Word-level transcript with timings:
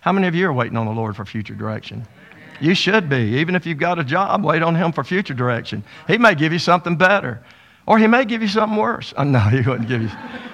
How 0.00 0.12
many 0.12 0.26
of 0.26 0.34
you 0.34 0.46
are 0.46 0.52
waiting 0.52 0.76
on 0.76 0.86
the 0.86 0.92
Lord 0.92 1.16
for 1.16 1.24
future 1.24 1.54
direction? 1.54 2.06
You 2.60 2.74
should 2.74 3.08
be. 3.08 3.38
Even 3.38 3.54
if 3.54 3.66
you've 3.66 3.78
got 3.78 3.98
a 3.98 4.04
job, 4.04 4.44
wait 4.44 4.62
on 4.62 4.74
Him 4.74 4.92
for 4.92 5.04
future 5.04 5.34
direction. 5.34 5.84
He 6.06 6.18
may 6.18 6.34
give 6.34 6.52
you 6.52 6.58
something 6.58 6.96
better. 6.96 7.42
Or 7.88 7.98
he 7.98 8.06
may 8.06 8.26
give 8.26 8.42
you 8.42 8.48
something 8.48 8.76
worse. 8.76 9.14
Oh, 9.16 9.24
no, 9.24 9.38
he 9.48 9.62
wouldn't 9.62 9.88
give 9.88 10.02
you, 10.02 10.10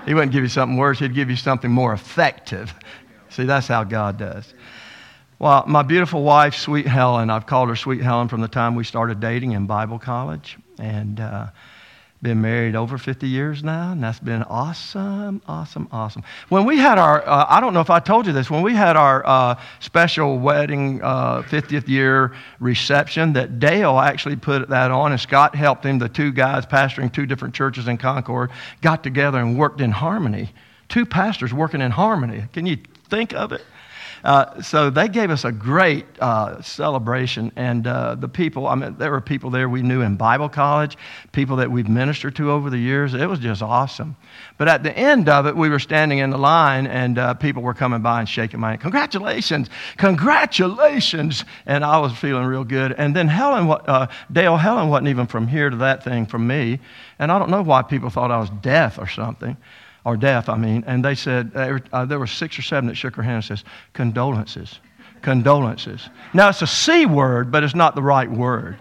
he 0.07 0.15
wouldn't 0.15 0.31
give 0.31 0.45
you 0.45 0.49
something 0.49 0.77
worse. 0.77 1.01
He'd 1.01 1.15
give 1.15 1.29
you 1.29 1.37
something 1.37 1.71
more 1.71 1.93
effective. 1.93 2.73
See, 3.29 3.43
that's 3.43 3.67
how 3.67 3.83
God 3.83 4.19
does. 4.19 4.55
Well, 5.41 5.65
my 5.67 5.83
beautiful 5.83 6.23
wife, 6.23 6.55
Sweet 6.55 6.87
Helen, 6.87 7.31
I've 7.31 7.47
called 7.47 7.71
her 7.71 7.77
Sweet 7.77 8.01
Helen 8.01 8.29
from 8.29 8.41
the 8.41 8.47
time 8.47 8.77
we 8.77 8.85
started 8.85 9.19
dating 9.19 9.51
in 9.51 9.67
Bible 9.67 9.99
college. 9.99 10.57
And 10.79 11.19
uh, 11.19 11.49
been 12.25 12.41
married 12.41 12.75
over 12.75 12.97
50 12.97 13.29
years 13.29 13.63
now, 13.63 13.93
and 13.93 14.03
that's 14.03 14.19
been 14.19 14.43
awesome, 14.45 15.43
awesome, 15.47 15.87
awesome. 15.93 16.23
When 16.49 16.65
we 16.65 16.79
had 16.79 16.97
our, 16.97 17.23
uh, 17.25 17.47
I 17.49 17.61
don't 17.61 17.75
know 17.75 17.83
if 17.83 17.91
I 17.91 18.01
told 18.01 18.27
you 18.27 18.33
this, 18.33 18.51
when 18.51 18.63
we 18.63 18.75
had 18.75 18.97
our 18.97 19.25
uh, 19.27 19.61
special 19.79 20.39
wedding 20.39 21.03
uh, 21.03 21.43
50th 21.43 21.87
year 21.87 22.35
reception, 22.61 23.35
that 23.35 23.61
Dale 23.61 24.01
actually 24.01 24.37
put 24.37 24.71
that 24.71 24.91
on, 24.91 25.13
and 25.13 25.21
Scott 25.21 25.55
helped 25.55 25.85
him. 25.85 25.99
The 25.99 26.09
two 26.09 26.33
guys 26.33 26.65
pastoring 26.65 27.13
two 27.13 27.27
different 27.27 27.55
churches 27.55 27.87
in 27.89 27.99
Concord 27.99 28.51
got 28.81 29.05
together 29.05 29.39
and 29.39 29.59
worked 29.59 29.83
in 29.83 29.93
harmony. 29.93 30.51
Two 30.89 31.05
pastors 31.05 31.53
working 31.53 31.83
in 31.83 31.91
harmony. 31.91 32.45
Can 32.55 32.65
you 32.65 32.79
think 33.11 33.35
of 33.35 33.53
it? 33.53 33.63
Uh, 34.25 34.63
so 34.63 34.89
they 34.89 35.07
gave 35.07 35.31
us 35.31 35.45
a 35.45 35.53
great 35.53 36.07
uh, 36.19 36.61
celebration, 36.63 37.53
and 37.57 37.87
uh, 37.87 38.15
the 38.15 38.29
people, 38.29 38.67
I 38.67 38.75
mean, 38.75 38.97
there 38.97 39.11
were 39.11 39.21
people 39.21 39.51
there 39.51 39.69
we 39.69 39.83
knew 39.83 40.01
in 40.01 40.17
Bible 40.17 40.49
college, 40.49 40.97
people 41.33 41.57
that 41.57 41.71
we've 41.71 41.89
ministered 41.89 42.35
to 42.37 42.51
over 42.51 42.71
the 42.71 42.79
years. 42.79 43.13
It 43.13 43.29
was 43.29 43.39
just 43.39 43.61
awesome. 43.61 44.17
But 44.57 44.69
at 44.69 44.83
the 44.83 44.97
end 44.97 45.29
of 45.29 45.47
it, 45.47 45.55
we 45.55 45.69
were 45.69 45.79
standing 45.79 46.21
in 46.21 46.31
the 46.31 46.39
line, 46.39 46.87
and 46.87 47.19
uh, 47.19 47.35
people 47.35 47.63
were 47.63 47.75
coming 47.75 48.01
by 48.01 48.21
and 48.21 48.29
shaking 48.29 48.61
my 48.61 48.71
hand. 48.71 48.81
Congratulations! 48.81 49.69
Congratulations! 49.99 51.45
And 51.67 51.85
I 51.85 51.99
was 51.99 52.17
feeling 52.17 52.47
real 52.47 52.65
good. 52.65 52.93
And 52.93 53.15
then 53.15 53.29
Helen, 53.29 53.71
uh, 53.71 54.07
Dale 54.33 54.57
Helen 54.57 54.89
wasn't 54.89 55.09
even 55.09 55.27
from 55.27 55.47
here 55.47 55.69
to 55.69 55.77
that 55.77 56.03
thing 56.03 56.25
from 56.25 56.47
me. 56.47 56.81
And 57.19 57.31
I 57.31 57.39
don't 57.39 57.51
know 57.51 57.63
why 57.63 57.83
people 57.83 58.09
thought 58.09 58.31
I 58.31 58.39
was 58.39 58.49
deaf 58.63 58.99
or 58.99 59.07
something 59.07 59.59
or 60.05 60.17
deaf, 60.17 60.49
I 60.49 60.57
mean, 60.57 60.85
and 60.87 61.05
they 61.05 61.15
said, 61.15 61.53
uh, 61.55 62.05
there 62.05 62.19
were 62.19 62.27
six 62.27 62.59
or 62.59 62.63
seven 62.63 62.89
that 62.89 62.95
shook 62.95 63.17
her 63.17 63.23
hand 63.23 63.37
and 63.37 63.45
says, 63.45 63.65
condolences, 63.95 64.79
condolences. 65.23 66.09
Now, 66.35 66.51
it's 66.51 66.61
a 66.61 66.67
C 66.67 67.07
word, 67.07 67.51
but 67.51 67.65
it's 67.65 67.75
not 67.75 67.95
the 67.95 68.03
right 68.03 68.31
word. 68.31 68.77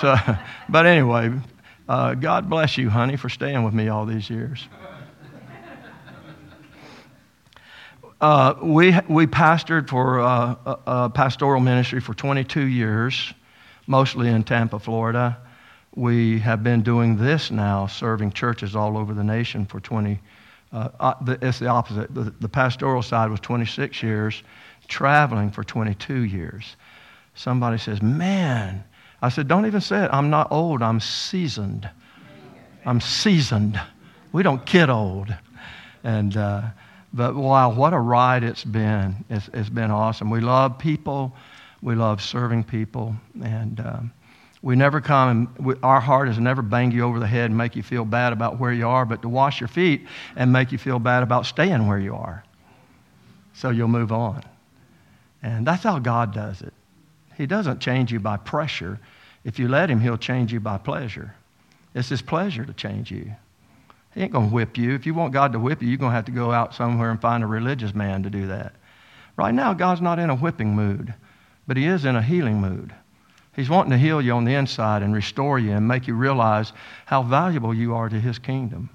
So, 0.00 0.14
but 0.68 0.86
anyway, 0.86 1.32
uh, 1.88 2.14
God 2.14 2.48
bless 2.48 2.78
you, 2.78 2.88
honey, 2.88 3.16
for 3.16 3.28
staying 3.28 3.64
with 3.64 3.74
me 3.74 3.88
all 3.88 4.06
these 4.06 4.30
years. 4.30 4.68
Uh, 8.20 8.54
we, 8.62 8.94
we 9.08 9.26
pastored 9.26 9.88
for 9.88 10.20
uh, 10.20 10.54
a, 10.66 10.78
a 10.86 11.10
pastoral 11.10 11.58
ministry 11.58 12.00
for 12.00 12.12
22 12.12 12.66
years, 12.66 13.32
mostly 13.86 14.28
in 14.28 14.44
Tampa, 14.44 14.78
Florida. 14.78 15.38
We 15.96 16.38
have 16.40 16.62
been 16.62 16.82
doing 16.82 17.16
this 17.16 17.50
now, 17.50 17.86
serving 17.86 18.32
churches 18.32 18.76
all 18.76 18.98
over 18.98 19.14
the 19.14 19.24
nation 19.24 19.64
for 19.64 19.80
20 19.80 20.20
uh, 20.72 20.88
uh, 21.00 21.36
it's 21.42 21.58
the 21.58 21.66
opposite. 21.66 22.14
The, 22.14 22.32
the 22.40 22.48
pastoral 22.48 23.02
side 23.02 23.30
was 23.30 23.40
26 23.40 24.02
years, 24.02 24.42
traveling 24.88 25.50
for 25.50 25.64
22 25.64 26.20
years. 26.20 26.76
Somebody 27.34 27.78
says, 27.78 28.02
Man, 28.02 28.84
I 29.22 29.28
said, 29.28 29.48
Don't 29.48 29.66
even 29.66 29.80
say 29.80 30.04
it. 30.04 30.10
I'm 30.12 30.30
not 30.30 30.52
old, 30.52 30.82
I'm 30.82 31.00
seasoned. 31.00 31.88
I'm 32.84 33.00
seasoned. 33.00 33.80
We 34.32 34.42
don't 34.42 34.64
get 34.64 34.88
old. 34.90 35.34
And, 36.04 36.36
uh, 36.36 36.62
but 37.12 37.34
wow, 37.34 37.74
what 37.74 37.92
a 37.92 37.98
ride 37.98 38.44
it's 38.44 38.64
been. 38.64 39.24
It's, 39.28 39.50
it's 39.52 39.68
been 39.68 39.90
awesome. 39.90 40.30
We 40.30 40.40
love 40.40 40.78
people, 40.78 41.34
we 41.82 41.94
love 41.94 42.22
serving 42.22 42.64
people. 42.64 43.14
And, 43.42 43.80
um, 43.80 44.12
we 44.62 44.76
never 44.76 45.00
come 45.00 45.28
and 45.56 45.66
we, 45.66 45.74
our 45.82 46.00
heart 46.00 46.28
is 46.28 46.38
never 46.38 46.60
bang 46.60 46.90
you 46.92 47.02
over 47.02 47.18
the 47.18 47.26
head 47.26 47.46
and 47.46 47.56
make 47.56 47.76
you 47.76 47.82
feel 47.82 48.04
bad 48.04 48.32
about 48.32 48.60
where 48.60 48.72
you 48.72 48.86
are, 48.86 49.06
but 49.06 49.22
to 49.22 49.28
wash 49.28 49.60
your 49.60 49.68
feet 49.68 50.06
and 50.36 50.52
make 50.52 50.70
you 50.70 50.78
feel 50.78 50.98
bad 50.98 51.22
about 51.22 51.46
staying 51.46 51.86
where 51.86 51.98
you 51.98 52.14
are. 52.14 52.44
So 53.54 53.70
you'll 53.70 53.88
move 53.88 54.12
on. 54.12 54.44
And 55.42 55.66
that's 55.66 55.82
how 55.82 55.98
God 55.98 56.34
does 56.34 56.60
it. 56.60 56.74
He 57.36 57.46
doesn't 57.46 57.80
change 57.80 58.12
you 58.12 58.20
by 58.20 58.36
pressure. 58.36 59.00
If 59.44 59.58
you 59.58 59.68
let 59.68 59.88
Him, 59.88 60.00
He'll 60.00 60.18
change 60.18 60.52
you 60.52 60.60
by 60.60 60.76
pleasure. 60.76 61.34
It's 61.94 62.10
His 62.10 62.20
pleasure 62.20 62.66
to 62.66 62.72
change 62.74 63.10
you. 63.10 63.34
He 64.14 64.20
ain't 64.20 64.32
going 64.32 64.48
to 64.50 64.54
whip 64.54 64.76
you. 64.76 64.94
If 64.94 65.06
you 65.06 65.14
want 65.14 65.32
God 65.32 65.52
to 65.52 65.58
whip 65.58 65.80
you, 65.80 65.88
you're 65.88 65.96
going 65.96 66.10
to 66.10 66.16
have 66.16 66.26
to 66.26 66.32
go 66.32 66.52
out 66.52 66.74
somewhere 66.74 67.10
and 67.10 67.20
find 67.20 67.42
a 67.42 67.46
religious 67.46 67.94
man 67.94 68.24
to 68.24 68.30
do 68.30 68.48
that. 68.48 68.74
Right 69.36 69.54
now, 69.54 69.72
God's 69.72 70.02
not 70.02 70.18
in 70.18 70.28
a 70.28 70.34
whipping 70.34 70.74
mood, 70.74 71.14
but 71.66 71.78
He 71.78 71.86
is 71.86 72.04
in 72.04 72.16
a 72.16 72.22
healing 72.22 72.60
mood. 72.60 72.92
He's 73.60 73.68
wanting 73.68 73.90
to 73.90 73.98
heal 73.98 74.22
you 74.22 74.32
on 74.32 74.46
the 74.46 74.54
inside 74.54 75.02
and 75.02 75.12
restore 75.12 75.58
you 75.58 75.72
and 75.72 75.86
make 75.86 76.06
you 76.06 76.14
realize 76.14 76.72
how 77.04 77.22
valuable 77.22 77.74
you 77.74 77.94
are 77.94 78.08
to 78.08 78.18
His 78.18 78.38
kingdom. 78.38 78.88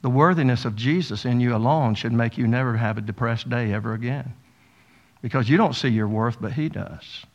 The 0.00 0.08
worthiness 0.08 0.64
of 0.64 0.76
Jesus 0.76 1.26
in 1.26 1.40
you 1.40 1.54
alone 1.54 1.94
should 1.94 2.14
make 2.14 2.38
you 2.38 2.46
never 2.46 2.74
have 2.74 2.96
a 2.96 3.02
depressed 3.02 3.50
day 3.50 3.70
ever 3.70 3.92
again. 3.92 4.32
Because 5.20 5.46
you 5.46 5.58
don't 5.58 5.74
see 5.74 5.90
your 5.90 6.08
worth, 6.08 6.40
but 6.40 6.54
He 6.54 6.70
does. 6.70 7.26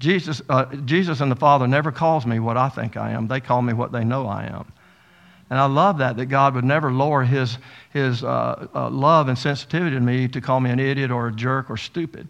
Jesus, 0.00 0.42
uh, 0.48 0.64
Jesus 0.84 1.20
and 1.20 1.30
the 1.30 1.36
Father 1.36 1.68
never 1.68 1.92
calls 1.92 2.26
me 2.26 2.40
what 2.40 2.56
I 2.56 2.68
think 2.68 2.96
I 2.96 3.12
am. 3.12 3.28
They 3.28 3.38
call 3.38 3.62
me 3.62 3.72
what 3.72 3.92
they 3.92 4.02
know 4.02 4.26
I 4.26 4.46
am. 4.46 4.72
And 5.50 5.60
I 5.60 5.66
love 5.66 5.98
that, 5.98 6.16
that 6.16 6.26
God 6.26 6.56
would 6.56 6.64
never 6.64 6.90
lower 6.90 7.22
his, 7.22 7.58
his 7.92 8.24
uh, 8.24 8.66
uh, 8.74 8.90
love 8.90 9.28
and 9.28 9.38
sensitivity 9.38 9.94
to 9.94 10.00
me 10.00 10.26
to 10.26 10.40
call 10.40 10.58
me 10.58 10.70
an 10.70 10.80
idiot 10.80 11.12
or 11.12 11.28
a 11.28 11.32
jerk 11.32 11.70
or 11.70 11.76
stupid. 11.76 12.26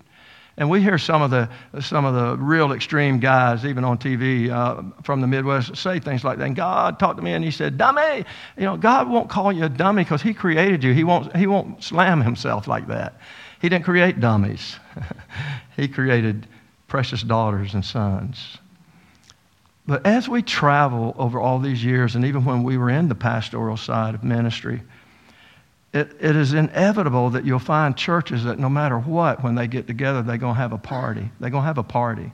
And 0.59 0.71
we 0.71 0.81
hear 0.81 0.97
some 0.97 1.21
of 1.21 1.31
the, 1.31 1.51
some 1.81 2.07
of 2.07 2.15
the 2.15 2.43
real 2.43 2.73
extreme 2.73 3.19
guys, 3.19 3.67
even 3.67 3.85
on 3.85 3.99
TV 3.99 4.51
uh, 4.51 4.83
from 5.03 5.21
the 5.21 5.27
Midwest, 5.27 5.77
say 5.77 6.01
things 6.01 6.25
like 6.25 6.39
that. 6.39 6.47
And 6.47 6.57
God 6.57 6.99
talked 6.99 7.19
to 7.19 7.23
me 7.23 7.35
and 7.35 7.45
he 7.45 7.51
said, 7.51 7.77
Dummy! 7.77 8.25
You 8.57 8.65
know, 8.65 8.77
God 8.79 9.11
won't 9.11 9.29
call 9.29 9.53
you 9.53 9.65
a 9.65 9.69
dummy 9.69 10.03
because 10.03 10.23
he 10.23 10.33
created 10.33 10.83
you. 10.83 10.95
He 10.95 11.05
won't, 11.05 11.37
he 11.37 11.47
won't 11.47 11.85
slam 11.85 12.23
himself 12.23 12.67
like 12.67 12.89
that. 12.89 13.21
He 13.61 13.69
didn't 13.69 13.85
create 13.85 14.21
dummies, 14.21 14.77
he 15.77 15.89
created 15.89 16.47
precious 16.89 17.23
daughters 17.23 17.75
and 17.75 17.85
sons. 17.85 18.59
But 19.87 20.05
as 20.05 20.29
we 20.29 20.43
travel 20.43 21.15
over 21.17 21.39
all 21.41 21.59
these 21.59 21.85
years, 21.85 22.17
and 22.17 22.25
even 22.25 22.45
when 22.45 22.63
we 22.65 22.77
were 22.77 22.91
in 22.91 23.09
the 23.09 23.15
pastoral 23.15 23.77
side 23.77 24.15
of 24.15 24.25
ministry, 24.25 24.83
it, 25.97 26.17
it 26.21 26.37
is 26.37 26.53
inevitable 26.53 27.31
that 27.31 27.45
you'll 27.45 27.59
find 27.59 27.97
churches 27.97 28.45
that 28.45 28.59
no 28.59 28.69
matter 28.69 28.99
what, 28.99 29.43
when 29.43 29.55
they 29.55 29.67
get 29.67 29.87
together, 29.87 30.23
they're 30.23 30.37
going 30.37 30.55
to 30.55 30.61
have 30.61 30.73
a 30.73 30.79
party. 30.79 31.31
They're 31.41 31.51
going 31.51 31.63
to 31.63 31.67
have 31.67 31.79
a 31.79 31.83
party. 31.83 32.33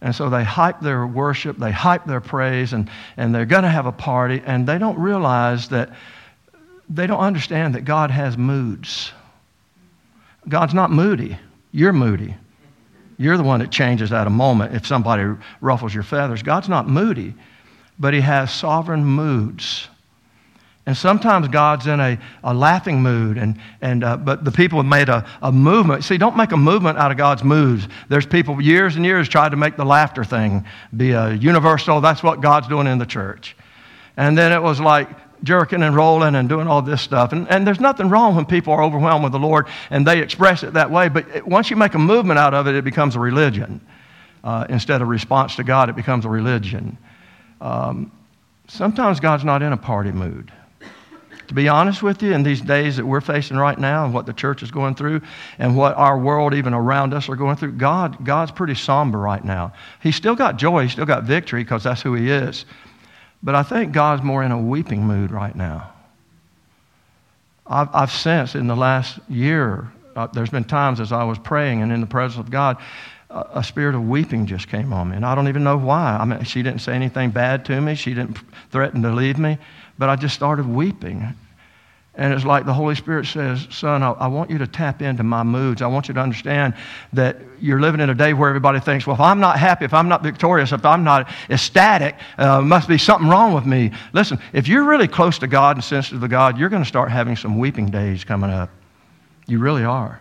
And 0.00 0.14
so 0.14 0.28
they 0.28 0.42
hype 0.42 0.80
their 0.80 1.06
worship, 1.06 1.56
they 1.56 1.70
hype 1.70 2.04
their 2.04 2.20
praise, 2.20 2.72
and, 2.72 2.90
and 3.16 3.34
they're 3.34 3.46
going 3.46 3.62
to 3.62 3.68
have 3.68 3.86
a 3.86 3.92
party, 3.92 4.42
and 4.44 4.66
they 4.66 4.78
don't 4.78 4.98
realize 4.98 5.68
that 5.68 5.90
they 6.88 7.06
don't 7.06 7.20
understand 7.20 7.74
that 7.76 7.82
God 7.84 8.10
has 8.10 8.36
moods. 8.36 9.12
God's 10.48 10.74
not 10.74 10.90
moody. 10.90 11.38
You're 11.72 11.92
moody. 11.92 12.34
You're 13.16 13.36
the 13.36 13.42
one 13.42 13.60
that 13.60 13.70
changes 13.70 14.12
at 14.12 14.26
a 14.26 14.30
moment 14.30 14.74
if 14.74 14.86
somebody 14.86 15.24
ruffles 15.60 15.94
your 15.94 16.02
feathers. 16.02 16.42
God's 16.42 16.68
not 16.68 16.88
moody, 16.88 17.34
but 17.98 18.12
He 18.12 18.20
has 18.20 18.52
sovereign 18.52 19.04
moods. 19.04 19.88
And 20.86 20.96
sometimes 20.96 21.48
God's 21.48 21.88
in 21.88 21.98
a, 21.98 22.16
a 22.44 22.54
laughing 22.54 23.02
mood, 23.02 23.38
and, 23.38 23.60
and, 23.80 24.04
uh, 24.04 24.16
but 24.16 24.44
the 24.44 24.52
people 24.52 24.78
have 24.78 24.86
made 24.86 25.08
a, 25.08 25.28
a 25.42 25.50
movement. 25.50 26.04
See, 26.04 26.16
don't 26.16 26.36
make 26.36 26.52
a 26.52 26.56
movement 26.56 26.96
out 26.96 27.10
of 27.10 27.16
God's 27.16 27.42
moods. 27.42 27.88
There's 28.08 28.24
people 28.24 28.60
years 28.60 28.94
and 28.94 29.04
years 29.04 29.28
tried 29.28 29.48
to 29.48 29.56
make 29.56 29.76
the 29.76 29.84
laughter 29.84 30.22
thing 30.22 30.64
be 30.96 31.10
a 31.10 31.32
universal. 31.32 32.00
That's 32.00 32.22
what 32.22 32.40
God's 32.40 32.68
doing 32.68 32.86
in 32.86 32.98
the 32.98 33.06
church. 33.06 33.56
And 34.16 34.38
then 34.38 34.52
it 34.52 34.62
was 34.62 34.78
like 34.78 35.08
jerking 35.42 35.82
and 35.82 35.94
rolling 35.94 36.36
and 36.36 36.48
doing 36.48 36.68
all 36.68 36.82
this 36.82 37.02
stuff. 37.02 37.32
And, 37.32 37.48
and 37.50 37.66
there's 37.66 37.80
nothing 37.80 38.08
wrong 38.08 38.36
when 38.36 38.46
people 38.46 38.72
are 38.72 38.82
overwhelmed 38.82 39.24
with 39.24 39.32
the 39.32 39.40
Lord 39.40 39.66
and 39.90 40.06
they 40.06 40.20
express 40.20 40.62
it 40.62 40.74
that 40.74 40.90
way. 40.90 41.08
But 41.08 41.28
it, 41.28 41.46
once 41.46 41.68
you 41.68 41.76
make 41.76 41.94
a 41.94 41.98
movement 41.98 42.38
out 42.38 42.54
of 42.54 42.68
it, 42.68 42.76
it 42.76 42.84
becomes 42.84 43.16
a 43.16 43.20
religion. 43.20 43.80
Uh, 44.44 44.66
instead 44.68 45.02
of 45.02 45.08
response 45.08 45.56
to 45.56 45.64
God, 45.64 45.90
it 45.90 45.96
becomes 45.96 46.24
a 46.24 46.28
religion. 46.28 46.96
Um, 47.60 48.12
sometimes 48.68 49.18
God's 49.18 49.44
not 49.44 49.62
in 49.62 49.72
a 49.72 49.76
party 49.76 50.12
mood. 50.12 50.52
To 51.48 51.54
be 51.54 51.68
honest 51.68 52.02
with 52.02 52.22
you, 52.22 52.32
in 52.32 52.42
these 52.42 52.60
days 52.60 52.96
that 52.96 53.06
we're 53.06 53.20
facing 53.20 53.56
right 53.56 53.78
now 53.78 54.04
and 54.04 54.12
what 54.12 54.26
the 54.26 54.32
church 54.32 54.62
is 54.62 54.70
going 54.70 54.94
through 54.94 55.20
and 55.58 55.76
what 55.76 55.94
our 55.96 56.18
world 56.18 56.54
even 56.54 56.74
around 56.74 57.14
us 57.14 57.28
are 57.28 57.36
going 57.36 57.56
through, 57.56 57.72
God, 57.72 58.24
God's 58.24 58.50
pretty 58.50 58.74
somber 58.74 59.18
right 59.18 59.44
now. 59.44 59.72
He's 60.02 60.16
still 60.16 60.34
got 60.34 60.56
joy, 60.56 60.82
he's 60.82 60.92
still 60.92 61.06
got 61.06 61.24
victory 61.24 61.62
because 61.62 61.84
that's 61.84 62.02
who 62.02 62.14
he 62.14 62.30
is. 62.30 62.64
But 63.42 63.54
I 63.54 63.62
think 63.62 63.92
God's 63.92 64.22
more 64.22 64.42
in 64.42 64.50
a 64.50 64.58
weeping 64.58 65.04
mood 65.04 65.30
right 65.30 65.54
now. 65.54 65.92
I've, 67.66 67.88
I've 67.94 68.12
sensed 68.12 68.54
in 68.54 68.66
the 68.66 68.76
last 68.76 69.18
year, 69.28 69.90
uh, 70.14 70.26
there's 70.28 70.50
been 70.50 70.64
times 70.64 71.00
as 71.00 71.12
I 71.12 71.24
was 71.24 71.38
praying 71.38 71.82
and 71.82 71.92
in 71.92 72.00
the 72.00 72.06
presence 72.06 72.40
of 72.40 72.50
God, 72.50 72.78
a 73.28 73.62
spirit 73.62 73.94
of 73.94 74.08
weeping 74.08 74.46
just 74.46 74.68
came 74.68 74.92
on 74.92 75.10
me. 75.10 75.16
And 75.16 75.26
I 75.26 75.34
don't 75.34 75.48
even 75.48 75.64
know 75.64 75.76
why. 75.76 76.16
I 76.16 76.24
mean, 76.24 76.44
she 76.44 76.62
didn't 76.62 76.80
say 76.80 76.94
anything 76.94 77.30
bad 77.30 77.64
to 77.66 77.80
me. 77.80 77.94
She 77.96 78.14
didn't 78.14 78.38
threaten 78.70 79.02
to 79.02 79.10
leave 79.10 79.38
me. 79.38 79.58
But 79.98 80.08
I 80.08 80.16
just 80.16 80.34
started 80.34 80.66
weeping. 80.66 81.34
And 82.18 82.32
it's 82.32 82.46
like 82.46 82.64
the 82.64 82.72
Holy 82.72 82.94
Spirit 82.94 83.26
says, 83.26 83.68
Son, 83.70 84.02
I, 84.02 84.12
I, 84.12 84.26
want 84.28 84.50
you 84.50 84.56
to 84.58 84.66
tap 84.66 85.02
into 85.02 85.22
my 85.22 85.42
moods. 85.42 85.82
I 85.82 85.86
want 85.86 86.08
you 86.08 86.14
to 86.14 86.20
understand 86.20 86.72
that 87.12 87.36
you're 87.60 87.80
living 87.80 88.00
in 88.00 88.08
a 88.08 88.14
day 88.14 88.32
where 88.32 88.48
everybody 88.48 88.80
thinks, 88.80 89.06
well, 89.06 89.14
if 89.14 89.20
I'm 89.20 89.38
not 89.38 89.58
happy, 89.58 89.84
if 89.84 89.92
I'm 89.92 90.08
not 90.08 90.22
victorious, 90.22 90.72
if 90.72 90.82
I'm 90.86 91.04
not 91.04 91.28
ecstatic, 91.50 92.16
uh, 92.38 92.62
must 92.62 92.88
be 92.88 92.96
something 92.96 93.28
wrong 93.28 93.52
with 93.52 93.66
me. 93.66 93.90
Listen, 94.14 94.38
if 94.54 94.66
you're 94.66 94.84
really 94.84 95.08
close 95.08 95.38
to 95.40 95.46
God 95.46 95.76
and 95.76 95.84
sensitive 95.84 96.22
to 96.22 96.28
God, 96.28 96.58
you're 96.58 96.70
going 96.70 96.82
to 96.82 96.88
start 96.88 97.10
having 97.10 97.36
some 97.36 97.58
weeping 97.58 97.90
days 97.90 98.24
coming 98.24 98.50
up. 98.50 98.70
You 99.46 99.58
really 99.58 99.84
are. 99.84 100.18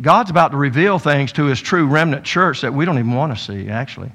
God's 0.00 0.30
about 0.30 0.50
to 0.50 0.56
reveal 0.56 0.98
things 0.98 1.32
to 1.34 1.44
his 1.44 1.60
true 1.60 1.86
remnant 1.86 2.24
church 2.24 2.62
that 2.62 2.74
we 2.74 2.84
don't 2.84 2.98
even 2.98 3.14
want 3.14 3.36
to 3.36 3.42
see, 3.42 3.68
actually 3.68 4.10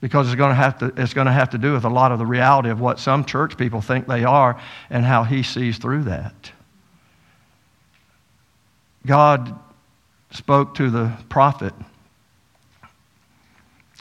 because 0.00 0.26
it's 0.26 0.36
going, 0.36 0.50
to 0.50 0.54
have 0.54 0.78
to, 0.78 0.92
it's 0.96 1.14
going 1.14 1.26
to 1.26 1.32
have 1.32 1.50
to 1.50 1.58
do 1.58 1.72
with 1.72 1.84
a 1.84 1.90
lot 1.90 2.12
of 2.12 2.18
the 2.18 2.26
reality 2.26 2.70
of 2.70 2.80
what 2.80 2.98
some 2.98 3.24
church 3.24 3.56
people 3.56 3.80
think 3.80 4.06
they 4.06 4.24
are 4.24 4.60
and 4.88 5.04
how 5.04 5.24
he 5.24 5.42
sees 5.42 5.78
through 5.78 6.04
that. 6.04 6.52
God 9.06 9.58
spoke 10.30 10.74
to 10.76 10.90
the 10.90 11.12
prophet 11.28 11.74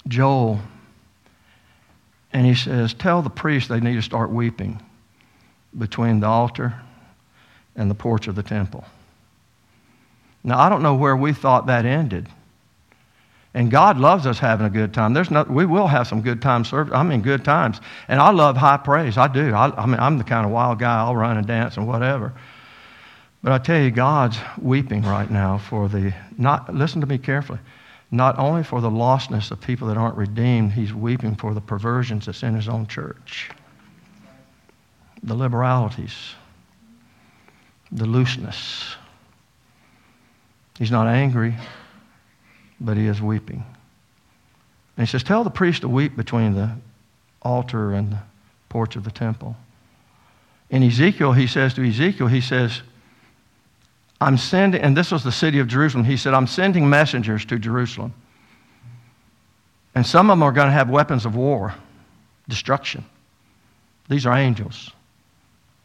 Joel, 0.07 0.59
and 2.33 2.45
he 2.45 2.55
says, 2.55 2.93
Tell 2.93 3.21
the 3.21 3.29
priests 3.29 3.69
they 3.69 3.79
need 3.79 3.95
to 3.95 4.01
start 4.01 4.31
weeping 4.31 4.81
between 5.77 6.19
the 6.19 6.27
altar 6.27 6.81
and 7.75 7.89
the 7.89 7.95
porch 7.95 8.27
of 8.27 8.35
the 8.35 8.43
temple. 8.43 8.85
Now, 10.43 10.59
I 10.59 10.69
don't 10.69 10.81
know 10.81 10.95
where 10.95 11.15
we 11.15 11.33
thought 11.33 11.67
that 11.67 11.85
ended. 11.85 12.27
And 13.53 13.71
God 13.71 13.97
loves 13.97 14.27
us 14.27 14.37
having 14.37 14.67
a 14.67 14.69
good 14.69 14.93
time. 14.93 15.13
There's 15.13 15.31
no, 15.31 15.43
we 15.43 15.65
will 15.65 15.87
have 15.87 16.07
some 16.07 16.21
good 16.21 16.41
times. 16.41 16.71
I 16.71 17.01
mean, 17.01 17.21
good 17.21 17.43
times. 17.43 17.81
And 18.07 18.19
I 18.19 18.29
love 18.29 18.55
high 18.55 18.77
praise. 18.77 19.17
I 19.17 19.27
do. 19.27 19.53
I, 19.53 19.71
I 19.75 19.85
mean, 19.87 19.99
I'm 19.99 20.19
the 20.19 20.23
kind 20.23 20.45
of 20.45 20.51
wild 20.51 20.79
guy. 20.79 20.99
I'll 20.99 21.15
run 21.15 21.37
and 21.37 21.47
dance 21.47 21.77
and 21.77 21.87
whatever. 21.87 22.33
But 23.41 23.53
I 23.53 23.57
tell 23.57 23.81
you, 23.81 23.89
God's 23.89 24.37
weeping 24.61 25.01
right 25.01 25.29
now 25.31 25.57
for 25.57 25.87
the, 25.87 26.13
not, 26.37 26.73
listen 26.73 27.01
to 27.01 27.07
me 27.07 27.17
carefully, 27.17 27.59
not 28.11 28.37
only 28.37 28.63
for 28.63 28.81
the 28.81 28.89
lostness 28.89 29.49
of 29.49 29.61
people 29.61 29.87
that 29.87 29.97
aren't 29.97 30.15
redeemed, 30.15 30.73
He's 30.73 30.93
weeping 30.93 31.35
for 31.35 31.53
the 31.53 31.61
perversions 31.61 32.25
that's 32.25 32.43
in 32.43 32.53
His 32.53 32.67
own 32.67 32.85
church, 32.85 33.49
the 35.23 35.33
liberalities, 35.33 36.35
the 37.91 38.05
looseness. 38.05 38.95
He's 40.77 40.91
not 40.91 41.07
angry, 41.07 41.55
but 42.79 42.97
he 42.97 43.07
is 43.07 43.21
weeping. 43.21 43.65
And 44.97 45.07
he 45.07 45.09
says, 45.09 45.23
Tell 45.23 45.43
the 45.43 45.49
priest 45.49 45.81
to 45.81 45.89
weep 45.89 46.15
between 46.15 46.53
the 46.53 46.71
altar 47.41 47.93
and 47.93 48.11
the 48.11 48.19
porch 48.69 48.95
of 48.95 49.03
the 49.03 49.11
temple. 49.11 49.55
In 50.69 50.83
Ezekiel, 50.83 51.33
he 51.33 51.47
says 51.47 51.73
to 51.75 51.87
Ezekiel, 51.87 52.27
he 52.27 52.41
says, 52.41 52.81
I'm 54.21 54.37
sending, 54.37 54.81
and 54.81 54.95
this 54.95 55.11
was 55.11 55.23
the 55.23 55.31
city 55.31 55.59
of 55.59 55.67
Jerusalem. 55.67 56.03
He 56.03 56.17
said, 56.17 56.33
I'm 56.33 56.47
sending 56.47 56.89
messengers 56.89 57.45
to 57.45 57.57
Jerusalem. 57.57 58.13
And 59.95 60.05
some 60.05 60.29
of 60.29 60.37
them 60.37 60.43
are 60.43 60.51
going 60.51 60.67
to 60.67 60.73
have 60.73 60.89
weapons 60.89 61.25
of 61.25 61.35
war, 61.35 61.73
destruction. 62.47 63.03
These 64.09 64.25
are 64.25 64.37
angels. 64.37 64.91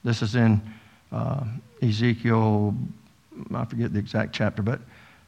This 0.02 0.20
is 0.20 0.34
in 0.34 0.60
uh, 1.12 1.44
Ezekiel, 1.80 2.74
I 3.54 3.64
forget 3.64 3.92
the 3.92 3.98
exact 3.98 4.34
chapter, 4.34 4.62
but 4.62 4.80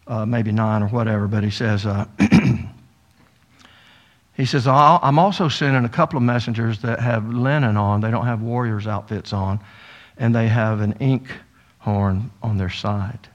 uh, 0.07 0.25
maybe 0.27 0.53
nine 0.53 0.83
or 0.83 0.89
whatever, 0.89 1.27
but 1.27 1.43
he 1.43 1.51
says, 1.51 1.87
uh, 1.87 2.07
he 4.35 4.45
says, 4.45 4.67
I'm 4.67 5.19
also 5.19 5.49
sending 5.49 5.85
a 5.85 5.89
couple 5.89 6.17
of 6.17 6.23
messengers 6.23 6.81
that 6.83 7.01
have 7.01 7.29
linen 7.29 7.77
on. 7.77 8.01
They 8.01 8.11
don't 8.11 8.27
have 8.27 8.41
warriors' 8.43 8.87
outfits 8.87 9.33
on, 9.33 9.61
and 10.17 10.35
they 10.35 10.49
have 10.49 10.81
an 10.81 10.93
ink 11.01 11.31
horn 11.79 12.31
on 12.43 12.57
their 12.59 12.71
side. 12.71 13.29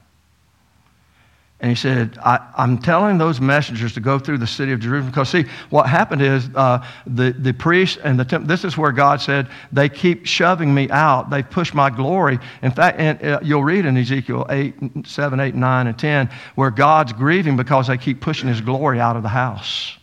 And 1.62 1.70
he 1.70 1.76
said, 1.76 2.18
I, 2.24 2.40
am 2.58 2.76
telling 2.76 3.18
those 3.18 3.40
messengers 3.40 3.94
to 3.94 4.00
go 4.00 4.18
through 4.18 4.38
the 4.38 4.48
city 4.48 4.72
of 4.72 4.80
Jerusalem. 4.80 5.12
Because, 5.12 5.28
see, 5.28 5.44
what 5.70 5.88
happened 5.88 6.20
is 6.20 6.50
uh, 6.56 6.84
the, 7.06 7.32
the 7.38 7.52
priests 7.52 7.98
and 8.02 8.18
the 8.18 8.24
temple, 8.24 8.48
this 8.48 8.64
is 8.64 8.76
where 8.76 8.90
God 8.90 9.20
said, 9.20 9.48
they 9.70 9.88
keep 9.88 10.26
shoving 10.26 10.74
me 10.74 10.90
out. 10.90 11.30
They 11.30 11.44
push 11.44 11.72
my 11.72 11.88
glory. 11.88 12.40
In 12.62 12.72
fact, 12.72 12.98
and, 12.98 13.22
uh, 13.22 13.38
you'll 13.44 13.62
read 13.62 13.86
in 13.86 13.96
Ezekiel 13.96 14.44
8, 14.50 15.06
7, 15.06 15.38
8, 15.38 15.54
9, 15.54 15.86
and 15.86 15.96
10, 15.96 16.30
where 16.56 16.72
God's 16.72 17.12
grieving 17.12 17.56
because 17.56 17.86
they 17.86 17.96
keep 17.96 18.20
pushing 18.20 18.48
his 18.48 18.60
glory 18.60 18.98
out 18.98 19.14
of 19.16 19.22
the 19.22 19.28
house 19.28 19.96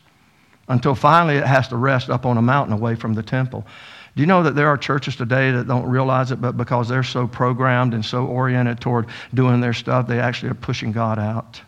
until 0.70 0.96
finally 0.96 1.36
it 1.36 1.46
has 1.46 1.68
to 1.68 1.76
rest 1.76 2.10
up 2.10 2.26
on 2.26 2.38
a 2.38 2.42
mountain 2.42 2.74
away 2.74 2.96
from 2.96 3.16
the 3.16 3.24
temple. 3.24 3.66
Do 4.20 4.24
you 4.24 4.28
know 4.28 4.44
that 4.44 4.54
there 4.54 4.68
are 4.68 4.76
churches 4.76 5.16
today 5.16 5.52
that 5.52 5.66
don't 5.66 5.90
realize 5.90 6.32
it, 6.32 6.42
but 6.42 6.58
because 6.58 6.90
they're 6.90 7.04
so 7.04 7.26
programmed 7.26 7.94
and 7.94 8.04
so 8.04 8.26
oriented 8.26 8.82
toward 8.82 9.08
doing 9.34 9.62
their 9.62 9.72
stuff, 9.72 10.08
they 10.08 10.20
actually 10.20 10.50
are 10.50 10.56
pushing 10.56 10.92
God 10.92 11.18
out? 11.18 11.62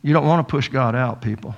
You 0.00 0.14
don't 0.14 0.26
want 0.26 0.48
to 0.48 0.50
push 0.50 0.68
God 0.68 0.94
out, 0.94 1.20
people. 1.20 1.54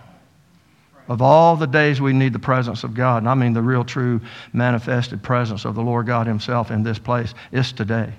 Of 1.06 1.22
all 1.22 1.54
the 1.54 1.68
days 1.68 2.00
we 2.00 2.12
need 2.12 2.32
the 2.32 2.40
presence 2.40 2.82
of 2.82 2.92
God, 2.92 3.18
and 3.18 3.28
I 3.28 3.34
mean 3.34 3.52
the 3.52 3.62
real, 3.62 3.84
true, 3.84 4.20
manifested 4.52 5.22
presence 5.22 5.64
of 5.64 5.76
the 5.76 5.82
Lord 5.82 6.08
God 6.08 6.26
Himself 6.26 6.72
in 6.72 6.82
this 6.82 6.98
place, 6.98 7.32
it's 7.52 7.70
today. 7.70 8.12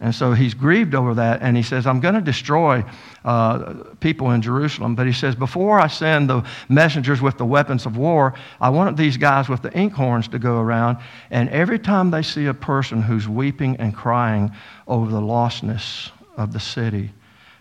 And 0.00 0.14
so 0.14 0.32
he's 0.32 0.54
grieved 0.54 0.94
over 0.94 1.14
that, 1.14 1.40
and 1.40 1.56
he 1.56 1.62
says, 1.62 1.86
I'm 1.86 2.00
going 2.00 2.14
to 2.14 2.20
destroy 2.20 2.84
uh, 3.24 3.74
people 4.00 4.32
in 4.32 4.42
Jerusalem. 4.42 4.96
But 4.96 5.06
he 5.06 5.12
says, 5.12 5.34
Before 5.36 5.78
I 5.78 5.86
send 5.86 6.28
the 6.28 6.44
messengers 6.68 7.22
with 7.22 7.38
the 7.38 7.44
weapons 7.44 7.86
of 7.86 7.96
war, 7.96 8.34
I 8.60 8.70
want 8.70 8.96
these 8.96 9.16
guys 9.16 9.48
with 9.48 9.62
the 9.62 9.70
inkhorns 9.70 10.28
to 10.32 10.38
go 10.38 10.58
around, 10.58 10.98
and 11.30 11.48
every 11.50 11.78
time 11.78 12.10
they 12.10 12.22
see 12.22 12.46
a 12.46 12.54
person 12.54 13.02
who's 13.02 13.28
weeping 13.28 13.76
and 13.76 13.94
crying 13.94 14.50
over 14.88 15.10
the 15.10 15.20
lostness 15.20 16.10
of 16.36 16.52
the 16.52 16.60
city, 16.60 17.12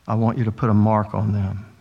I 0.08 0.16
want 0.16 0.38
you 0.38 0.44
to 0.44 0.52
put 0.52 0.70
a 0.70 0.74
mark 0.74 1.14
on 1.14 1.34
them. 1.34 1.73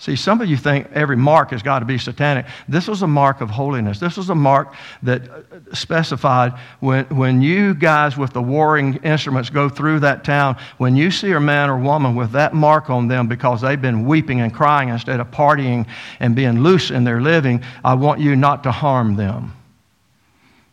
See, 0.00 0.14
some 0.14 0.40
of 0.40 0.48
you 0.48 0.56
think 0.56 0.86
every 0.92 1.16
mark 1.16 1.50
has 1.50 1.60
got 1.60 1.80
to 1.80 1.84
be 1.84 1.98
satanic. 1.98 2.46
This 2.68 2.86
was 2.86 3.02
a 3.02 3.06
mark 3.08 3.40
of 3.40 3.50
holiness. 3.50 3.98
This 3.98 4.16
was 4.16 4.30
a 4.30 4.34
mark 4.34 4.74
that 5.02 5.28
uh, 5.28 5.42
specified 5.72 6.52
when, 6.78 7.04
when 7.06 7.42
you 7.42 7.74
guys 7.74 8.16
with 8.16 8.32
the 8.32 8.40
warring 8.40 9.00
instruments 9.02 9.50
go 9.50 9.68
through 9.68 9.98
that 10.00 10.22
town, 10.22 10.56
when 10.76 10.94
you 10.94 11.10
see 11.10 11.32
a 11.32 11.40
man 11.40 11.68
or 11.68 11.76
woman 11.76 12.14
with 12.14 12.30
that 12.30 12.54
mark 12.54 12.90
on 12.90 13.08
them 13.08 13.26
because 13.26 13.60
they've 13.60 13.82
been 13.82 14.06
weeping 14.06 14.40
and 14.40 14.54
crying 14.54 14.88
instead 14.88 15.18
of 15.18 15.32
partying 15.32 15.84
and 16.20 16.36
being 16.36 16.60
loose 16.60 16.92
in 16.92 17.02
their 17.02 17.20
living, 17.20 17.60
I 17.84 17.94
want 17.94 18.20
you 18.20 18.36
not 18.36 18.62
to 18.62 18.70
harm 18.70 19.16
them. 19.16 19.52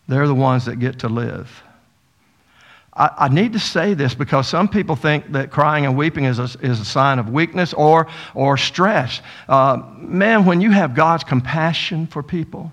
They're 0.07 0.27
the 0.27 0.35
ones 0.35 0.65
that 0.65 0.75
get 0.75 0.99
to 0.99 1.09
live. 1.09 1.63
I, 2.95 3.11
I, 3.17 3.27
need 3.27 3.53
to 3.53 3.59
say 3.59 3.93
this 3.93 4.15
because 4.15 4.47
some 4.47 4.69
people 4.69 4.95
think 4.95 5.33
that 5.33 5.51
crying 5.51 5.85
and 5.85 5.97
weeping 5.97 6.23
is 6.23 6.39
a, 6.39 6.43
is 6.61 6.79
a 6.79 6.85
sign 6.85 7.19
of 7.19 7.29
weakness 7.29 7.73
or, 7.73 8.07
or 8.33 8.55
stress. 8.55 9.21
Uh, 9.49 9.81
man, 9.97 10.45
when 10.45 10.61
you 10.61 10.71
have 10.71 10.95
God's 10.95 11.25
compassion 11.25 12.07
for 12.07 12.23
people, 12.23 12.71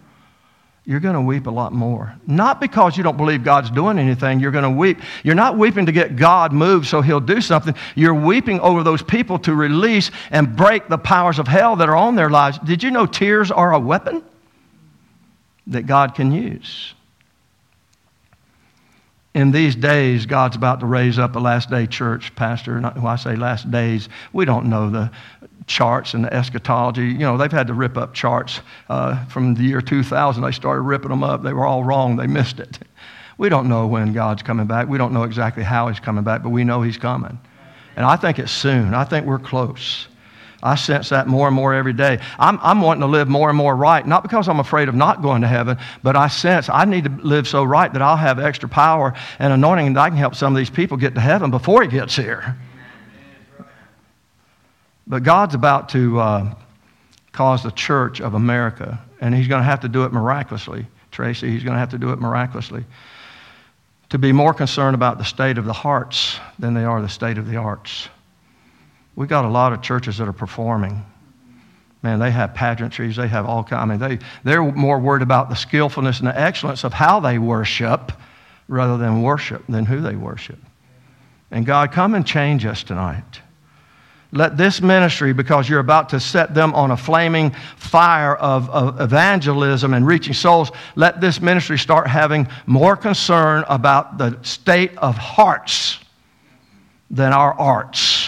you're 0.85 1.01
going 1.01 1.15
to 1.15 1.21
weep 1.21 1.47
a 1.47 1.51
lot 1.51 1.73
more. 1.73 2.15
Not 2.27 2.61
because 2.61 2.97
you 2.97 3.03
don't 3.03 3.17
believe 3.17 3.45
God's 3.45 3.71
doing 3.71 3.99
anything, 3.99 4.41
you're 4.41 4.51
going 4.51 4.65
to 4.65 4.71
weep. 4.71 4.99
You're 5.23 5.37
not 5.37 5.57
weeping 5.57 5.87
to 5.87 5.93
get 5.93 6.17
God 6.17 6.53
moved 6.53 6.87
so 6.87 7.01
he'll 7.01 7.21
do 7.21 7.41
something. 7.41 7.75
You're 7.95 8.15
weeping 8.15 8.61
over 8.61 8.83
those 8.83 9.03
people 9.03 9.39
to 9.41 9.55
release 9.55 10.11
and 10.31 10.57
break 10.57 10.89
the 10.89 10.99
powers 10.99 11.39
of 11.39 11.47
hell 11.47 11.77
that 11.77 11.89
are 11.89 11.97
on 11.97 12.17
their 12.17 12.31
lives. 12.31 12.59
Did 12.61 12.83
you 12.83 12.91
know 12.91 13.07
tears 13.07 13.51
are 13.51 13.73
a 13.73 13.79
weapon 13.79 14.25
that 15.69 15.87
God 15.87 16.15
can 16.15 16.33
use? 16.33 16.95
In 19.35 19.51
these 19.51 19.75
days, 19.75 20.27
God's 20.27 20.57
about 20.57 20.81
to 20.81 20.87
raise 20.87 21.19
up 21.19 21.37
a 21.37 21.39
last 21.39 21.71
day 21.71 21.87
church, 21.87 22.35
Pastor. 22.37 22.81
When 22.81 23.07
I 23.07 23.17
say 23.17 23.35
last 23.35 23.71
days, 23.71 24.09
we 24.33 24.45
don't 24.45 24.67
know 24.67 24.91
the 24.91 25.11
charts 25.67 26.13
and 26.13 26.25
the 26.25 26.33
eschatology. 26.33 27.07
You 27.07 27.19
know, 27.19 27.39
they've 27.39 27.51
had 27.51 27.67
to 27.69 27.75
rip 27.75 27.97
up 27.97 28.13
charts 28.13 28.61
uh, 28.91 29.25
from 29.27 29.55
the 29.55 29.63
year 29.63 29.81
2000. 29.81 30.43
They 30.43 30.53
started 30.53 30.83
ripping 30.83 31.11
them 31.11 31.23
up. 31.23 31.43
They 31.43 31.55
were 31.55 31.65
all 31.65 31.83
wrong. 31.83 32.17
They 32.17 32.27
missed 32.27 32.61
it. 32.61 32.79
We 33.39 33.49
don't 33.49 33.69
know 33.69 33.87
when 33.87 34.13
God's 34.13 34.43
coming 34.43 34.67
back. 34.67 34.89
We 34.89 34.99
don't 34.99 35.13
know 35.13 35.23
exactly 35.23 35.63
how 35.63 35.89
He's 35.89 36.01
coming 36.01 36.25
back, 36.25 36.43
but 36.43 36.51
we 36.51 36.65
know 36.65 36.83
He's 36.83 36.99
coming. 36.99 37.39
And 37.97 38.05
I 38.05 38.17
think 38.17 38.39
it's 38.39 38.53
soon. 38.53 38.93
I 38.93 39.05
think 39.05 39.27
we're 39.27 39.39
close. 39.39 40.09
I 40.63 40.77
sense 40.77 41.09
that 41.09 41.27
more 41.27 41.49
and 41.49 41.57
more 41.57 41.75
every 41.75 41.93
day. 41.93 42.21
I'm, 42.39 42.59
I'm 42.63 42.81
wanting 42.81 43.01
to 43.01 43.09
live 43.09 43.29
more 43.29 43.49
and 43.49 43.59
more 43.59 43.75
right, 43.75 44.07
not 44.07 44.23
because 44.23 44.49
I'm 44.49 44.61
afraid 44.61 44.89
of 44.89 44.95
not 44.95 45.21
going 45.21 45.43
to 45.43 45.49
heaven, 45.49 45.77
but 46.05 46.15
I 46.15 46.29
sense 46.29 46.69
I 46.69 46.85
need 46.85 47.05
to 47.05 47.11
live 47.11 47.49
so 47.49 47.65
right 47.65 47.93
that 47.93 48.01
I'll 48.01 48.17
have 48.17 48.39
extra 48.39 48.69
power 48.69 49.15
and 49.41 49.53
anointing 49.53 49.95
that 49.95 50.01
I 50.01 50.09
can 50.09 50.19
help 50.19 50.37
some 50.37 50.53
of 50.55 50.59
these 50.59 50.71
people 50.71 50.97
get 50.97 51.17
to 51.17 51.21
heaven 51.21 51.51
before 51.51 51.83
he 51.83 51.89
gets 51.89 52.15
here. 52.15 52.57
But 55.05 55.25
God's 55.25 55.57
about 55.57 55.89
to 55.91 56.21
uh, 56.21 56.55
cause 57.33 57.65
the 57.65 57.73
church 57.73 58.21
of 58.21 58.35
America, 58.35 59.01
and 59.21 59.35
he's 59.35 59.49
going 59.49 59.61
to 59.61 59.65
have 59.65 59.81
to 59.81 59.89
do 59.89 60.05
it 60.05 60.13
miraculously. 60.13 60.87
Tracy, 61.11 61.51
he's 61.51 61.65
going 61.65 61.75
to 61.75 61.81
have 61.81 61.91
to 61.91 61.99
do 61.99 62.13
it 62.13 62.21
miraculously. 62.21 62.85
To 64.11 64.19
be 64.19 64.31
more 64.31 64.55
concerned 64.55 64.95
about 64.95 65.19
the 65.19 65.25
state 65.25 65.59
of 65.59 65.65
the 65.65 65.73
hearts 65.73 66.39
than 66.59 66.75
they 66.75 66.85
are 66.85 67.03
the 67.03 67.09
state 67.09 67.37
of 67.37 67.49
the 67.49 67.57
arts. 67.57 68.09
We 69.15 69.27
got 69.27 69.45
a 69.45 69.49
lot 69.49 69.73
of 69.73 69.83
churches 69.83 70.19
that 70.19 70.29
are 70.29 70.33
performing. 70.33 71.05
Man, 72.03 72.19
they 72.19 72.31
have 72.31 72.55
pageantries. 72.55 73.17
They 73.17 73.29
have 73.29 73.47
all 73.47 73.63
kinds. 73.63 73.83
I 73.83 73.85
mean, 73.85 73.99
they, 73.99 74.25
they're 74.43 74.63
more 74.63 74.99
worried 74.99 75.23
about 75.23 75.49
the 75.49 75.55
skillfulness 75.55 76.19
and 76.19 76.29
the 76.29 76.39
excellence 76.39 76.83
of 76.85 76.93
how 76.93 77.21
they 77.21 77.39
worship 77.39 78.13
rather 78.69 78.97
than 78.97 79.23
worship 79.23 79.63
than 79.69 79.85
who 79.85 80.01
they 80.01 80.17
worship. 80.17 80.59
And 81.51 81.67
God, 81.67 81.93
come 81.93 82.15
and 82.15 82.27
change 82.27 82.65
us 82.65 82.83
tonight. 82.83 83.41
Let 84.35 84.57
this 84.57 84.81
ministry, 84.81 85.35
because 85.35 85.69
you're 85.69 85.79
about 85.79 86.09
to 86.09 86.21
set 86.21 86.55
them 86.55 86.73
on 86.75 86.91
a 86.91 86.97
flaming 86.97 87.51
fire 87.77 88.35
of, 88.35 88.71
of, 88.71 88.99
evangelism 88.99 89.93
and 89.93 90.07
reaching 90.07 90.33
souls, 90.33 90.73
let 90.97 91.21
this 91.21 91.43
ministry 91.43 91.79
start 91.79 92.07
having 92.07 92.49
more 92.65 92.97
concern 92.97 93.63
about 93.69 94.17
the 94.17 94.39
state 94.41 94.97
of 94.97 95.19
hearts 95.19 95.99
than 97.11 97.35
our 97.35 97.53
arts. 97.53 98.22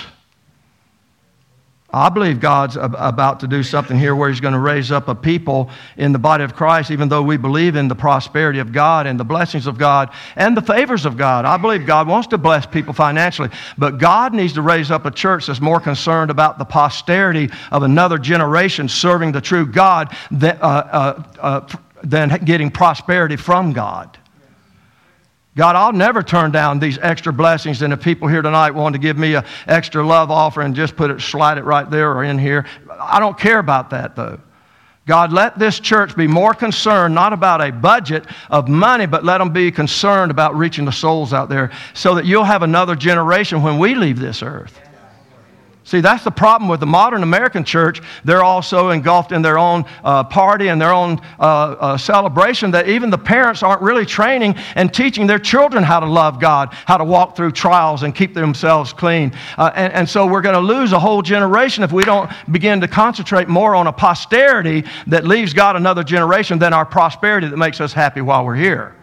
I 1.94 2.08
believe 2.08 2.40
God's 2.40 2.76
about 2.76 3.38
to 3.40 3.46
do 3.46 3.62
something 3.62 3.96
here 3.96 4.16
where 4.16 4.28
He's 4.28 4.40
going 4.40 4.54
to 4.54 4.58
raise 4.58 4.90
up 4.90 5.06
a 5.06 5.14
people 5.14 5.70
in 5.96 6.10
the 6.10 6.18
body 6.18 6.42
of 6.42 6.56
Christ, 6.56 6.90
even 6.90 7.08
though 7.08 7.22
we 7.22 7.36
believe 7.36 7.76
in 7.76 7.86
the 7.86 7.94
prosperity 7.94 8.58
of 8.58 8.72
God 8.72 9.06
and 9.06 9.18
the 9.18 9.24
blessings 9.24 9.68
of 9.68 9.78
God 9.78 10.10
and 10.34 10.56
the 10.56 10.62
favors 10.62 11.06
of 11.06 11.16
God. 11.16 11.44
I 11.44 11.56
believe 11.56 11.86
God 11.86 12.08
wants 12.08 12.26
to 12.28 12.38
bless 12.38 12.66
people 12.66 12.94
financially, 12.94 13.48
but 13.78 13.98
God 13.98 14.34
needs 14.34 14.54
to 14.54 14.62
raise 14.62 14.90
up 14.90 15.06
a 15.06 15.10
church 15.12 15.46
that's 15.46 15.60
more 15.60 15.78
concerned 15.78 16.32
about 16.32 16.58
the 16.58 16.64
posterity 16.64 17.48
of 17.70 17.84
another 17.84 18.18
generation 18.18 18.88
serving 18.88 19.30
the 19.30 19.40
true 19.40 19.64
God 19.64 20.16
than, 20.32 20.58
uh, 20.60 20.64
uh, 20.64 21.22
uh, 21.38 21.76
than 22.02 22.28
getting 22.44 22.72
prosperity 22.72 23.36
from 23.36 23.72
God. 23.72 24.18
God, 25.56 25.76
I'll 25.76 25.92
never 25.92 26.22
turn 26.22 26.50
down 26.50 26.80
these 26.80 26.98
extra 26.98 27.32
blessings. 27.32 27.82
And 27.82 27.92
if 27.92 28.02
people 28.02 28.26
here 28.26 28.42
tonight 28.42 28.72
want 28.72 28.94
to 28.94 28.98
give 28.98 29.16
me 29.16 29.34
an 29.36 29.44
extra 29.68 30.04
love 30.04 30.30
offering, 30.30 30.74
just 30.74 30.96
put 30.96 31.10
it, 31.12 31.20
slide 31.20 31.58
it 31.58 31.64
right 31.64 31.88
there 31.88 32.10
or 32.12 32.24
in 32.24 32.38
here. 32.38 32.66
I 33.00 33.20
don't 33.20 33.38
care 33.38 33.60
about 33.60 33.90
that 33.90 34.16
though. 34.16 34.40
God, 35.06 35.32
let 35.32 35.58
this 35.58 35.78
church 35.78 36.16
be 36.16 36.26
more 36.26 36.54
concerned 36.54 37.14
not 37.14 37.32
about 37.32 37.60
a 37.60 37.70
budget 37.70 38.24
of 38.50 38.68
money, 38.68 39.06
but 39.06 39.22
let 39.22 39.38
them 39.38 39.52
be 39.52 39.70
concerned 39.70 40.30
about 40.30 40.56
reaching 40.56 40.86
the 40.86 40.92
souls 40.92 41.32
out 41.32 41.48
there 41.48 41.70
so 41.92 42.14
that 42.14 42.24
you'll 42.24 42.42
have 42.42 42.62
another 42.62 42.96
generation 42.96 43.62
when 43.62 43.78
we 43.78 43.94
leave 43.94 44.18
this 44.18 44.42
earth. 44.42 44.80
See, 45.86 46.00
that's 46.00 46.24
the 46.24 46.30
problem 46.30 46.70
with 46.70 46.80
the 46.80 46.86
modern 46.86 47.22
American 47.22 47.62
church. 47.62 48.00
They're 48.24 48.42
also 48.42 48.88
engulfed 48.88 49.32
in 49.32 49.42
their 49.42 49.58
own 49.58 49.84
uh, 50.02 50.24
party 50.24 50.68
and 50.68 50.80
their 50.80 50.94
own 50.94 51.20
uh, 51.38 51.42
uh, 51.42 51.98
celebration 51.98 52.70
that 52.70 52.88
even 52.88 53.10
the 53.10 53.18
parents 53.18 53.62
aren't 53.62 53.82
really 53.82 54.06
training 54.06 54.54
and 54.76 54.92
teaching 54.92 55.26
their 55.26 55.38
children 55.38 55.84
how 55.84 56.00
to 56.00 56.06
love 56.06 56.40
God, 56.40 56.72
how 56.72 56.96
to 56.96 57.04
walk 57.04 57.36
through 57.36 57.52
trials 57.52 58.02
and 58.02 58.14
keep 58.14 58.32
themselves 58.32 58.94
clean. 58.94 59.34
Uh, 59.58 59.72
and, 59.74 59.92
and 59.92 60.08
so 60.08 60.26
we're 60.26 60.40
going 60.40 60.54
to 60.54 60.60
lose 60.60 60.92
a 60.92 60.98
whole 60.98 61.20
generation 61.20 61.84
if 61.84 61.92
we 61.92 62.02
don't 62.02 62.30
begin 62.50 62.80
to 62.80 62.88
concentrate 62.88 63.48
more 63.48 63.74
on 63.74 63.86
a 63.86 63.92
posterity 63.92 64.84
that 65.08 65.26
leaves 65.26 65.52
God 65.52 65.76
another 65.76 66.02
generation 66.02 66.58
than 66.58 66.72
our 66.72 66.86
prosperity 66.86 67.46
that 67.48 67.58
makes 67.58 67.82
us 67.82 67.92
happy 67.92 68.22
while 68.22 68.46
we're 68.46 68.54
here. 68.54 68.96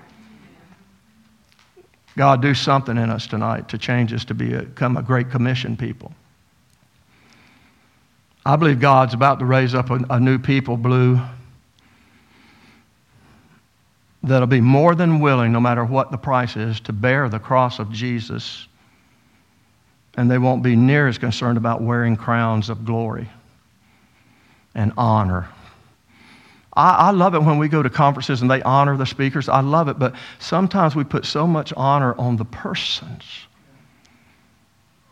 God, 2.17 2.41
do 2.41 2.55
something 2.55 2.97
in 2.97 3.11
us 3.11 3.27
tonight 3.27 3.69
to 3.69 3.77
change 3.77 4.11
us 4.13 4.25
to 4.25 4.33
become 4.33 4.97
a 4.97 5.03
great 5.03 5.29
commission 5.29 5.77
people. 5.77 6.11
I 8.45 8.55
believe 8.55 8.79
God's 8.79 9.13
about 9.13 9.39
to 9.39 9.45
raise 9.45 9.75
up 9.75 9.89
a, 9.91 9.99
a 10.09 10.19
new 10.19 10.39
people, 10.39 10.77
Blue, 10.77 11.19
that'll 14.23 14.47
be 14.47 14.61
more 14.61 14.95
than 14.95 15.19
willing, 15.19 15.51
no 15.51 15.59
matter 15.59 15.85
what 15.85 16.11
the 16.11 16.17
price 16.17 16.55
is, 16.55 16.79
to 16.81 16.93
bear 16.93 17.29
the 17.29 17.39
cross 17.39 17.79
of 17.79 17.91
Jesus. 17.91 18.67
And 20.15 20.29
they 20.29 20.37
won't 20.37 20.63
be 20.63 20.75
near 20.75 21.07
as 21.07 21.17
concerned 21.17 21.57
about 21.57 21.81
wearing 21.81 22.15
crowns 22.15 22.69
of 22.69 22.83
glory 22.83 23.29
and 24.73 24.91
honor. 24.97 25.47
I, 26.73 26.93
I, 26.93 27.11
love 27.11 27.35
it 27.35 27.43
when 27.43 27.57
we 27.57 27.67
go 27.67 27.83
to 27.83 27.89
conferences 27.89 28.41
and 28.41 28.49
they 28.49 28.61
honor 28.61 28.97
the 28.97 29.05
speakers. 29.05 29.49
I 29.49 29.61
love 29.61 29.87
it, 29.87 29.99
but 29.99 30.15
sometimes 30.39 30.95
we 30.95 31.03
put 31.03 31.25
so 31.25 31.45
much 31.45 31.73
honor 31.75 32.15
on 32.17 32.37
the 32.37 32.45
persons 32.45 33.23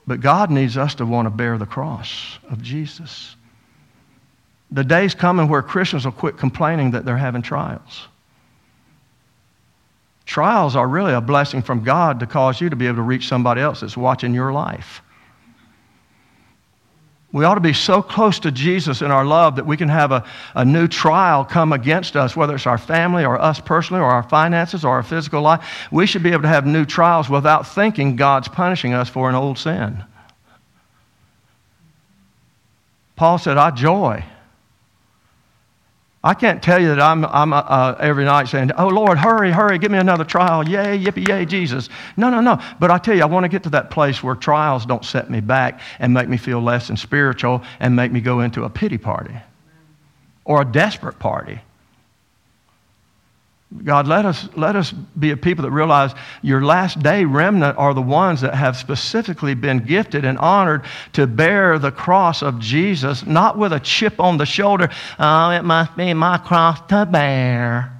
but 0.09 0.21
God 0.21 0.49
needs 0.49 0.75
us 0.75 0.95
to 0.95 1.05
want 1.05 1.27
to 1.27 1.29
bear 1.29 1.59
the 1.59 1.67
cross 1.67 2.39
of 2.49 2.63
Jesus. 2.63 3.35
The 4.71 4.83
day's 4.83 5.13
coming 5.13 5.47
where 5.47 5.61
Christians 5.61 6.03
will 6.03 6.11
quit 6.11 6.35
complaining 6.35 6.89
that 6.91 7.05
they're 7.05 7.15
having 7.15 7.43
trials. 7.43 8.07
Trials 10.25 10.75
are 10.75 10.87
really 10.87 11.13
a 11.13 11.21
blessing 11.21 11.61
from 11.61 11.83
God 11.83 12.19
to 12.21 12.25
cause 12.25 12.59
you 12.59 12.71
to 12.71 12.75
be 12.75 12.87
able 12.87 12.95
to 12.95 13.03
reach 13.03 13.27
somebody 13.27 13.61
else 13.61 13.81
that's 13.81 13.95
watching 13.95 14.33
your 14.33 14.51
life. 14.51 15.03
We 17.31 17.45
ought 17.45 17.55
to 17.55 17.61
be 17.61 17.73
so 17.73 18.01
close 18.01 18.39
to 18.39 18.51
Jesus 18.51 19.03
in 19.03 19.11
our 19.11 19.23
love 19.23 19.57
that 19.57 19.65
we 19.65 19.77
can 19.77 19.89
have 19.89 20.11
a, 20.11 20.25
a 20.55 20.65
new 20.65 20.87
trial 20.87 21.45
come 21.45 21.73
against 21.73 22.15
us, 22.15 22.35
whether 22.35 22.55
it's 22.55 22.65
our 22.65 22.79
family 22.79 23.23
or 23.23 23.39
us 23.39 23.59
personally 23.59 24.01
or 24.01 24.09
our 24.09 24.23
finances 24.23 24.83
or 24.83 24.95
our 24.95 25.03
physical 25.03 25.41
life. 25.41 25.87
We 25.91 26.07
should 26.07 26.23
be 26.23 26.31
able 26.31 26.41
to 26.41 26.47
have 26.47 26.65
new 26.65 26.85
trials 26.85 27.29
without 27.29 27.67
thinking 27.67 28.15
God's 28.15 28.47
punishing 28.47 28.93
us 28.93 29.09
for 29.09 29.29
an 29.29 29.35
old 29.35 29.59
sin. 29.59 30.03
Paul 33.15 33.37
said, 33.37 33.57
I 33.57 33.71
joy. 33.71 34.23
I 36.21 36.33
can't 36.33 36.61
tell 36.61 36.81
you 36.81 36.89
that 36.89 36.99
I'm, 36.99 37.23
I'm 37.25 37.53
uh, 37.53 37.57
uh, 37.59 37.97
every 37.99 38.25
night 38.25 38.49
saying, 38.49 38.71
Oh 38.77 38.89
Lord, 38.89 39.17
hurry, 39.17 39.51
hurry, 39.51 39.79
give 39.79 39.89
me 39.89 39.97
another 39.97 40.25
trial. 40.25 40.67
Yay, 40.67 40.99
yippee, 40.99 41.25
yay, 41.25 41.45
Jesus. 41.45 41.87
No, 42.17 42.29
no, 42.29 42.41
no. 42.41 42.61
But 42.77 42.91
I 42.91 42.97
tell 42.97 43.15
you, 43.15 43.21
I 43.21 43.25
want 43.25 43.45
to 43.45 43.49
get 43.49 43.63
to 43.63 43.69
that 43.69 43.89
place 43.89 44.21
where 44.21 44.35
trials 44.35 44.85
don't 44.85 45.05
set 45.05 45.29
me 45.29 45.39
back 45.39 45.79
and 45.97 46.13
make 46.13 46.27
me 46.27 46.35
feel 46.35 46.61
less 46.61 46.87
than 46.87 46.97
spiritual 46.97 47.63
and 47.79 47.95
make 47.95 48.11
me 48.11 48.19
go 48.19 48.41
into 48.41 48.65
a 48.65 48.69
pity 48.69 48.97
party 48.97 49.35
or 50.43 50.61
a 50.61 50.65
desperate 50.65 51.19
party. 51.19 51.61
God, 53.83 54.07
let 54.07 54.25
us, 54.25 54.49
let 54.55 54.75
us 54.75 54.91
be 54.91 55.29
a 55.29 55.37
people 55.37 55.63
that 55.63 55.69
realize 55.69 56.11
your 56.41 56.63
last 56.63 56.99
day 57.03 57.23
remnant 57.23 57.77
are 57.77 57.93
the 57.93 58.01
ones 58.01 58.41
that 58.41 58.55
have 58.55 58.75
specifically 58.75 59.53
been 59.53 59.85
gifted 59.85 60.25
and 60.25 60.39
honored 60.39 60.85
to 61.13 61.27
bear 61.27 61.77
the 61.77 61.91
cross 61.91 62.41
of 62.41 62.59
Jesus, 62.59 63.27
not 63.27 63.59
with 63.59 63.71
a 63.71 63.79
chip 63.79 64.19
on 64.19 64.37
the 64.37 64.45
shoulder. 64.45 64.89
Oh, 65.19 65.51
it 65.51 65.63
must 65.63 65.95
be 65.95 66.15
my 66.15 66.39
cross 66.39 66.79
to 66.87 67.05
bear. 67.05 67.95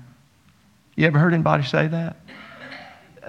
You 0.96 1.06
ever 1.06 1.20
heard 1.20 1.36
anybody 1.36 1.64
say 1.64 1.88
that? 1.88 2.19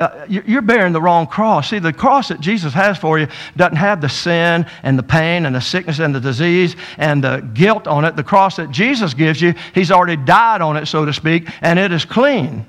Uh, 0.01 0.25
you're 0.29 0.63
bearing 0.63 0.95
the 0.95 1.01
wrong 1.01 1.27
cross. 1.27 1.69
See, 1.69 1.79
the 1.79 1.93
cross 1.93 2.29
that 2.29 2.41
Jesus 2.41 2.73
has 2.73 2.97
for 2.97 3.19
you 3.19 3.29
doesn't 3.55 3.77
have 3.77 4.01
the 4.01 4.09
sin 4.09 4.65
and 4.83 4.99
the 4.99 5.03
pain 5.03 5.45
and 5.45 5.55
the 5.55 5.61
sickness 5.61 5.99
and 5.99 6.15
the 6.15 6.21
disease 6.21 6.75
and 6.97 7.23
the 7.23 7.41
guilt 7.53 7.87
on 7.87 8.07
it. 8.07 8.17
The 8.17 8.25
cross 8.25 8.57
that 8.57 8.71
Jesus 8.71 9.13
gives 9.13 9.43
you, 9.43 9.55
He's 9.75 9.91
already 9.91 10.17
died 10.17 10.63
on 10.63 10.79
it, 10.79 10.87
so 10.87 11.05
to 11.05 11.13
speak, 11.13 11.51
and 11.61 11.79
it 11.79 11.93
is 11.93 12.07
clean. 12.07 12.67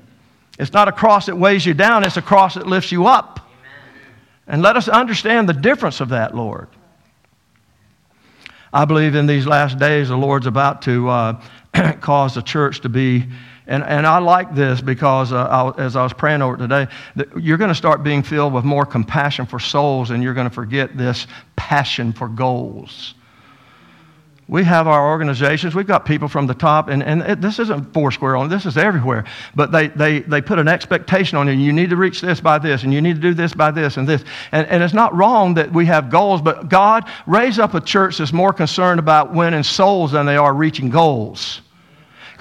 It's 0.58 0.74
not 0.74 0.88
a 0.88 0.92
cross 0.92 1.26
that 1.26 1.36
weighs 1.36 1.64
you 1.64 1.72
down, 1.72 2.04
it's 2.04 2.18
a 2.18 2.22
cross 2.22 2.54
that 2.54 2.66
lifts 2.66 2.92
you 2.92 3.06
up. 3.06 3.40
Amen. 3.40 4.14
And 4.46 4.62
let 4.62 4.76
us 4.76 4.88
understand 4.88 5.48
the 5.48 5.54
difference 5.54 6.00
of 6.00 6.10
that, 6.10 6.36
Lord. 6.36 6.68
I 8.74 8.84
believe 8.84 9.14
in 9.14 9.26
these 9.26 9.46
last 9.46 9.78
days, 9.78 10.08
the 10.08 10.16
Lord's 10.16 10.46
about 10.46 10.82
to 10.82 11.08
uh, 11.08 11.42
cause 12.00 12.34
the 12.34 12.42
church 12.42 12.82
to 12.82 12.90
be 12.90 13.24
and, 13.66 13.84
and 13.84 14.06
I 14.06 14.18
like 14.18 14.54
this 14.54 14.80
because 14.80 15.32
uh, 15.32 15.72
I, 15.76 15.80
as 15.80 15.94
I 15.94 16.02
was 16.02 16.12
praying 16.12 16.42
over 16.42 16.54
it 16.54 16.58
today, 16.58 16.88
you're 17.38 17.58
going 17.58 17.68
to 17.68 17.74
start 17.74 18.02
being 18.02 18.22
filled 18.22 18.52
with 18.52 18.64
more 18.64 18.84
compassion 18.84 19.46
for 19.46 19.60
souls 19.60 20.10
and 20.10 20.22
you're 20.22 20.34
going 20.34 20.48
to 20.48 20.54
forget 20.54 20.96
this 20.96 21.26
passion 21.54 22.12
for 22.12 22.28
goals. 22.28 23.14
We 24.48 24.64
have 24.64 24.88
our 24.88 25.08
organizations, 25.08 25.74
we've 25.74 25.86
got 25.86 26.04
people 26.04 26.28
from 26.28 26.46
the 26.46 26.54
top, 26.54 26.88
and, 26.88 27.02
and 27.02 27.22
it, 27.22 27.40
this 27.40 27.58
isn't 27.60 27.94
Foursquare 27.94 28.36
only, 28.36 28.54
this 28.54 28.66
is 28.66 28.76
everywhere. 28.76 29.24
But 29.54 29.70
they, 29.70 29.88
they, 29.88 30.18
they 30.18 30.42
put 30.42 30.58
an 30.58 30.68
expectation 30.68 31.38
on 31.38 31.46
you. 31.46 31.54
You 31.54 31.72
need 31.72 31.88
to 31.90 31.96
reach 31.96 32.20
this 32.20 32.40
by 32.40 32.58
this, 32.58 32.82
and 32.82 32.92
you 32.92 33.00
need 33.00 33.14
to 33.14 33.20
do 33.20 33.32
this 33.32 33.54
by 33.54 33.70
this 33.70 33.96
and 33.96 34.06
this. 34.06 34.24
And, 34.50 34.66
and 34.66 34.82
it's 34.82 34.92
not 34.92 35.14
wrong 35.14 35.54
that 35.54 35.72
we 35.72 35.86
have 35.86 36.10
goals, 36.10 36.42
but 36.42 36.68
God, 36.68 37.08
raise 37.26 37.58
up 37.60 37.74
a 37.74 37.80
church 37.80 38.18
that's 38.18 38.32
more 38.32 38.52
concerned 38.52 38.98
about 38.98 39.32
winning 39.32 39.62
souls 39.62 40.12
than 40.12 40.26
they 40.26 40.36
are 40.36 40.52
reaching 40.52 40.90
goals. 40.90 41.62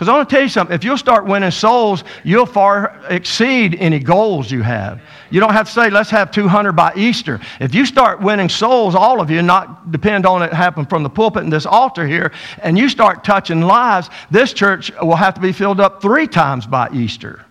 Because 0.02 0.10
I 0.10 0.18
want 0.18 0.30
to 0.30 0.36
tell 0.36 0.42
you 0.42 0.50
something. 0.50 0.74
If 0.74 0.84
you'll 0.84 0.98
start 0.98 1.28
winning 1.28 1.52
souls, 1.52 2.04
you'll 2.24 2.48
far 2.48 3.00
exceed 3.08 3.76
any 3.76 4.00
goals 4.00 4.50
you 4.50 4.64
have. 4.64 5.00
You 5.30 5.40
don't 5.40 5.54
have 5.54 5.68
to 5.68 5.72
say, 5.72 5.92
let's 5.92 6.10
have 6.10 6.32
200 6.32 6.72
by 6.72 6.94
Easter. 6.96 7.40
If 7.60 7.76
you 7.76 7.86
start 7.86 8.20
winning 8.20 8.50
souls, 8.50 8.96
all 8.96 9.22
of 9.22 9.30
you, 9.30 9.44
not 9.44 9.92
depend 9.92 10.26
on 10.26 10.42
it 10.42 10.52
happen 10.52 10.88
from 10.88 11.04
the 11.04 11.10
pulpit 11.12 11.44
and 11.44 11.54
this 11.54 11.68
altar 11.68 12.08
here, 12.08 12.32
and 12.64 12.80
you 12.80 12.90
start 12.90 13.24
touching 13.24 13.62
lives, 13.62 14.10
this 14.32 14.54
church 14.54 14.92
will 15.04 15.16
have 15.16 15.36
to 15.36 15.40
be 15.40 15.52
filled 15.52 15.80
up 15.80 16.02
three 16.02 16.26
times 16.26 16.66
by 16.66 16.90
Easter. 16.90 17.46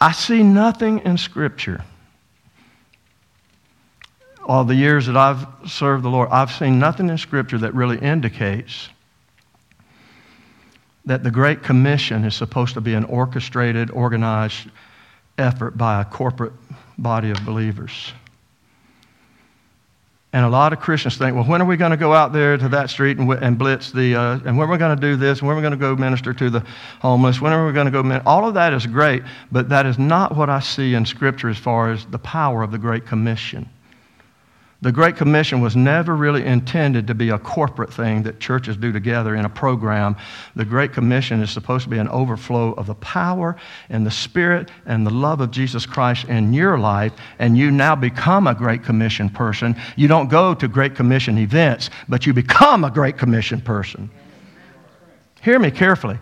I 0.00 0.10
see 0.10 0.42
nothing 0.42 1.02
in 1.04 1.18
Scripture 1.18 1.84
all 4.46 4.64
the 4.64 4.74
years 4.74 5.06
that 5.06 5.16
I've 5.16 5.46
served 5.66 6.04
the 6.04 6.10
Lord, 6.10 6.28
I've 6.30 6.52
seen 6.52 6.78
nothing 6.78 7.08
in 7.08 7.18
Scripture 7.18 7.58
that 7.58 7.74
really 7.74 7.98
indicates 7.98 8.88
that 11.06 11.22
the 11.22 11.30
Great 11.30 11.62
Commission 11.62 12.24
is 12.24 12.34
supposed 12.34 12.74
to 12.74 12.80
be 12.80 12.94
an 12.94 13.04
orchestrated, 13.04 13.90
organized 13.90 14.68
effort 15.38 15.76
by 15.76 16.00
a 16.00 16.04
corporate 16.04 16.52
body 16.98 17.30
of 17.30 17.44
believers. 17.44 18.12
And 20.32 20.44
a 20.44 20.48
lot 20.48 20.72
of 20.72 20.80
Christians 20.80 21.16
think, 21.16 21.36
well, 21.36 21.44
when 21.44 21.62
are 21.62 21.64
we 21.64 21.76
going 21.76 21.92
to 21.92 21.96
go 21.96 22.12
out 22.12 22.32
there 22.32 22.56
to 22.56 22.68
that 22.70 22.90
street 22.90 23.18
and, 23.18 23.30
and 23.34 23.56
blitz 23.56 23.92
the, 23.92 24.16
uh, 24.16 24.40
and 24.44 24.58
when 24.58 24.68
are 24.68 24.72
we 24.72 24.78
going 24.78 24.96
to 24.96 25.00
do 25.00 25.14
this, 25.14 25.40
when 25.40 25.52
are 25.52 25.54
we 25.54 25.62
going 25.62 25.70
to 25.70 25.76
go 25.76 25.94
minister 25.94 26.34
to 26.34 26.50
the 26.50 26.64
homeless, 27.00 27.40
when 27.40 27.52
are 27.52 27.64
we 27.64 27.72
going 27.72 27.86
to 27.86 27.92
go, 27.92 28.02
min-? 28.02 28.20
all 28.26 28.48
of 28.48 28.54
that 28.54 28.72
is 28.72 28.84
great, 28.84 29.22
but 29.52 29.68
that 29.68 29.86
is 29.86 29.96
not 29.96 30.36
what 30.36 30.50
I 30.50 30.58
see 30.58 30.94
in 30.94 31.06
Scripture 31.06 31.48
as 31.48 31.58
far 31.58 31.92
as 31.92 32.04
the 32.06 32.18
power 32.18 32.64
of 32.64 32.72
the 32.72 32.78
Great 32.78 33.06
Commission. 33.06 33.68
The 34.82 34.92
Great 34.92 35.16
Commission 35.16 35.60
was 35.60 35.76
never 35.76 36.14
really 36.14 36.44
intended 36.44 37.06
to 37.06 37.14
be 37.14 37.30
a 37.30 37.38
corporate 37.38 37.92
thing 37.92 38.22
that 38.24 38.38
churches 38.38 38.76
do 38.76 38.92
together 38.92 39.34
in 39.34 39.44
a 39.44 39.48
program. 39.48 40.16
The 40.56 40.64
Great 40.64 40.92
Commission 40.92 41.40
is 41.40 41.50
supposed 41.50 41.84
to 41.84 41.90
be 41.90 41.98
an 41.98 42.08
overflow 42.08 42.72
of 42.72 42.86
the 42.86 42.94
power 42.96 43.56
and 43.88 44.04
the 44.04 44.10
Spirit 44.10 44.70
and 44.84 45.06
the 45.06 45.10
love 45.10 45.40
of 45.40 45.50
Jesus 45.50 45.86
Christ 45.86 46.26
in 46.26 46.52
your 46.52 46.78
life, 46.78 47.12
and 47.38 47.56
you 47.56 47.70
now 47.70 47.96
become 47.96 48.46
a 48.46 48.54
Great 48.54 48.82
Commission 48.82 49.30
person. 49.30 49.74
You 49.96 50.08
don't 50.08 50.28
go 50.28 50.54
to 50.54 50.68
Great 50.68 50.94
Commission 50.94 51.38
events, 51.38 51.88
but 52.08 52.26
you 52.26 52.34
become 52.34 52.84
a 52.84 52.90
Great 52.90 53.16
Commission 53.16 53.60
person. 53.60 54.10
Hear 55.40 55.58
me 55.58 55.70
carefully. 55.70 56.18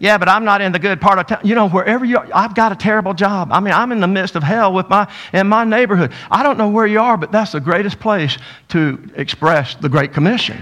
Yeah, 0.00 0.16
but 0.16 0.30
I'm 0.30 0.46
not 0.46 0.62
in 0.62 0.72
the 0.72 0.78
good 0.78 0.98
part 0.98 1.18
of 1.18 1.26
town. 1.26 1.40
You 1.44 1.54
know, 1.54 1.68
wherever 1.68 2.06
you 2.06 2.16
are, 2.16 2.26
I've 2.34 2.54
got 2.54 2.72
a 2.72 2.74
terrible 2.74 3.12
job. 3.12 3.52
I 3.52 3.60
mean, 3.60 3.74
I'm 3.74 3.92
in 3.92 4.00
the 4.00 4.08
midst 4.08 4.34
of 4.34 4.42
hell 4.42 4.72
with 4.72 4.88
my, 4.88 5.06
in 5.34 5.46
my 5.46 5.62
neighborhood. 5.64 6.12
I 6.30 6.42
don't 6.42 6.56
know 6.56 6.70
where 6.70 6.86
you 6.86 7.00
are, 7.00 7.18
but 7.18 7.30
that's 7.30 7.52
the 7.52 7.60
greatest 7.60 8.00
place 8.00 8.38
to 8.68 8.98
express 9.14 9.74
the 9.74 9.90
Great 9.90 10.14
Commission. 10.14 10.56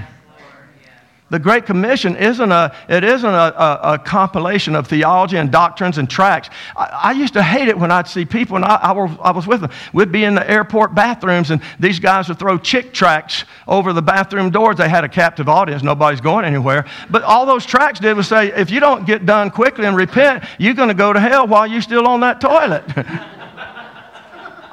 The 1.30 1.38
Great 1.38 1.66
Commission 1.66 2.16
isn't 2.16 2.52
a, 2.52 2.75
it 2.88 3.04
isn't 3.04 3.28
a, 3.28 3.54
a, 3.54 3.80
a 3.94 3.99
compilation 3.99 4.75
of 4.75 4.87
theology 4.87 5.37
and 5.37 5.52
doctrines 5.52 5.99
and 5.99 6.08
tracts. 6.08 6.49
I, 6.75 7.00
I, 7.04 7.12
used 7.12 7.35
to 7.35 7.42
hate 7.42 7.68
it 7.68 7.78
when 7.78 7.90
I'd 7.90 8.08
see 8.08 8.25
people, 8.25 8.56
and 8.56 8.64
I, 8.64 8.76
I, 8.76 8.92
was, 8.92 9.11
I 9.23 9.30
was 9.32 9.47
with 9.47 9.61
them. 9.61 9.70
We'd 9.92 10.11
be 10.11 10.25
in 10.25 10.35
the 10.35 10.50
airport 10.50 10.94
bathrooms, 10.94 11.50
and 11.50 11.61
these 11.78 12.00
guys 12.00 12.28
would 12.28 12.38
throw 12.38 12.56
chick 12.56 12.94
tracts 12.94 13.44
over 13.66 13.92
the 13.92 14.00
bathroom 14.00 14.49
doors. 14.49 14.78
They 14.78 14.88
had 14.88 15.04
a 15.04 15.08
captive 15.08 15.50
audience, 15.50 15.82
nobody's 15.82 16.23
going 16.23 16.47
anywhere. 16.47 16.87
But 17.11 17.25
all 17.25 17.44
those 17.44 17.66
tracts 17.66 18.00
did 18.00 18.16
was 18.16 18.26
say, 18.26 18.49
if 18.52 18.70
you 18.70 18.80
don't 18.80 19.06
get 19.06 19.26
done 19.26 19.50
quickly 19.50 19.85
and 19.85 19.94
repent, 19.94 20.44
you're 20.58 20.73
going 20.73 20.88
to 20.88 20.94
go 20.94 21.12
to 21.12 21.20
hell 21.20 21.47
while 21.47 21.66
you're 21.66 21.82
still 21.82 22.06
on 22.06 22.20
that 22.20 22.40
toilet. 22.40 22.85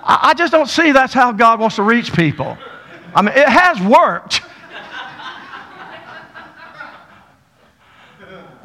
I, 0.06 0.30
I 0.30 0.34
just 0.36 0.54
don't 0.54 0.70
see 0.70 0.94
that's 0.94 1.14
how 1.14 1.34
God 1.34 1.60
wants 1.60 1.76
to 1.76 1.84
reach 1.84 2.14
people. 2.14 2.58
I 3.14 3.22
mean, 3.22 3.36
it 3.36 3.50
has 3.50 3.82
worked. 3.82 4.42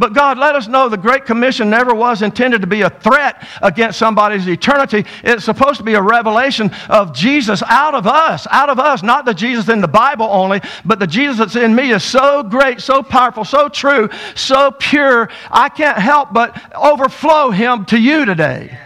But 0.00 0.14
God 0.14 0.38
let 0.38 0.56
us 0.56 0.66
know 0.66 0.88
the 0.88 0.96
Great 0.96 1.26
Commission 1.26 1.68
never 1.68 1.94
was 1.94 2.22
intended 2.22 2.62
to 2.62 2.66
be 2.66 2.80
a 2.80 2.88
threat 2.88 3.46
against 3.60 3.98
somebody's 3.98 4.48
eternity. 4.48 5.04
It's 5.22 5.44
supposed 5.44 5.76
to 5.76 5.84
be 5.84 5.92
a 5.92 6.00
revelation 6.00 6.70
of 6.88 7.14
Jesus 7.14 7.62
out 7.66 7.94
of 7.94 8.06
us, 8.06 8.46
out 8.50 8.70
of 8.70 8.78
us, 8.78 9.02
not 9.02 9.26
the 9.26 9.34
Jesus 9.34 9.68
in 9.68 9.82
the 9.82 9.88
Bible 9.88 10.24
only, 10.24 10.62
but 10.86 11.00
the 11.00 11.06
Jesus 11.06 11.36
that's 11.36 11.54
in 11.54 11.74
me 11.74 11.90
is 11.90 12.02
so 12.02 12.42
great, 12.42 12.80
so 12.80 13.02
powerful, 13.02 13.44
so 13.44 13.68
true, 13.68 14.08
so 14.34 14.70
pure. 14.70 15.28
I 15.50 15.68
can't 15.68 15.98
help 15.98 16.32
but 16.32 16.58
overflow 16.74 17.50
him 17.50 17.84
to 17.84 18.00
you 18.00 18.24
today. 18.24 18.78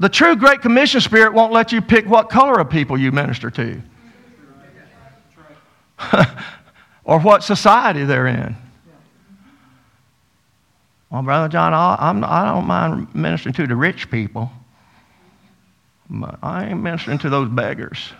The 0.00 0.08
true 0.08 0.34
Great 0.34 0.62
Commission 0.62 1.00
spirit 1.00 1.32
won't 1.32 1.52
let 1.52 1.70
you 1.70 1.80
pick 1.80 2.06
what 2.06 2.28
color 2.28 2.58
of 2.58 2.70
people 2.70 2.98
you 2.98 3.12
minister 3.12 3.52
to. 3.52 3.80
or 7.04 7.20
what 7.20 7.44
society 7.44 8.02
they're 8.02 8.26
in. 8.26 8.56
Well, 11.14 11.22
Brother 11.22 11.48
Jon, 11.48 11.72
I'm, 11.72 12.24
I 12.24 12.44
don't 12.44 12.66
mind 12.66 13.14
ministering 13.14 13.52
to 13.54 13.68
the 13.68 13.76
rich 13.76 14.10
people, 14.10 14.50
but 16.10 16.40
I 16.42 16.70
ain't 16.70 16.82
ministering 16.82 17.18
to 17.18 17.30
those 17.30 17.48
beggars. 17.48 18.12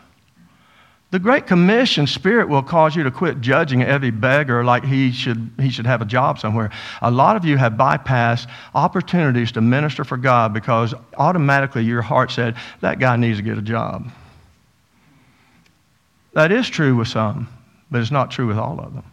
The 1.11 1.19
Great 1.19 1.49
Commission 1.49 2.07
spirit 2.07 2.49
will 2.49 2.63
cause 2.63 2.95
you 2.95 3.03
to 3.03 3.11
quit 3.11 3.41
judging 3.41 3.83
every 3.83 4.13
beggar 4.13 4.63
like 4.63 4.85
he 4.85 5.11
should, 5.11 5.51
he 5.59 5.71
should 5.71 5.87
have 5.87 6.03
a 6.03 6.05
job 6.05 6.39
somewhere. 6.39 6.71
A 7.03 7.11
lot 7.11 7.35
of 7.35 7.45
you 7.45 7.57
have 7.57 7.73
bypassed 7.73 8.47
opportunities 8.77 9.51
to 9.53 9.61
minister 9.61 10.05
for 10.05 10.17
God 10.17 10.55
because 10.55 10.95
automatically 11.17 11.83
your 11.83 12.01
heart 12.01 12.31
said, 12.31 12.55
that 12.81 13.01
guy 13.01 13.17
needs 13.17 13.39
to 13.39 13.43
get 13.43 13.59
a 13.59 13.63
job. 13.63 14.09
That 16.35 16.53
is 16.53 16.69
true 16.69 16.95
with 16.95 17.09
some, 17.09 17.49
but 17.91 18.01
it's 18.01 18.13
not 18.13 18.31
true 18.31 18.47
with 18.47 18.57
all 18.57 18.79
of 18.79 18.95
them. 18.95 19.05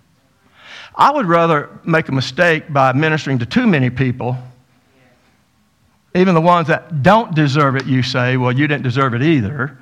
I 0.95 1.11
would 1.11 1.25
rather 1.25 1.69
make 1.83 2.09
a 2.09 2.11
mistake 2.11 2.71
by 2.71 2.93
ministering 2.93 3.39
to 3.39 3.45
too 3.45 3.65
many 3.65 3.89
people, 3.89 4.37
even 6.13 6.35
the 6.35 6.41
ones 6.41 6.67
that 6.67 7.03
don't 7.03 7.33
deserve 7.33 7.75
it, 7.77 7.85
you 7.85 8.03
say, 8.03 8.35
well, 8.37 8.51
you 8.51 8.67
didn't 8.67 8.83
deserve 8.83 9.13
it 9.13 9.23
either. 9.23 9.77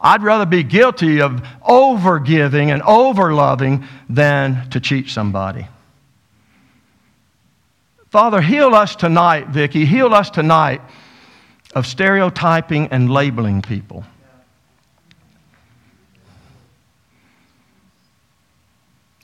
I'd 0.00 0.22
rather 0.22 0.46
be 0.46 0.62
guilty 0.62 1.20
of 1.20 1.42
overgiving 1.68 2.72
and 2.72 2.82
overloving 2.82 3.84
than 4.08 4.70
to 4.70 4.78
cheat 4.78 5.08
somebody. 5.08 5.66
Father, 8.10 8.40
heal 8.40 8.74
us 8.74 8.94
tonight, 8.94 9.48
Vicki. 9.48 9.84
Heal 9.84 10.14
us 10.14 10.30
tonight 10.30 10.80
of 11.74 11.86
stereotyping 11.86 12.86
and 12.88 13.10
labeling 13.10 13.60
people. 13.60 14.04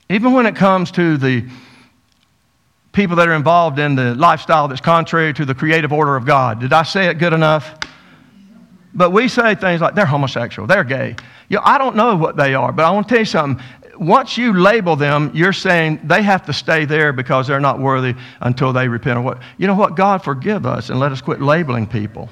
Even 0.09 0.33
when 0.33 0.45
it 0.45 0.55
comes 0.55 0.91
to 0.91 1.17
the 1.17 1.47
people 2.95 3.17
that 3.17 3.27
are 3.27 3.33
involved 3.33 3.77
in 3.77 3.95
the 3.95 4.15
lifestyle 4.15 4.67
that's 4.67 4.81
contrary 4.81 5.33
to 5.33 5.45
the 5.45 5.53
creative 5.53 5.91
order 5.91 6.15
of 6.15 6.25
God. 6.25 6.59
Did 6.61 6.73
I 6.73 6.83
say 6.83 7.07
it 7.07 7.15
good 7.19 7.33
enough? 7.33 7.75
But 8.93 9.11
we 9.11 9.27
say 9.27 9.53
things 9.55 9.81
like 9.81 9.93
they're 9.93 10.05
homosexual, 10.05 10.65
they're 10.65 10.85
gay. 10.85 11.15
You 11.49 11.57
know, 11.57 11.63
I 11.65 11.77
don't 11.77 11.95
know 11.95 12.15
what 12.15 12.37
they 12.37 12.55
are, 12.55 12.71
but 12.71 12.85
I 12.85 12.91
want 12.91 13.07
to 13.09 13.13
tell 13.13 13.19
you 13.19 13.25
something. 13.25 13.63
Once 13.99 14.37
you 14.37 14.53
label 14.53 14.95
them, 14.95 15.31
you're 15.33 15.53
saying 15.53 16.01
they 16.03 16.21
have 16.21 16.45
to 16.45 16.53
stay 16.53 16.85
there 16.85 17.13
because 17.13 17.47
they're 17.47 17.59
not 17.59 17.79
worthy 17.79 18.13
until 18.41 18.73
they 18.73 18.87
repent 18.87 19.21
what. 19.23 19.39
You 19.57 19.67
know 19.67 19.75
what? 19.75 19.95
God 19.95 20.23
forgive 20.23 20.65
us 20.65 20.89
and 20.89 20.99
let 20.99 21.11
us 21.11 21.21
quit 21.21 21.41
labeling 21.41 21.87
people. 21.87 22.29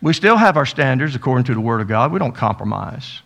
We 0.00 0.12
still 0.12 0.36
have 0.36 0.56
our 0.56 0.66
standards 0.66 1.14
according 1.14 1.44
to 1.46 1.54
the 1.54 1.60
Word 1.60 1.80
of 1.80 1.88
God. 1.88 2.12
We 2.12 2.18
don't 2.18 2.34
compromise. 2.34 3.20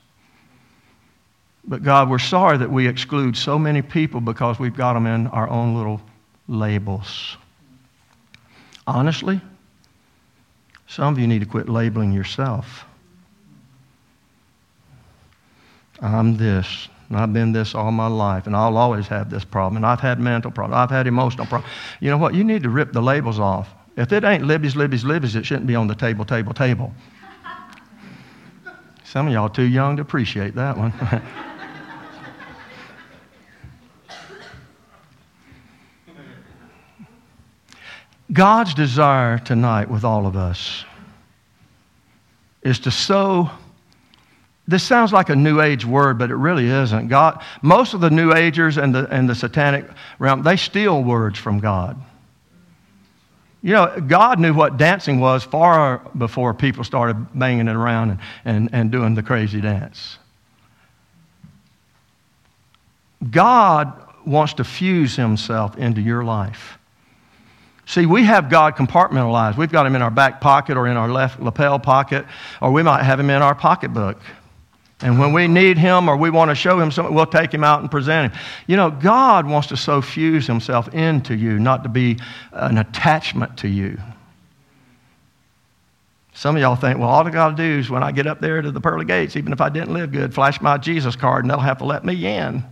But 1.65 1.83
God, 1.83 2.11
we're 2.11 2.19
sorry 2.19 2.59
that 2.59 2.71
we 2.71 2.89
exclude 2.89 3.37
so 3.37 3.59
many 3.59 3.83
people 3.83 4.21
because 4.21 4.59
we've 4.59 4.77
got 4.77 4.95
them 4.95 5.07
in 5.07 5.29
our 5.29 5.49
own 5.49 5.77
little 5.77 6.01
labels. 6.49 7.37
Honestly, 8.87 9.41
some 10.89 11.15
of 11.15 11.19
you 11.19 11.27
need 11.27 11.41
to 11.41 11.47
quit 11.47 11.69
labeling 11.69 12.13
yourself. 12.13 12.85
I'm 16.01 16.37
this, 16.37 16.89
and 17.09 17.17
I've 17.17 17.33
been 17.33 17.53
this 17.53 17.77
all 17.77 17.93
my 17.93 18.09
life, 18.09 18.49
and 18.49 18.57
I'll 18.57 18.77
always 18.77 19.07
have 19.07 19.31
this 19.31 19.45
problem, 19.45 19.77
and 19.77 19.87
I've 19.87 20.01
had 20.01 20.19
mental 20.19 20.51
problems, 20.51 20.79
I've 20.79 20.91
had 20.91 21.07
emotional 21.07 21.47
problems. 21.47 21.73
You 22.01 22.11
know 22.11 22.19
what? 22.19 22.35
You 22.35 22.43
need 22.43 22.65
to 22.65 22.71
rip 22.71 22.93
the 22.93 23.01
labels 23.01 23.39
off. 23.39 23.69
If 23.97 24.13
it 24.13 24.25
ain't 24.25 24.45
Libby's, 24.45 24.75
Libby's, 24.75 25.05
Libby's, 25.05 25.37
it 25.37 25.47
shouldn't 25.47 25.69
be 25.69 25.77
on 25.77 25.87
the 25.87 25.95
table, 25.95 26.25
table, 26.25 26.53
table. 26.53 26.93
Some 29.05 29.29
of 29.29 29.33
y'all 29.33 29.49
too 29.49 29.63
young 29.63 29.97
to 29.97 30.03
appreciate 30.03 30.57
that 30.57 30.77
one. 30.77 30.93
God's 38.33 38.73
desire 38.75 39.39
tonight 39.39 39.91
with 39.91 40.05
all 40.05 40.27
of 40.27 40.37
us 40.37 40.85
is 42.63 42.79
to 42.81 42.91
sow. 42.91 43.51
This 44.67 44.83
sounds 44.83 45.13
like 45.13 45.29
a 45.29 45.37
New 45.37 45.61
Age 45.61 45.85
word, 45.85 46.19
but 46.19 46.31
it 46.31 46.37
really 46.37 46.69
isn't. 46.69 47.09
God, 47.09 47.43
most 47.61 47.95
of 47.95 48.01
the 48.01 48.11
New 48.11 48.33
Agers 48.33 48.79
and 48.79 48.95
the, 48.95 49.07
and 49.11 49.29
the 49.29 49.35
satanic 49.35 49.87
realm, 50.19 50.43
they 50.43 50.57
steal 50.57 51.03
words 51.03 51.39
from 51.39 51.59
God. 51.59 52.01
You 53.61 53.75
know, 53.75 54.01
God 54.01 54.41
knew 54.41 54.55
what 54.55 54.77
dancing 54.77 55.21
was 55.21 55.45
far 55.45 55.99
before 56.17 56.55
people 56.55 56.85
started 56.85 57.39
banging 57.39 57.69
it 57.69 57.77
around 57.77 58.11
and, 58.11 58.21
and, 58.45 58.71
and 58.73 58.91
doing 58.91 59.15
the 59.15 59.23
crazy 59.23 59.61
dance. 59.61 60.19
God 63.31 63.93
wants 64.27 64.55
to 64.55 64.65
fuse 64.65 65.17
himself 65.17 65.77
into 65.77 66.01
your 66.01 66.25
life. 66.25 66.79
See, 67.93 68.07
we 68.07 68.25
have 68.25 68.49
God 68.49 68.75
compartmentalized. 68.75 69.59
We've 69.59 69.71
got 69.71 69.85
him 69.85 69.95
in 69.95 70.01
our 70.01 70.11
back 70.11 70.41
pocket 70.41 70.79
or 70.79 70.87
in 70.87 70.97
our 70.97 71.11
left 71.11 71.39
lapel 71.41 71.79
pocket, 71.79 72.25
or 72.63 72.73
we 72.73 72.83
might 72.83 73.03
have 73.03 73.21
him 73.21 73.29
in 73.29 73.43
our 73.43 73.55
pocketbook. 73.55 74.19
And 75.03 75.19
when 75.19 75.35
we 75.35 75.47
need 75.47 75.77
him 75.77 76.09
or 76.09 76.17
we 76.17 76.31
want 76.31 76.51
to 76.51 76.55
show 76.55 76.81
him 76.81 76.91
something, 76.91 77.15
we'll 77.15 77.27
take 77.27 77.53
him 77.53 77.63
out 77.63 77.83
and 77.83 77.91
present 77.91 78.33
him. 78.33 78.41
You 78.67 78.77
know, 78.77 78.91
God 78.91 79.47
wants 79.47 79.69
to 79.69 79.77
so 79.77 80.01
fuse 80.01 80.47
himself 80.47 80.89
into 80.95 81.37
you, 81.37 81.59
not 81.59 81.83
to 81.83 81.91
be 81.91 82.19
an 82.53 82.79
attachment 82.79 83.59
to 83.59 83.69
you. 83.69 83.99
Some 86.33 86.57
of 86.57 86.63
y'all 86.63 86.77
think, 86.77 86.99
well, 86.99 87.11
all 87.11 87.27
I 87.27 87.31
got 87.31 87.51
to 87.51 87.57
do 87.57 87.79
is 87.79 87.91
when 87.91 88.03
I 88.03 88.11
get 88.11 88.27
up 88.27 88.41
there 88.41 88.63
to 88.63 88.71
the 88.71 88.81
pearly 88.81 89.05
gates, 89.05 89.37
even 89.37 89.53
if 89.53 89.61
I 89.61 89.69
didn't 89.69 89.93
live 89.93 90.13
good, 90.13 90.33
flash 90.33 90.63
my 90.63 90.79
Jesus 90.79 91.15
card 91.15 91.45
and 91.45 91.51
they'll 91.51 91.59
have 91.59 91.77
to 91.77 91.85
let 91.85 92.07
me 92.07 92.25
in. 92.25 92.65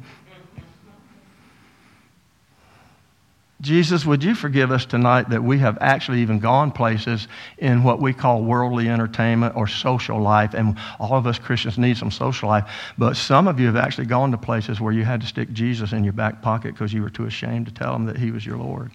Jesus, 3.60 4.06
would 4.06 4.24
you 4.24 4.34
forgive 4.34 4.70
us 4.70 4.86
tonight 4.86 5.28
that 5.28 5.42
we 5.42 5.58
have 5.58 5.76
actually 5.82 6.22
even 6.22 6.38
gone 6.38 6.72
places 6.72 7.28
in 7.58 7.82
what 7.82 8.00
we 8.00 8.14
call 8.14 8.42
worldly 8.42 8.88
entertainment 8.88 9.54
or 9.54 9.66
social 9.66 10.18
life, 10.18 10.54
and 10.54 10.78
all 10.98 11.14
of 11.14 11.26
us 11.26 11.38
Christians 11.38 11.76
need 11.76 11.98
some 11.98 12.10
social 12.10 12.48
life, 12.48 12.70
but 12.96 13.16
some 13.16 13.46
of 13.46 13.60
you 13.60 13.66
have 13.66 13.76
actually 13.76 14.06
gone 14.06 14.30
to 14.30 14.38
places 14.38 14.80
where 14.80 14.94
you 14.94 15.04
had 15.04 15.20
to 15.20 15.26
stick 15.26 15.52
Jesus 15.52 15.92
in 15.92 16.04
your 16.04 16.14
back 16.14 16.40
pocket 16.40 16.72
because 16.72 16.92
you 16.92 17.02
were 17.02 17.10
too 17.10 17.26
ashamed 17.26 17.66
to 17.66 17.74
tell 17.74 17.94
him 17.94 18.06
that 18.06 18.16
he 18.16 18.30
was 18.30 18.46
your 18.46 18.56
Lord. 18.56 18.92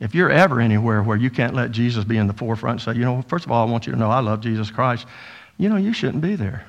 If 0.00 0.14
you're 0.14 0.30
ever 0.30 0.58
anywhere 0.58 1.02
where 1.02 1.16
you 1.16 1.28
can't 1.28 1.54
let 1.54 1.70
Jesus 1.70 2.04
be 2.04 2.16
in 2.16 2.26
the 2.26 2.32
forefront 2.32 2.80
say, 2.80 2.94
you 2.94 3.04
know, 3.04 3.22
first 3.28 3.44
of 3.44 3.52
all, 3.52 3.66
I 3.66 3.70
want 3.70 3.86
you 3.86 3.92
to 3.92 3.98
know 3.98 4.10
I 4.10 4.20
love 4.20 4.40
Jesus 4.40 4.70
Christ, 4.70 5.06
you 5.58 5.68
know, 5.68 5.76
you 5.76 5.92
shouldn't 5.92 6.22
be 6.22 6.34
there. 6.34 6.64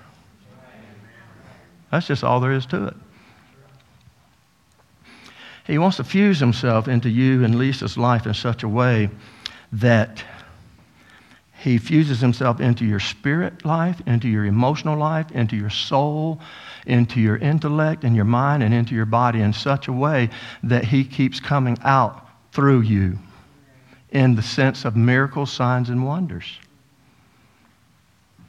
That's 1.89 2.07
just 2.07 2.23
all 2.23 2.41
there 2.41 2.51
is 2.51 2.65
to 2.67 2.87
it. 2.87 2.95
He 5.65 5.77
wants 5.77 5.97
to 5.97 6.03
fuse 6.03 6.39
himself 6.39 6.87
into 6.87 7.09
you 7.09 7.43
and 7.43 7.55
Lisa's 7.55 7.97
life 7.97 8.27
in 8.27 8.33
such 8.33 8.63
a 8.63 8.69
way 8.69 9.09
that 9.71 10.23
he 11.57 11.79
fuses 11.79 12.21
himself 12.21 12.61
into 12.61 12.85
your 12.85 12.99
spirit 12.99 13.65
life, 13.65 13.99
into 14.05 14.27
your 14.27 14.45
emotional 14.45 14.95
life, 14.97 15.31
into 15.31 15.55
your 15.55 15.71
soul, 15.71 16.39
into 16.85 17.19
your 17.19 17.37
intellect 17.37 18.03
and 18.03 18.15
your 18.15 18.25
mind, 18.25 18.61
and 18.61 18.71
into 18.71 18.93
your 18.93 19.07
body 19.07 19.41
in 19.41 19.51
such 19.51 19.87
a 19.87 19.93
way 19.93 20.29
that 20.61 20.85
he 20.85 21.03
keeps 21.03 21.39
coming 21.39 21.77
out 21.83 22.29
through 22.51 22.81
you 22.81 23.17
in 24.11 24.35
the 24.35 24.43
sense 24.43 24.85
of 24.85 24.95
miracles, 24.95 25.51
signs, 25.51 25.89
and 25.89 26.05
wonders. 26.05 26.59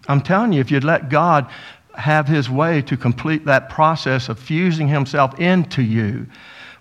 I'm 0.06 0.20
telling 0.20 0.52
you, 0.52 0.60
if 0.60 0.70
you'd 0.70 0.84
let 0.84 1.08
God 1.08 1.50
have 1.94 2.28
his 2.28 2.50
way 2.50 2.82
to 2.82 2.96
complete 2.98 3.46
that 3.46 3.70
process 3.70 4.28
of 4.28 4.38
fusing 4.38 4.88
himself 4.88 5.40
into 5.40 5.82
you, 5.82 6.26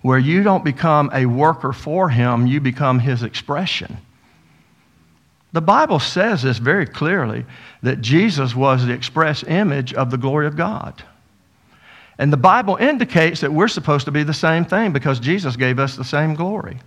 where 0.05 0.19
you 0.19 0.43
don't 0.43 0.63
become 0.63 1.09
a 1.15 1.25
worker 1.25 1.73
for 1.73 2.09
him, 2.09 2.45
you 2.45 2.61
become 2.61 2.99
his 2.99 3.23
expression. 3.23 3.97
The 5.51 5.61
Bible 5.61 5.97
says 5.97 6.43
this 6.43 6.59
very 6.59 6.85
clearly 6.85 7.43
that 7.81 8.01
Jesus 8.01 8.53
was 8.53 8.85
the 8.85 8.93
express 8.93 9.41
image 9.41 9.95
of 9.95 10.11
the 10.11 10.17
glory 10.19 10.45
of 10.45 10.55
God. 10.55 11.01
And 12.19 12.31
the 12.31 12.37
Bible 12.37 12.75
indicates 12.75 13.41
that 13.41 13.51
we're 13.51 13.67
supposed 13.67 14.05
to 14.05 14.11
be 14.11 14.21
the 14.21 14.31
same 14.31 14.63
thing 14.63 14.93
because 14.93 15.19
Jesus 15.19 15.55
gave 15.55 15.79
us 15.79 15.95
the 15.95 16.03
same 16.03 16.35
glory. 16.35 16.77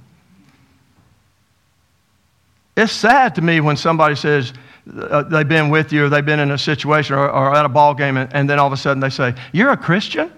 It's 2.76 2.92
sad 2.92 3.34
to 3.34 3.42
me 3.42 3.58
when 3.58 3.76
somebody 3.76 4.14
says 4.14 4.52
uh, 4.96 5.24
they've 5.24 5.48
been 5.48 5.70
with 5.70 5.92
you 5.92 6.04
or 6.04 6.08
they've 6.08 6.24
been 6.24 6.38
in 6.38 6.52
a 6.52 6.58
situation 6.58 7.16
or, 7.16 7.28
or 7.28 7.52
at 7.56 7.64
a 7.64 7.68
ball 7.68 7.94
game 7.94 8.16
and, 8.16 8.32
and 8.32 8.48
then 8.48 8.60
all 8.60 8.68
of 8.68 8.72
a 8.72 8.76
sudden 8.76 9.00
they 9.00 9.10
say, 9.10 9.34
You're 9.52 9.72
a 9.72 9.76
Christian? 9.76 10.32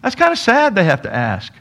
That's 0.00 0.14
kind 0.14 0.30
of 0.30 0.38
sad 0.38 0.76
they 0.76 0.84
have 0.84 1.02
to 1.02 1.12
ask. 1.12 1.52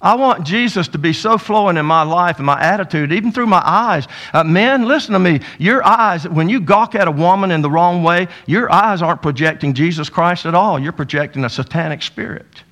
I 0.00 0.14
want 0.14 0.46
Jesus 0.46 0.86
to 0.88 0.98
be 0.98 1.12
so 1.12 1.38
flowing 1.38 1.76
in 1.76 1.84
my 1.84 2.02
life 2.02 2.36
and 2.36 2.46
my 2.46 2.60
attitude, 2.60 3.12
even 3.12 3.32
through 3.32 3.48
my 3.48 3.62
eyes. 3.64 4.06
Uh, 4.32 4.44
men, 4.44 4.84
listen 4.84 5.12
to 5.12 5.18
me. 5.18 5.40
Your 5.58 5.84
eyes, 5.84 6.28
when 6.28 6.48
you 6.48 6.60
gawk 6.60 6.94
at 6.94 7.08
a 7.08 7.10
woman 7.10 7.50
in 7.50 7.62
the 7.62 7.70
wrong 7.70 8.04
way, 8.04 8.28
your 8.46 8.70
eyes 8.72 9.02
aren't 9.02 9.22
projecting 9.22 9.74
Jesus 9.74 10.08
Christ 10.08 10.46
at 10.46 10.54
all. 10.54 10.78
You're 10.78 10.92
projecting 10.92 11.44
a 11.44 11.50
satanic 11.50 12.02
spirit. 12.02 12.62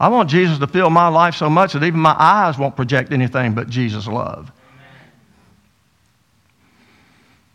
I 0.00 0.08
want 0.08 0.30
Jesus 0.30 0.58
to 0.58 0.66
fill 0.66 0.88
my 0.88 1.08
life 1.08 1.34
so 1.34 1.50
much 1.50 1.74
that 1.74 1.82
even 1.82 2.00
my 2.00 2.16
eyes 2.18 2.58
won't 2.58 2.74
project 2.74 3.12
anything 3.12 3.54
but 3.54 3.68
Jesus' 3.68 4.06
love. 4.06 4.50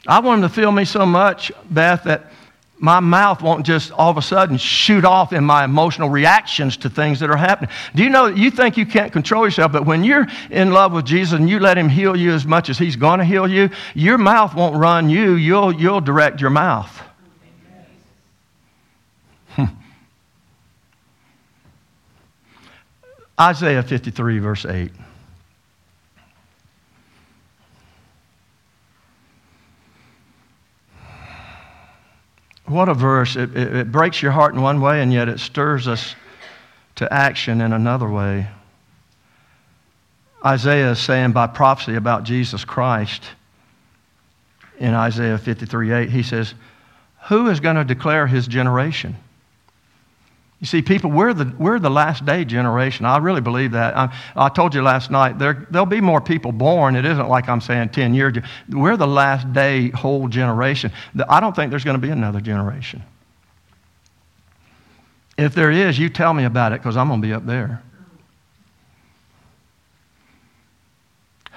I 0.07 0.19
want 0.19 0.43
him 0.43 0.49
to 0.49 0.53
fill 0.53 0.71
me 0.71 0.85
so 0.85 1.05
much, 1.05 1.51
Beth, 1.69 2.03
that 2.03 2.31
my 2.79 3.01
mouth 3.01 3.41
won't 3.41 3.65
just 3.65 3.91
all 3.91 4.09
of 4.09 4.17
a 4.17 4.21
sudden 4.21 4.57
shoot 4.57 5.03
off 5.03 5.33
in 5.33 5.43
my 5.43 5.65
emotional 5.65 6.09
reactions 6.09 6.77
to 6.77 6.89
things 6.89 7.19
that 7.19 7.29
are 7.29 7.37
happening. 7.37 7.69
Do 7.93 8.03
you 8.03 8.09
know 8.09 8.27
you 8.27 8.49
think 8.49 8.77
you 8.77 8.85
can't 8.85 9.11
control 9.11 9.45
yourself, 9.45 9.73
but 9.73 9.85
when 9.85 10.03
you're 10.03 10.27
in 10.49 10.71
love 10.71 10.93
with 10.93 11.05
Jesus 11.05 11.37
and 11.37 11.49
you 11.49 11.59
let 11.59 11.77
him 11.77 11.89
heal 11.89 12.15
you 12.15 12.31
as 12.31 12.45
much 12.45 12.69
as 12.69 12.77
he's 12.77 12.95
going 12.95 13.19
to 13.19 13.25
heal 13.25 13.47
you, 13.47 13.69
your 13.93 14.17
mouth 14.17 14.55
won't 14.55 14.77
run 14.77 15.09
you, 15.09 15.33
you'll, 15.33 15.73
you'll 15.73 16.01
direct 16.01 16.39
your 16.39 16.49
mouth. 16.51 17.01
Hmm. 19.49 19.65
Isaiah 23.39 23.83
53, 23.83 24.39
verse 24.39 24.65
8. 24.65 24.91
What 32.69 32.87
a 32.87 32.93
verse. 32.93 33.35
It, 33.35 33.57
it, 33.57 33.75
it, 33.75 33.91
breaks 33.91 34.21
your 34.21 34.31
heart 34.31 34.53
in 34.53 34.61
one 34.61 34.79
way, 34.79 35.01
and 35.01 35.11
yet 35.11 35.27
it 35.27 35.39
stirs 35.39 35.87
us 35.87 36.15
to 36.95 37.11
action 37.11 37.61
in 37.61 37.73
another 37.73 38.07
way. 38.07 38.47
Isaiah 40.45 40.91
is 40.91 40.99
saying 40.99 41.31
by 41.31 41.47
prophecy 41.47 41.95
about 41.95 42.23
Jesus 42.23 42.63
Christ 42.63 43.23
in 44.77 44.93
Isaiah 44.93 45.39
53 45.39 45.91
8, 45.91 46.09
he 46.09 46.21
says, 46.21 46.53
Who 47.27 47.49
is 47.49 47.59
going 47.59 47.75
to 47.75 47.83
declare 47.83 48.27
his 48.27 48.47
generation? 48.47 49.15
You 50.59 50.67
see, 50.67 50.81
people, 50.81 51.09
we're 51.09 51.33
the, 51.33 51.53
we're 51.57 51.79
the 51.79 51.89
last 51.89 52.25
day 52.25 52.43
generation. 52.43 53.05
I 53.05 53.17
really 53.17 53.39
believe 53.39 53.71
that. 53.71 53.95
I, 53.95 54.13
I 54.35 54.49
told 54.49 54.75
you 54.75 54.81
last 54.81 55.09
night, 55.09 55.39
there, 55.39 55.65
there'll 55.71 55.85
be 55.85 56.01
more 56.01 56.19
people 56.19 56.51
born. 56.51 56.97
It 56.97 57.05
isn't 57.05 57.29
like 57.29 57.47
I'm 57.47 57.61
saying 57.61 57.89
10 57.89 58.13
years. 58.13 58.35
We're 58.67 58.97
the 58.97 59.07
last 59.07 59.51
day 59.53 59.89
whole 59.89 60.27
generation. 60.27 60.91
I 61.29 61.39
don't 61.39 61.55
think 61.55 61.69
there's 61.69 61.85
going 61.85 61.99
to 61.99 62.05
be 62.05 62.11
another 62.11 62.41
generation. 62.41 63.03
If 65.37 65.55
there 65.55 65.71
is, 65.71 65.97
you 65.97 66.09
tell 66.09 66.33
me 66.33 66.43
about 66.43 66.73
it 66.73 66.81
because 66.81 66.97
I'm 66.97 67.07
going 67.07 67.21
to 67.21 67.27
be 67.27 67.33
up 67.33 67.45
there. 67.45 67.81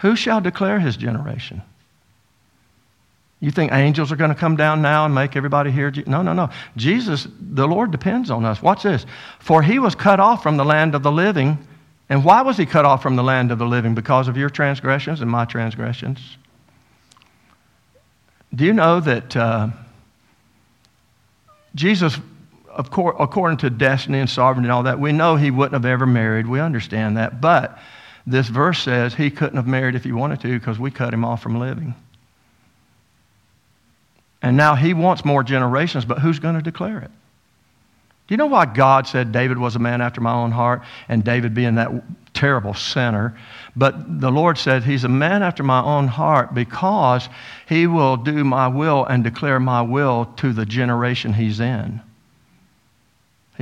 Who 0.02 0.14
shall 0.14 0.40
declare 0.40 0.78
his 0.78 0.96
generation? 0.96 1.62
You 3.42 3.50
think 3.50 3.72
angels 3.72 4.12
are 4.12 4.16
going 4.16 4.30
to 4.30 4.36
come 4.36 4.54
down 4.54 4.82
now 4.82 5.04
and 5.04 5.12
make 5.12 5.34
everybody 5.34 5.72
hear? 5.72 5.92
No, 6.06 6.22
no, 6.22 6.32
no. 6.32 6.48
Jesus, 6.76 7.26
the 7.40 7.66
Lord 7.66 7.90
depends 7.90 8.30
on 8.30 8.44
us. 8.44 8.62
Watch 8.62 8.84
this. 8.84 9.04
For 9.40 9.60
he 9.62 9.80
was 9.80 9.96
cut 9.96 10.20
off 10.20 10.44
from 10.44 10.56
the 10.56 10.64
land 10.64 10.94
of 10.94 11.02
the 11.02 11.10
living. 11.10 11.58
And 12.08 12.24
why 12.24 12.42
was 12.42 12.56
he 12.56 12.64
cut 12.64 12.84
off 12.84 13.02
from 13.02 13.16
the 13.16 13.24
land 13.24 13.50
of 13.50 13.58
the 13.58 13.66
living? 13.66 13.96
Because 13.96 14.28
of 14.28 14.36
your 14.36 14.48
transgressions 14.48 15.22
and 15.22 15.28
my 15.28 15.44
transgressions. 15.44 16.36
Do 18.54 18.64
you 18.64 18.72
know 18.72 19.00
that 19.00 19.36
uh, 19.36 19.70
Jesus, 21.74 22.16
according 22.78 23.58
to 23.58 23.70
destiny 23.70 24.20
and 24.20 24.30
sovereignty 24.30 24.66
and 24.66 24.72
all 24.72 24.84
that, 24.84 25.00
we 25.00 25.10
know 25.10 25.34
he 25.34 25.50
wouldn't 25.50 25.74
have 25.74 25.84
ever 25.84 26.06
married. 26.06 26.46
We 26.46 26.60
understand 26.60 27.16
that. 27.16 27.40
But 27.40 27.76
this 28.24 28.46
verse 28.46 28.80
says 28.80 29.14
he 29.14 29.32
couldn't 29.32 29.56
have 29.56 29.66
married 29.66 29.96
if 29.96 30.04
he 30.04 30.12
wanted 30.12 30.40
to 30.42 30.56
because 30.60 30.78
we 30.78 30.92
cut 30.92 31.12
him 31.12 31.24
off 31.24 31.42
from 31.42 31.58
living. 31.58 31.96
And 34.42 34.56
now 34.56 34.74
he 34.74 34.92
wants 34.92 35.24
more 35.24 35.44
generations, 35.44 36.04
but 36.04 36.18
who's 36.18 36.40
going 36.40 36.56
to 36.56 36.62
declare 36.62 36.98
it? 36.98 37.10
Do 38.26 38.34
you 38.34 38.36
know 38.36 38.46
why 38.46 38.66
God 38.66 39.06
said 39.06 39.32
David 39.32 39.58
was 39.58 39.76
a 39.76 39.78
man 39.78 40.00
after 40.00 40.20
my 40.20 40.32
own 40.32 40.52
heart 40.52 40.82
and 41.08 41.24
David 41.24 41.54
being 41.54 41.76
that 41.76 41.90
terrible 42.34 42.74
sinner? 42.74 43.36
But 43.76 44.20
the 44.20 44.30
Lord 44.30 44.58
said 44.58 44.84
he's 44.84 45.04
a 45.04 45.08
man 45.08 45.42
after 45.42 45.62
my 45.62 45.82
own 45.82 46.08
heart 46.08 46.54
because 46.54 47.28
he 47.68 47.86
will 47.86 48.16
do 48.16 48.44
my 48.44 48.68
will 48.68 49.04
and 49.04 49.22
declare 49.22 49.60
my 49.60 49.82
will 49.82 50.26
to 50.36 50.52
the 50.52 50.66
generation 50.66 51.32
he's 51.32 51.60
in. 51.60 52.00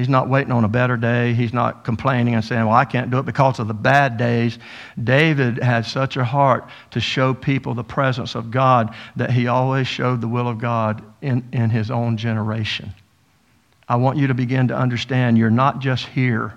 He's 0.01 0.09
not 0.09 0.31
waiting 0.31 0.51
on 0.51 0.65
a 0.65 0.69
better 0.69 0.97
day. 0.97 1.35
He's 1.35 1.53
not 1.53 1.85
complaining 1.85 2.35
and 2.35 2.43
saying, 2.43 2.65
Well, 2.65 2.75
I 2.75 2.87
can't 2.87 3.11
do 3.11 3.19
it 3.19 3.27
because 3.27 3.59
of 3.59 3.69
the 3.69 3.75
bad 3.75 4.17
days. 4.17 4.59
David 5.05 5.63
had 5.63 5.85
such 5.85 6.17
a 6.17 6.25
heart 6.25 6.71
to 6.93 7.01
show 7.01 7.35
people 7.35 7.75
the 7.75 7.85
presence 7.85 8.35
of 8.35 8.51
God 8.51 8.95
that 9.17 9.31
he 9.31 9.47
always 9.47 9.87
showed 9.87 10.23
the 10.23 10.27
will 10.27 10.49
of 10.49 10.57
God 10.57 11.05
in, 11.21 11.47
in 11.53 11.69
his 11.69 11.91
own 11.91 12.17
generation. 12.17 12.95
I 13.87 13.97
want 13.97 14.17
you 14.17 14.29
to 14.29 14.33
begin 14.33 14.69
to 14.69 14.75
understand 14.75 15.37
you're 15.37 15.51
not 15.51 15.81
just 15.81 16.07
here, 16.07 16.55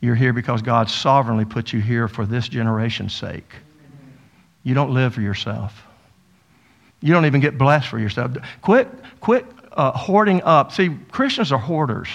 you're 0.00 0.14
here 0.14 0.32
because 0.32 0.62
God 0.62 0.88
sovereignly 0.88 1.44
put 1.44 1.74
you 1.74 1.80
here 1.82 2.08
for 2.08 2.24
this 2.24 2.48
generation's 2.48 3.12
sake. 3.12 3.52
You 4.62 4.72
don't 4.72 4.94
live 4.94 5.12
for 5.12 5.20
yourself. 5.20 5.86
You 7.02 7.12
don't 7.12 7.26
even 7.26 7.42
get 7.42 7.58
blessed 7.58 7.88
for 7.88 7.98
yourself. 7.98 8.32
Quit, 8.62 8.88
quit 9.20 9.44
uh, 9.72 9.92
hoarding 9.92 10.40
up. 10.44 10.72
See, 10.72 10.96
Christians 11.10 11.52
are 11.52 11.58
hoarders. 11.58 12.08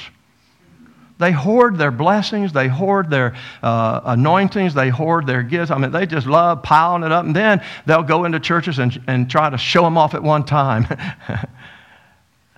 They 1.19 1.32
hoard 1.32 1.77
their 1.77 1.91
blessings, 1.91 2.53
they 2.53 2.67
hoard 2.67 3.10
their 3.10 3.36
uh, 3.63 4.01
anointings, 4.06 4.75
they 4.75 4.89
hoard 4.89 5.25
their 5.25 5.41
gifts. 5.41 5.71
I 5.71 5.77
mean, 5.77 5.91
they 5.91 6.06
just 6.06 6.27
love 6.27 6.62
piling 6.62 7.03
it 7.03 7.12
up, 7.12 7.25
and 7.25 7.36
then 7.36 7.63
they'll 7.86 8.03
go 8.03 8.25
into 8.25 8.39
churches 8.39 8.77
and, 8.77 9.01
and 9.08 9.30
try 9.30 9.49
to 9.49 9.58
show 9.58 9.82
them 9.84 9.97
off 9.97 10.13
at 10.13 10.21
one 10.21 10.45
time. 10.45 10.86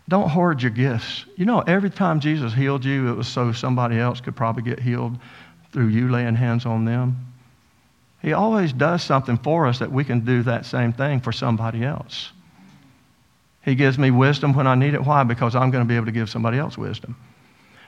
Don't 0.10 0.30
hoard 0.30 0.62
your 0.62 0.72
gifts. 0.72 1.26
You 1.38 1.46
know, 1.46 1.60
every 1.62 1.90
time 1.90 2.20
Jesus 2.20 2.54
healed 2.54 2.84
you, 2.84 3.10
it 3.10 3.16
was 3.16 3.28
so 3.28 3.54
somebody 3.54 3.98
else 3.98 4.20
could 4.20 4.36
probably 4.36 4.64
get 4.64 4.80
healed 4.80 5.18
through 5.72 5.88
you 5.88 6.10
laying 6.10 6.36
hands 6.36 6.66
on 6.66 6.84
them. 6.84 7.28
He 8.22 8.34
always 8.34 8.74
does 8.74 9.04
something 9.04 9.38
for 9.38 9.68
us 9.68 9.80
that 9.80 9.92
we 9.92 10.04
can 10.04 10.26
do 10.26 10.44
that 10.44 10.66
same 10.66 10.92
thing 10.92 11.22
for 11.22 11.32
somebody 11.32 11.86
else. 11.86 12.32
He 13.64 13.76
gives 13.76 13.98
me 13.98 14.12
wisdom 14.12 14.54
when 14.54 14.68
I 14.68 14.76
need 14.76 14.96
it. 14.96 15.06
Why? 15.06 15.24
Because 15.24 15.56
I'm 15.56 15.72
going 15.72 15.84
to 15.84 15.88
be 15.88 15.96
able 15.96 16.08
to 16.08 16.12
give 16.12 16.30
somebody 16.30 16.58
else 16.58 16.78
wisdom. 16.78 17.16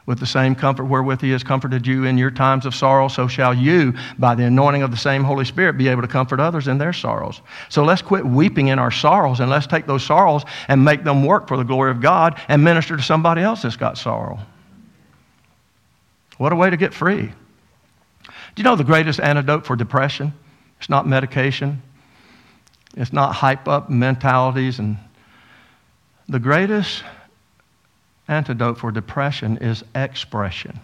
With 0.08 0.20
the 0.20 0.26
same 0.26 0.56
comfort 0.56 0.86
wherewith 0.86 1.22
he 1.22 1.30
has 1.32 1.44
comforted 1.44 1.86
you 1.86 2.06
in 2.06 2.18
your 2.18 2.32
times 2.32 2.66
of 2.66 2.74
sorrow, 2.74 3.08
so 3.08 3.28
shall 3.28 3.54
you, 3.54 3.94
by 4.18 4.34
the 4.34 4.46
anointing 4.46 4.82
of 4.82 4.90
the 4.90 4.98
same 4.98 5.24
Holy 5.24 5.46
Spirit, 5.46 5.78
be 5.78 5.88
able 5.90 6.02
to 6.02 6.08
comfort 6.08 6.40
others 6.40 6.68
in 6.68 6.80
their 6.80 6.92
sorrows. 6.92 7.42
So 7.70 7.84
let's 7.84 8.02
quit 8.02 8.26
weeping 8.26 8.70
in 8.70 8.80
our 8.80 8.90
sorrows 8.90 9.40
and 9.40 9.50
let's 9.50 9.68
take 9.68 9.86
those 9.86 10.04
sorrows 10.04 10.44
and 10.68 10.84
make 10.84 11.04
them 11.04 11.24
work 11.24 11.48
for 11.48 11.56
the 11.56 11.64
glory 11.64 11.92
of 11.92 12.02
God 12.02 12.40
and 12.48 12.64
minister 12.64 12.98
to 12.98 13.04
somebody 13.04 13.42
else 13.42 13.62
that's 13.62 13.78
got 13.78 13.98
sorrow. 13.98 14.40
What 16.38 16.52
a 16.52 16.56
way 16.56 16.72
to 16.72 16.78
get 16.78 16.94
free. 16.94 17.32
Do 18.24 18.34
you 18.58 18.64
know 18.64 18.76
the 18.76 18.84
greatest 18.84 19.20
antidote 19.20 19.66
for 19.66 19.76
depression? 19.76 20.34
It's 20.80 20.90
not 20.90 21.08
medication, 21.08 21.84
it's 22.98 23.14
not 23.14 23.36
hype 23.36 23.68
up 23.68 23.90
mentalities. 23.90 24.80
And 24.80 24.98
the 26.28 26.40
greatest 26.40 27.04
antidote 28.32 28.78
for 28.78 28.92
depression 28.92 29.58
is 29.58 29.84
expression. 29.94 30.80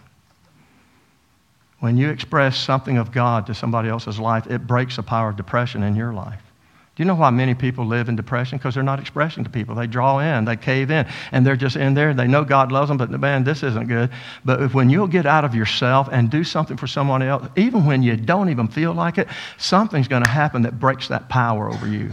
When 1.80 1.96
you 1.96 2.10
express 2.10 2.58
something 2.58 2.98
of 2.98 3.12
God 3.12 3.46
to 3.46 3.54
somebody 3.54 3.88
else's 3.88 4.18
life, 4.18 4.46
it 4.48 4.66
breaks 4.66 4.96
the 4.96 5.02
power 5.02 5.30
of 5.30 5.36
depression 5.36 5.82
in 5.82 5.96
your 5.96 6.12
life. 6.12 6.40
Do 6.96 7.04
you 7.04 7.06
know 7.06 7.14
why 7.14 7.30
many 7.30 7.54
people 7.54 7.86
live 7.86 8.08
in 8.08 8.16
depression? 8.16 8.58
Because 8.58 8.74
they're 8.74 8.82
not 8.82 8.98
expressing 8.98 9.44
to 9.44 9.50
people. 9.50 9.76
They 9.76 9.86
draw 9.86 10.18
in, 10.18 10.44
they 10.44 10.56
cave 10.56 10.90
in, 10.90 11.06
and 11.30 11.46
they're 11.46 11.54
just 11.54 11.76
in 11.76 11.94
there. 11.94 12.12
They 12.12 12.26
know 12.26 12.42
God 12.42 12.72
loves 12.72 12.88
them, 12.88 12.98
but 12.98 13.08
man, 13.10 13.44
this 13.44 13.62
isn't 13.62 13.86
good. 13.86 14.10
But 14.44 14.60
if, 14.60 14.74
when 14.74 14.90
you'll 14.90 15.06
get 15.06 15.24
out 15.24 15.44
of 15.44 15.54
yourself 15.54 16.08
and 16.10 16.28
do 16.28 16.42
something 16.42 16.76
for 16.76 16.88
someone 16.88 17.22
else, 17.22 17.46
even 17.56 17.86
when 17.86 18.02
you 18.02 18.16
don't 18.16 18.48
even 18.48 18.66
feel 18.66 18.92
like 18.92 19.16
it, 19.16 19.28
something's 19.58 20.08
going 20.08 20.24
to 20.24 20.30
happen 20.30 20.62
that 20.62 20.80
breaks 20.80 21.06
that 21.06 21.28
power 21.28 21.70
over 21.70 21.86
you 21.86 22.10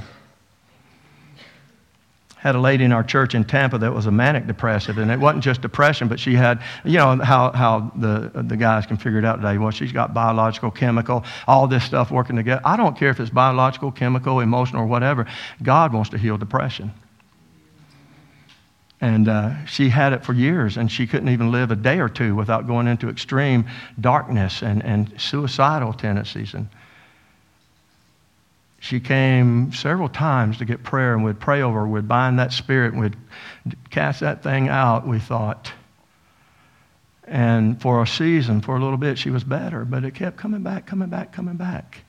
had 2.46 2.54
a 2.54 2.60
lady 2.60 2.84
in 2.84 2.92
our 2.92 3.04
church 3.04 3.34
in 3.34 3.44
Tampa 3.44 3.80
that 3.80 3.92
was 3.92 4.06
a 4.06 4.12
manic 4.12 4.46
depressive, 4.46 5.00
and 5.00 5.10
it 5.10 5.20
wasn't 5.20 5.44
just 5.44 5.62
depression, 5.64 6.08
but 6.08 6.20
she 6.20 6.36
had, 6.36 6.62
you 6.84 6.98
know, 6.98 7.18
how, 7.18 7.52
how 7.52 7.92
the, 7.96 8.30
the 8.36 8.56
guys 8.56 8.86
can 8.86 8.98
figure 8.98 9.18
it 9.18 9.26
out 9.26 9.38
today. 9.38 9.58
Well, 9.58 9.72
she's 9.72 9.92
got 9.92 10.14
biological, 10.14 10.70
chemical, 10.70 11.26
all 11.48 11.68
this 11.68 11.84
stuff 11.84 12.12
working 12.12 12.36
together. 12.36 12.62
I 12.64 12.78
don't 12.78 12.96
care 12.96 13.10
if 13.10 13.20
it's 13.20 13.32
biological, 13.32 13.92
chemical, 13.92 14.42
emotional, 14.42 14.84
or 14.84 14.86
whatever. 14.86 15.26
God 15.64 15.92
wants 15.92 16.12
to 16.12 16.20
heal 16.20 16.38
depression. 16.38 16.94
And 19.02 19.28
uh, 19.28 19.66
she 19.66 19.90
had 19.90 20.14
it 20.14 20.24
for 20.24 20.34
years, 20.34 20.78
and 20.78 20.92
she 20.92 21.08
couldn't 21.08 21.30
even 21.30 21.52
live 21.52 21.72
a 21.72 21.76
day 21.76 22.00
or 22.00 22.10
two 22.10 22.36
without 22.36 22.68
going 22.68 22.88
into 22.88 23.10
extreme 23.10 23.66
darkness 24.00 24.62
and, 24.62 24.86
and 24.86 25.20
suicidal 25.20 25.94
tendencies. 25.94 26.54
And 26.54 26.68
she 28.86 29.00
came 29.00 29.74
several 29.74 30.08
times 30.08 30.60
to 30.60 30.66
get 30.66 30.84
prayer, 30.84 31.16
and 31.16 31.26
we'd 31.26 31.40
pray 31.40 31.64
over 31.64 31.80
her. 31.80 31.88
We'd 31.88 32.08
bind 32.08 32.38
that 32.38 32.54
spirit, 32.54 32.96
we'd 32.96 33.18
cast 33.90 34.20
that 34.20 34.44
thing 34.44 34.70
out, 34.70 35.08
we 35.08 35.18
thought. 35.18 35.74
And 37.24 37.82
for 37.82 38.04
a 38.04 38.06
season, 38.06 38.62
for 38.62 38.76
a 38.78 38.80
little 38.80 38.98
bit, 38.98 39.18
she 39.18 39.32
was 39.32 39.44
better, 39.44 39.86
but 39.86 40.04
it 40.04 40.14
kept 40.14 40.38
coming 40.38 40.62
back, 40.62 40.86
coming 40.86 41.10
back, 41.10 41.32
coming 41.32 41.56
back. 41.56 42.02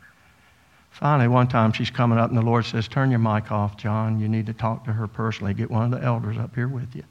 Finally, 0.90 1.28
one 1.28 1.48
time 1.48 1.72
she's 1.72 1.88
coming 1.88 2.18
up, 2.18 2.28
and 2.28 2.36
the 2.36 2.42
Lord 2.42 2.66
says, 2.66 2.88
Turn 2.88 3.08
your 3.10 3.20
mic 3.20 3.50
off, 3.50 3.78
Jon. 3.78 4.20
You 4.20 4.28
need 4.28 4.44
to 4.44 4.52
talk 4.52 4.84
to 4.84 4.92
her 4.92 5.06
personally. 5.06 5.54
Get 5.54 5.70
one 5.70 5.90
of 5.90 5.98
the 5.98 6.06
elders 6.06 6.36
up 6.36 6.54
here 6.54 6.68
with 6.68 6.94
you. 6.94 7.04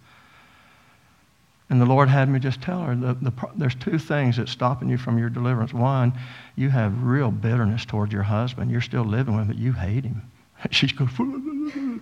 And 1.70 1.82
the 1.82 1.86
Lord 1.86 2.10
had 2.10 2.30
me 2.30 2.40
just 2.40 2.62
tell 2.62 2.82
her 2.84 2.96
the, 2.96 3.16
the, 3.16 3.34
there's 3.56 3.74
two 3.76 3.98
things 3.98 4.38
that's 4.38 4.52
stopping 4.52 4.88
you 4.88 4.98
from 4.98 5.18
your 5.18 5.30
deliverance. 5.30 5.74
One, 5.74 6.14
you 6.56 6.70
have 6.70 7.04
real 7.04 7.32
bitterness 7.32 7.86
toward 7.86 8.12
your 8.12 8.24
husband. 8.24 8.70
You're 8.70 8.82
still 8.82 9.04
living 9.04 9.36
with 9.36 9.44
him, 9.44 9.48
but 9.48 9.58
you 9.58 9.74
hate 9.74 10.04
him. 10.04 10.22
She's 10.72 10.92
going, 10.92 12.02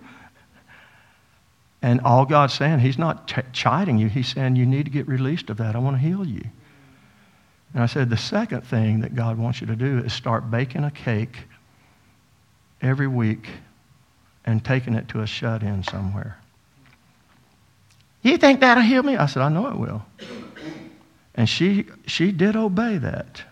and 1.82 2.00
all 2.02 2.26
God's 2.26 2.52
saying, 2.52 2.80
He's 2.80 2.98
not 2.98 3.26
ch- 3.26 3.52
chiding 3.52 3.98
you. 3.98 4.08
He's 4.08 4.28
saying, 4.28 4.56
You 4.56 4.66
need 4.66 4.84
to 4.84 4.90
get 4.90 5.08
released 5.08 5.48
of 5.48 5.56
that. 5.56 5.74
I 5.74 5.78
want 5.78 5.96
to 5.96 6.00
heal 6.00 6.26
you. 6.26 6.44
And 7.72 7.82
I 7.82 7.86
said, 7.86 8.10
The 8.10 8.18
second 8.18 8.66
thing 8.66 9.00
that 9.00 9.14
God 9.14 9.38
wants 9.38 9.62
you 9.62 9.66
to 9.68 9.76
do 9.76 9.98
is 10.00 10.12
start 10.12 10.50
baking 10.50 10.84
a 10.84 10.90
cake 10.90 11.38
every 12.82 13.08
week 13.08 13.48
and 14.44 14.62
taking 14.62 14.94
it 14.94 15.08
to 15.08 15.22
a 15.22 15.26
shut 15.26 15.62
in 15.62 15.82
somewhere. 15.82 16.38
You 18.24 18.38
think 18.38 18.60
that'll 18.60 18.82
heal 18.82 19.02
me? 19.02 19.16
I 19.16 19.26
said, 19.26 19.42
I 19.42 19.50
know 19.50 19.68
it 19.68 19.78
will. 19.78 20.02
And 21.34 21.46
she, 21.46 21.84
she 22.06 22.32
did 22.32 22.56
obey 22.56 22.96
that. 22.96 23.42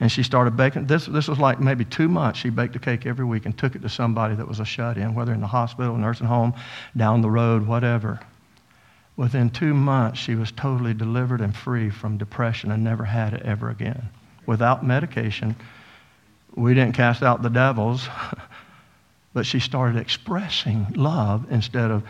And 0.00 0.10
she 0.10 0.24
started 0.24 0.56
baking. 0.56 0.88
This, 0.88 1.06
this 1.06 1.28
was 1.28 1.38
like 1.38 1.60
maybe 1.60 1.84
two 1.84 2.08
months. 2.08 2.40
She 2.40 2.50
baked 2.50 2.74
a 2.74 2.80
cake 2.80 3.06
every 3.06 3.24
week 3.24 3.46
and 3.46 3.56
took 3.56 3.76
it 3.76 3.82
to 3.82 3.88
somebody 3.88 4.34
that 4.34 4.48
was 4.48 4.58
a 4.58 4.64
shut 4.64 4.98
in, 4.98 5.14
whether 5.14 5.32
in 5.32 5.40
the 5.40 5.46
hospital, 5.46 5.96
nursing 5.96 6.26
home, 6.26 6.54
down 6.96 7.22
the 7.22 7.30
road, 7.30 7.66
whatever. 7.66 8.18
Within 9.16 9.48
two 9.48 9.74
months, 9.74 10.18
she 10.18 10.34
was 10.34 10.50
totally 10.50 10.92
delivered 10.92 11.40
and 11.40 11.54
free 11.54 11.88
from 11.88 12.18
depression 12.18 12.72
and 12.72 12.82
never 12.82 13.04
had 13.04 13.32
it 13.32 13.42
ever 13.42 13.70
again. 13.70 14.08
Without 14.44 14.84
medication, 14.84 15.54
we 16.56 16.74
didn't 16.74 16.94
cast 16.94 17.22
out 17.22 17.42
the 17.42 17.48
devils, 17.48 18.08
but 19.32 19.46
she 19.46 19.60
started 19.60 20.00
expressing 20.00 20.86
love 20.96 21.46
instead 21.48 21.92
of 21.92 22.02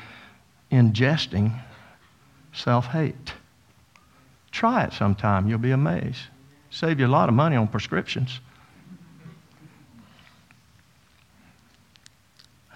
ingesting 0.71 1.59
self 2.53 2.87
hate. 2.87 3.33
Try 4.51 4.85
it 4.85 4.93
sometime, 4.93 5.49
you'll 5.49 5.59
be 5.59 5.73
amazed. 5.73 6.21
Save 6.71 7.01
you 7.01 7.07
a 7.07 7.09
lot 7.09 7.29
of 7.29 7.35
money 7.35 7.57
on 7.57 7.69
prescriptions. 7.69 8.41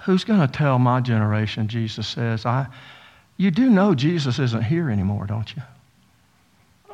Who's 0.04 0.24
going 0.24 0.40
to 0.40 0.48
tell 0.48 0.78
my 0.78 1.00
generation, 1.00 1.68
Jesus 1.68 2.06
says, 2.08 2.46
I, 2.46 2.66
you 3.36 3.50
do 3.50 3.68
know 3.68 3.94
Jesus 3.94 4.38
isn't 4.38 4.62
here 4.62 4.90
anymore, 4.90 5.26
don't 5.26 5.54
you? 5.54 5.62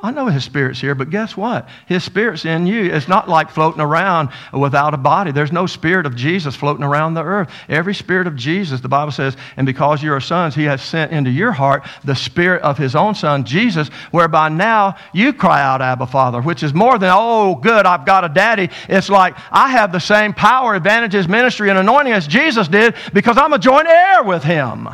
I 0.02 0.11
know 0.11 0.26
His 0.26 0.44
Spirit's 0.44 0.80
here, 0.80 0.94
but 0.94 1.09
guess 1.09 1.37
what? 1.37 1.68
His 1.87 2.04
Spirit's 2.04 2.44
in 2.44 2.66
you. 2.66 2.85
It's 2.85 3.09
not 3.09 3.28
like 3.28 3.50
floating 3.50 3.80
around 3.80 4.28
without 4.52 4.92
a 4.92 4.98
body. 4.98 5.32
There's 5.32 5.52
no 5.52 5.66
Spirit 5.66 6.04
of 6.04 6.14
Jesus 6.14 6.54
floating 6.54 6.85
around 6.85 7.14
the 7.14 7.24
earth. 7.24 7.50
Every 7.68 7.94
Spirit 7.94 8.26
of 8.26 8.37
Jesus, 8.37 8.80
the 8.80 8.88
Bible 8.88 9.11
says, 9.11 9.37
and 9.56 9.66
because 9.66 10.02
you 10.02 10.12
are 10.12 10.20
sons, 10.20 10.54
He 10.54 10.64
has 10.64 10.82
sent 10.82 11.12
into 11.12 11.30
your 11.30 11.50
heart 11.50 11.87
the 12.04 12.14
Spirit 12.14 12.62
of 12.62 12.76
His 12.76 12.94
own 12.94 13.14
Son, 13.14 13.44
Jesus, 13.44 13.88
whereby 14.11 14.50
now 14.50 14.96
you 15.14 15.32
cry 15.32 15.62
out, 15.62 15.80
Abba, 15.80 16.06
Father, 16.06 16.42
which 16.42 16.62
is 16.62 16.74
more 16.74 16.98
than, 16.98 17.11
oh, 17.12 17.54
good, 17.54 17.87
I've 17.87 18.04
got 18.04 18.24
a 18.24 18.28
daddy. 18.28 18.68
It's 18.88 19.09
like 19.09 19.35
I 19.50 19.70
have 19.70 19.92
the 19.92 19.98
same 19.98 20.35
power, 20.35 20.74
advantages, 20.74 21.26
ministry, 21.26 21.70
and 21.70 21.78
anointing 21.78 22.12
as 22.12 22.26
Jesus 22.26 22.68
did 22.68 22.94
because 23.14 23.38
I'm 23.38 23.54
a 23.54 23.59
joint 23.59 23.88
heir 23.88 24.22
with 24.22 24.44
Him. 24.44 24.88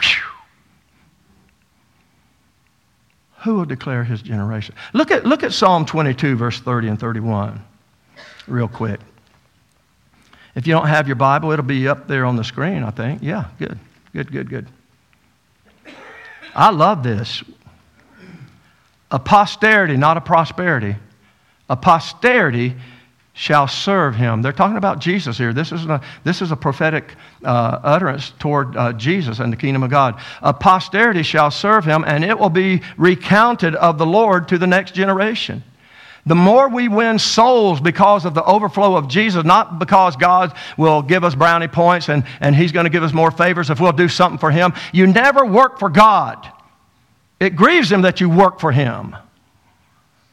Whew. 0.00 0.29
Who 3.42 3.56
will 3.56 3.64
declare 3.64 4.04
his 4.04 4.22
generation? 4.22 4.74
Look 4.92 5.10
at, 5.10 5.24
look 5.24 5.42
at 5.42 5.52
Psalm 5.52 5.86
22, 5.86 6.36
verse 6.36 6.60
30 6.60 6.88
and 6.88 7.00
31, 7.00 7.62
real 8.46 8.68
quick. 8.68 9.00
If 10.54 10.66
you 10.66 10.74
don't 10.74 10.88
have 10.88 11.06
your 11.06 11.16
Bible, 11.16 11.52
it'll 11.52 11.64
be 11.64 11.88
up 11.88 12.06
there 12.06 12.24
on 12.24 12.36
the 12.36 12.44
screen, 12.44 12.82
I 12.82 12.90
think. 12.90 13.22
Yeah, 13.22 13.46
good, 13.58 13.78
good, 14.12 14.30
good, 14.30 14.50
good. 14.50 14.66
I 16.54 16.70
love 16.70 17.02
this. 17.02 17.42
A 19.10 19.18
posterity, 19.18 19.96
not 19.96 20.16
a 20.16 20.20
prosperity. 20.20 20.96
A 21.68 21.76
posterity 21.76 22.76
shall 23.40 23.66
serve 23.66 24.14
him. 24.14 24.42
They're 24.42 24.52
talking 24.52 24.76
about 24.76 24.98
Jesus 24.98 25.38
here. 25.38 25.54
This 25.54 25.72
is 25.72 25.86
a, 25.86 26.02
this 26.24 26.42
is 26.42 26.52
a 26.52 26.56
prophetic 26.56 27.14
uh, 27.42 27.80
utterance 27.82 28.34
toward 28.38 28.76
uh, 28.76 28.92
Jesus 28.92 29.38
and 29.38 29.50
the 29.50 29.56
kingdom 29.56 29.82
of 29.82 29.88
God. 29.88 30.20
A 30.42 30.52
posterity 30.52 31.22
shall 31.22 31.50
serve 31.50 31.86
him, 31.86 32.04
and 32.06 32.22
it 32.22 32.38
will 32.38 32.50
be 32.50 32.82
recounted 32.98 33.74
of 33.76 33.96
the 33.96 34.04
Lord 34.04 34.48
to 34.48 34.58
the 34.58 34.66
next 34.66 34.92
generation. 34.92 35.62
The 36.26 36.34
more 36.34 36.68
we 36.68 36.88
win 36.88 37.18
souls 37.18 37.80
because 37.80 38.26
of 38.26 38.34
the 38.34 38.44
overflow 38.44 38.94
of 38.94 39.08
Jesus, 39.08 39.42
not 39.42 39.78
because 39.78 40.16
God 40.16 40.54
will 40.76 41.00
give 41.00 41.24
us 41.24 41.34
brownie 41.34 41.66
points 41.66 42.10
and, 42.10 42.24
and 42.40 42.54
He's 42.54 42.72
going 42.72 42.84
to 42.84 42.90
give 42.90 43.02
us 43.02 43.14
more 43.14 43.30
favors 43.30 43.70
if 43.70 43.80
we'll 43.80 43.92
do 43.92 44.08
something 44.08 44.38
for 44.38 44.50
Him. 44.50 44.74
You 44.92 45.06
never 45.06 45.46
work 45.46 45.78
for 45.78 45.88
God. 45.88 46.46
It 47.40 47.56
grieves 47.56 47.90
Him 47.90 48.02
that 48.02 48.20
you 48.20 48.28
work 48.28 48.60
for 48.60 48.70
Him. 48.70 49.16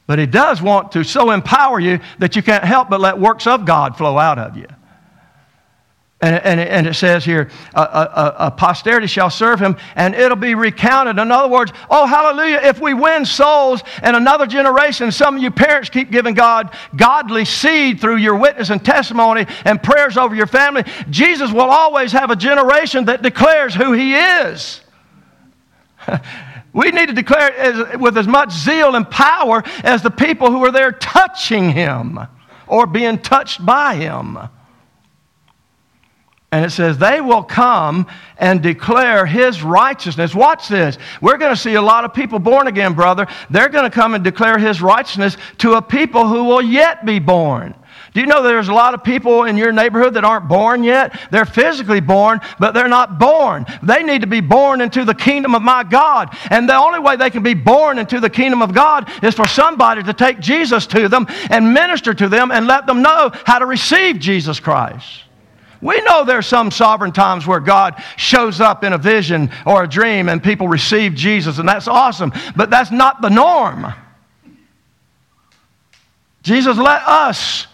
But 0.07 0.19
He 0.19 0.25
does 0.25 0.61
want 0.61 0.93
to 0.93 1.03
so 1.03 1.31
empower 1.31 1.79
you 1.79 1.99
that 2.19 2.35
you 2.35 2.41
can't 2.41 2.63
help 2.63 2.89
but 2.89 2.99
let 2.99 3.19
works 3.19 3.45
of 3.45 3.65
God 3.65 3.97
flow 3.97 4.17
out 4.17 4.39
of 4.39 4.57
you. 4.57 4.67
And, 6.19 6.35
and, 6.43 6.59
and 6.59 6.87
it 6.87 6.95
says 6.95 7.23
here, 7.23 7.51
a, 7.75 7.79
a, 7.79 8.35
a, 8.47 8.51
posterity 8.51 9.05
shall 9.05 9.29
serve 9.29 9.59
him, 9.59 9.77
and 9.95 10.15
it'll 10.15 10.35
be 10.35 10.55
recounted. 10.55 11.19
In 11.19 11.31
other 11.31 11.47
words, 11.47 11.71
oh, 11.91 12.07
hallelujah, 12.07 12.59
if 12.63 12.81
we 12.81 12.95
win 12.95 13.23
souls 13.23 13.83
and 14.01 14.15
another 14.15 14.47
generation, 14.47 15.11
some 15.11 15.37
of 15.37 15.43
you 15.43 15.51
parents 15.51 15.89
keep 15.89 16.09
giving 16.09 16.33
God 16.33 16.75
godly 16.95 17.45
seed 17.45 18.01
through 18.01 18.15
your 18.15 18.35
witness 18.35 18.71
and 18.71 18.83
testimony 18.83 19.45
and 19.63 19.81
prayers 19.83 20.17
over 20.17 20.33
your 20.33 20.47
family, 20.47 20.85
Jesus 21.11 21.51
will 21.51 21.69
always 21.69 22.11
have 22.13 22.31
a 22.31 22.35
generation 22.35 23.05
that 23.05 23.21
declares 23.21 23.75
who 23.75 23.93
he 23.93 24.15
is. 24.15 24.81
We 26.73 26.91
need 26.91 27.07
to 27.07 27.13
declare 27.13 27.47
it 27.47 27.55
as, 27.55 27.97
with 27.97 28.17
as 28.17 28.27
much 28.27 28.51
zeal 28.51 28.95
and 28.95 29.09
power 29.09 29.63
as 29.83 30.03
the 30.03 30.11
people 30.11 30.51
who 30.51 30.63
are 30.65 30.71
there 30.71 30.91
touching 30.91 31.71
him 31.71 32.19
or 32.67 32.85
being 32.85 33.17
touched 33.19 33.65
by 33.65 33.95
him. 33.95 34.37
And 36.51 36.65
it 36.65 36.69
says, 36.69 36.97
they 36.97 37.19
will 37.19 37.43
come 37.43 38.07
and 38.37 38.63
declare 38.63 39.25
his 39.25 39.61
righteousness. 39.61 40.33
Watch 40.33 40.69
this. 40.69 40.97
We're 41.19 41.37
going 41.37 41.53
to 41.53 41.59
see 41.59 41.73
a 41.73 41.81
lot 41.81 42.05
of 42.05 42.13
people 42.13 42.39
born 42.39 42.67
again, 42.67 42.93
brother. 42.93 43.27
They're 43.49 43.67
going 43.67 43.83
to 43.83 43.93
come 43.93 44.13
and 44.13 44.23
declare 44.23 44.57
his 44.57 44.81
righteousness 44.81 45.35
to 45.57 45.73
a 45.73 45.81
people 45.81 46.27
who 46.27 46.45
will 46.45 46.61
yet 46.61 47.05
be 47.05 47.19
born. 47.19 47.75
Do 48.17 48.21
you 48.21 48.25
know 48.25 48.41
there's 48.41 48.67
a 48.67 48.73
lot 48.73 48.95
of 48.95 49.03
people 49.03 49.43
in 49.43 49.57
your 49.57 49.71
neighborhood 49.71 50.15
that 50.15 50.23
aren't 50.23 50.47
born 50.47 50.83
yet? 50.83 51.21
They're 51.29 51.45
physically 51.45 51.99
born, 51.99 52.41
but 52.57 52.73
they're 52.73 52.87
not 52.87 53.19
born. 53.19 53.67
They 53.83 54.01
need 54.01 54.21
to 54.21 54.27
be 54.27 54.41
born 54.41 54.81
into 54.81 55.05
the 55.05 55.13
kingdom 55.13 55.53
of 55.53 55.61
my 55.61 55.83
God. 55.83 56.35
And 56.49 56.67
the 56.67 56.73
only 56.73 56.97
way 56.97 57.15
they 57.15 57.29
can 57.29 57.43
be 57.43 57.53
born 57.53 57.99
into 57.99 58.19
the 58.19 58.27
kingdom 58.27 58.63
of 58.63 58.73
God 58.73 59.07
is 59.23 59.35
for 59.35 59.47
somebody 59.47 60.01
to 60.01 60.13
take 60.13 60.39
Jesus 60.39 60.87
to 60.87 61.07
them 61.07 61.27
and 61.51 61.75
minister 61.75 62.11
to 62.15 62.27
them 62.27 62.49
and 62.49 62.65
let 62.65 62.87
them 62.87 63.03
know 63.03 63.29
how 63.45 63.59
to 63.59 63.67
receive 63.67 64.17
Jesus 64.17 64.59
Christ. 64.59 65.21
We 65.79 66.01
know 66.01 66.25
there's 66.25 66.47
some 66.47 66.71
sovereign 66.71 67.11
times 67.11 67.45
where 67.45 67.59
God 67.59 68.03
shows 68.15 68.59
up 68.59 68.83
in 68.83 68.93
a 68.93 68.97
vision 68.97 69.51
or 69.63 69.83
a 69.83 69.87
dream 69.87 70.27
and 70.27 70.41
people 70.41 70.67
receive 70.67 71.13
Jesus, 71.13 71.59
and 71.59 71.69
that's 71.69 71.87
awesome, 71.87 72.33
but 72.55 72.71
that's 72.71 72.89
not 72.89 73.21
the 73.21 73.29
norm. 73.29 73.93
Jesus, 76.41 76.77
let 76.79 77.03
us 77.03 77.66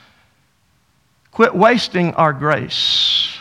quit 1.33 1.55
wasting 1.55 2.13
our 2.13 2.31
grace. 2.31 3.37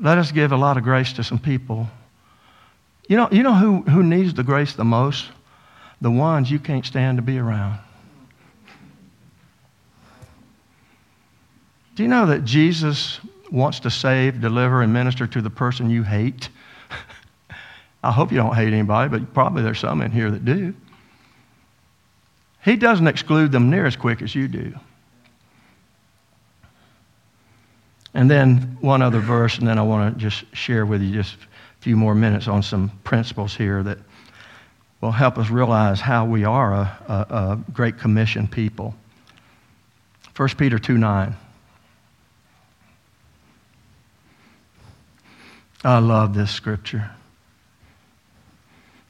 Let 0.00 0.18
us 0.18 0.32
give 0.32 0.52
a 0.52 0.56
lot 0.56 0.76
of 0.76 0.82
grace 0.82 1.12
to 1.14 1.24
some 1.24 1.38
people. 1.38 1.88
You 3.08 3.16
know, 3.18 3.28
you 3.30 3.42
know 3.42 3.54
who, 3.54 3.82
who 3.82 4.02
needs 4.02 4.34
the 4.34 4.42
grace 4.42 4.72
the 4.72 4.84
most? 4.84 5.26
The 6.00 6.10
ones 6.10 6.50
you 6.50 6.58
can't 6.58 6.84
stand 6.84 7.18
to 7.18 7.22
be 7.22 7.38
around. 7.38 7.78
Do 11.94 12.02
you 12.02 12.08
know 12.08 12.26
that 12.26 12.44
Jesus 12.44 13.20
wants 13.52 13.80
to 13.80 13.90
save, 13.90 14.40
deliver, 14.40 14.82
and 14.82 14.92
minister 14.92 15.26
to 15.28 15.40
the 15.40 15.50
person 15.50 15.90
you 15.90 16.02
hate? 16.02 16.48
I 18.02 18.10
hope 18.10 18.32
you 18.32 18.38
don't 18.38 18.54
hate 18.54 18.72
anybody, 18.72 19.10
but 19.10 19.32
probably 19.32 19.62
there's 19.62 19.78
some 19.78 20.02
in 20.02 20.10
here 20.10 20.30
that 20.30 20.44
do. 20.44 20.74
He 22.64 22.76
doesn't 22.76 23.06
exclude 23.06 23.52
them 23.52 23.68
near 23.68 23.84
as 23.84 23.94
quick 23.94 24.22
as 24.22 24.34
you 24.34 24.48
do. 24.48 24.74
And 28.14 28.30
then 28.30 28.78
one 28.80 29.02
other 29.02 29.20
verse, 29.20 29.58
and 29.58 29.68
then 29.68 29.78
I 29.78 29.82
want 29.82 30.14
to 30.14 30.20
just 30.20 30.44
share 30.54 30.86
with 30.86 31.02
you 31.02 31.12
just 31.12 31.34
a 31.34 31.82
few 31.82 31.96
more 31.96 32.14
minutes 32.14 32.48
on 32.48 32.62
some 32.62 32.90
principles 33.02 33.54
here 33.54 33.82
that 33.82 33.98
will 35.00 35.10
help 35.10 35.36
us 35.36 35.50
realize 35.50 36.00
how 36.00 36.24
we 36.24 36.44
are 36.44 36.72
a, 36.72 36.98
a, 37.08 37.12
a 37.12 37.64
Great 37.72 37.98
Commission 37.98 38.48
people. 38.48 38.94
1 40.36 40.48
Peter 40.56 40.78
2 40.78 40.96
9. 40.96 41.36
I 45.84 45.98
love 45.98 46.34
this 46.34 46.50
scripture. 46.50 47.10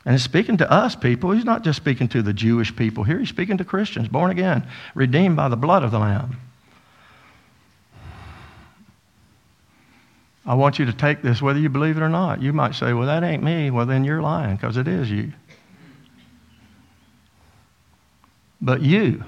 And 0.04 0.14
he's 0.14 0.22
speaking 0.22 0.58
to 0.58 0.70
us 0.70 0.94
people. 0.94 1.30
He's 1.30 1.44
not 1.44 1.64
just 1.64 1.76
speaking 1.76 2.08
to 2.08 2.22
the 2.22 2.32
Jewish 2.32 2.74
people 2.74 3.04
here, 3.04 3.18
he's 3.18 3.28
speaking 3.28 3.58
to 3.58 3.64
Christians, 3.64 4.08
born 4.08 4.30
again, 4.30 4.66
redeemed 4.94 5.36
by 5.36 5.48
the 5.48 5.56
blood 5.56 5.82
of 5.82 5.90
the 5.90 5.98
Lamb. 5.98 6.36
I 10.46 10.54
want 10.54 10.78
you 10.78 10.84
to 10.84 10.92
take 10.92 11.22
this 11.22 11.40
whether 11.40 11.58
you 11.58 11.70
believe 11.70 11.96
it 11.96 12.02
or 12.02 12.10
not. 12.10 12.42
You 12.42 12.52
might 12.52 12.74
say, 12.74 12.92
well, 12.92 13.06
that 13.06 13.22
ain't 13.22 13.42
me. 13.42 13.70
Well, 13.70 13.86
then 13.86 14.04
you're 14.04 14.20
lying 14.20 14.56
because 14.56 14.76
it 14.76 14.86
is 14.86 15.10
you. 15.10 15.32
But 18.60 18.82
you, 18.82 19.24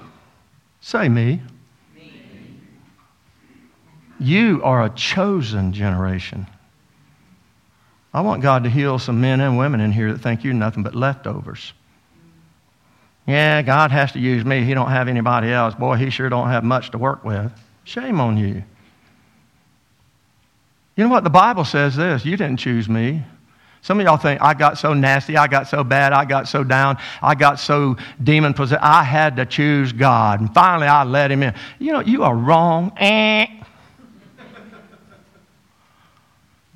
say 0.79 1.09
me. 1.09 1.41
me. 1.95 2.11
You 4.19 4.61
are 4.63 4.85
a 4.85 4.91
chosen 4.91 5.73
generation 5.73 6.45
I 8.17 8.21
want 8.21 8.41
God 8.41 8.63
to 8.63 8.69
heal 8.71 8.97
some 8.97 9.21
men 9.21 9.41
and 9.41 9.59
women 9.59 9.79
in 9.79 9.91
here 9.91 10.11
that 10.11 10.23
think 10.23 10.43
you're 10.43 10.51
nothing 10.51 10.81
but 10.81 10.95
leftovers. 10.95 11.71
Yeah, 13.27 13.61
God 13.61 13.91
has 13.91 14.13
to 14.13 14.19
use 14.19 14.43
me. 14.43 14.63
He 14.63 14.73
don't 14.73 14.89
have 14.89 15.07
anybody 15.07 15.51
else. 15.51 15.75
Boy, 15.75 15.97
he 15.97 16.09
sure 16.09 16.27
don't 16.27 16.49
have 16.49 16.63
much 16.63 16.89
to 16.91 16.97
work 16.97 17.23
with. 17.23 17.51
Shame 17.83 18.19
on 18.19 18.35
you. 18.37 18.63
You 20.95 21.03
know 21.03 21.09
what? 21.09 21.25
The 21.25 21.29
Bible 21.29 21.63
says 21.63 21.95
this 21.95 22.25
you 22.25 22.37
didn't 22.37 22.57
choose 22.57 22.89
me. 22.89 23.21
Some 23.83 23.99
of 23.99 24.05
y'all 24.07 24.17
think, 24.17 24.41
I 24.41 24.55
got 24.55 24.79
so 24.79 24.95
nasty, 24.95 25.37
I 25.37 25.45
got 25.45 25.67
so 25.67 25.83
bad, 25.83 26.11
I 26.11 26.25
got 26.25 26.47
so 26.47 26.63
down, 26.63 26.97
I 27.21 27.35
got 27.35 27.59
so 27.59 27.97
demon 28.23 28.55
possessed. 28.55 28.81
I 28.81 29.03
had 29.03 29.35
to 29.35 29.45
choose 29.45 29.93
God. 29.93 30.39
And 30.39 30.51
finally, 30.51 30.87
I 30.87 31.03
let 31.03 31.31
him 31.31 31.43
in. 31.43 31.53
You 31.77 31.93
know, 31.93 31.99
you 31.99 32.23
are 32.23 32.35
wrong. 32.35 32.93
Eh. 32.97 33.45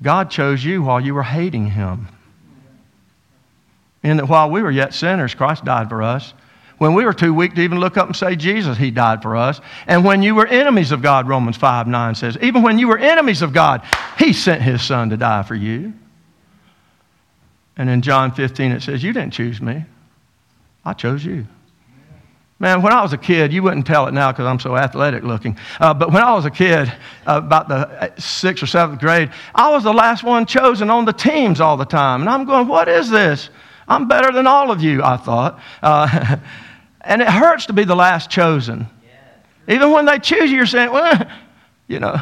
God 0.02 0.30
chose 0.30 0.64
you 0.64 0.82
while 0.82 1.00
you 1.00 1.14
were 1.14 1.22
hating 1.22 1.66
him. 1.66 2.08
And 4.02 4.18
that 4.18 4.28
while 4.28 4.50
we 4.50 4.62
were 4.62 4.70
yet 4.70 4.94
sinners, 4.94 5.34
Christ 5.34 5.64
died 5.64 5.88
for 5.88 6.02
us. 6.02 6.34
When 6.78 6.94
we 6.94 7.04
were 7.04 7.12
too 7.12 7.32
weak 7.32 7.54
to 7.54 7.60
even 7.60 7.78
look 7.78 7.96
up 7.96 8.08
and 8.08 8.16
say 8.16 8.34
Jesus, 8.34 8.76
He 8.76 8.90
died 8.90 9.22
for 9.22 9.36
us. 9.36 9.60
And 9.86 10.04
when 10.04 10.20
you 10.20 10.34
were 10.34 10.46
enemies 10.48 10.90
of 10.90 11.00
God, 11.00 11.28
Romans 11.28 11.56
5 11.56 11.86
9 11.86 12.14
says, 12.16 12.36
even 12.42 12.62
when 12.62 12.80
you 12.80 12.88
were 12.88 12.98
enemies 12.98 13.42
of 13.42 13.52
God, 13.52 13.86
He 14.18 14.32
sent 14.32 14.62
His 14.62 14.82
Son 14.82 15.10
to 15.10 15.16
die 15.16 15.44
for 15.44 15.54
you. 15.54 15.92
And 17.76 17.88
in 17.88 18.02
John 18.02 18.32
15, 18.32 18.72
it 18.72 18.82
says, 18.82 19.02
You 19.04 19.12
didn't 19.12 19.32
choose 19.32 19.60
me, 19.60 19.84
I 20.84 20.92
chose 20.94 21.24
you. 21.24 21.46
Man, 22.62 22.80
when 22.80 22.92
I 22.92 23.02
was 23.02 23.12
a 23.12 23.18
kid, 23.18 23.52
you 23.52 23.60
wouldn't 23.60 23.88
tell 23.88 24.06
it 24.06 24.14
now 24.14 24.30
because 24.30 24.46
I'm 24.46 24.60
so 24.60 24.76
athletic 24.76 25.24
looking. 25.24 25.58
Uh, 25.80 25.92
but 25.92 26.12
when 26.12 26.22
I 26.22 26.32
was 26.32 26.44
a 26.44 26.50
kid, 26.50 26.86
uh, 27.26 27.40
about 27.44 27.68
the 27.68 27.74
uh, 27.74 28.10
sixth 28.18 28.62
or 28.62 28.68
seventh 28.68 29.00
grade, 29.00 29.32
I 29.52 29.72
was 29.72 29.82
the 29.82 29.92
last 29.92 30.22
one 30.22 30.46
chosen 30.46 30.88
on 30.88 31.04
the 31.04 31.12
teams 31.12 31.60
all 31.60 31.76
the 31.76 31.84
time. 31.84 32.20
And 32.20 32.30
I'm 32.30 32.44
going, 32.44 32.68
what 32.68 32.86
is 32.88 33.10
this? 33.10 33.50
I'm 33.88 34.06
better 34.06 34.30
than 34.30 34.46
all 34.46 34.70
of 34.70 34.80
you, 34.80 35.02
I 35.02 35.16
thought. 35.16 35.60
Uh, 35.82 36.36
and 37.00 37.20
it 37.20 37.26
hurts 37.26 37.66
to 37.66 37.72
be 37.72 37.82
the 37.82 37.96
last 37.96 38.30
chosen. 38.30 38.86
Even 39.66 39.90
when 39.90 40.06
they 40.06 40.20
choose 40.20 40.48
you, 40.48 40.58
you're 40.58 40.66
saying, 40.66 40.92
well, 40.92 41.28
you 41.88 41.98
know. 41.98 42.14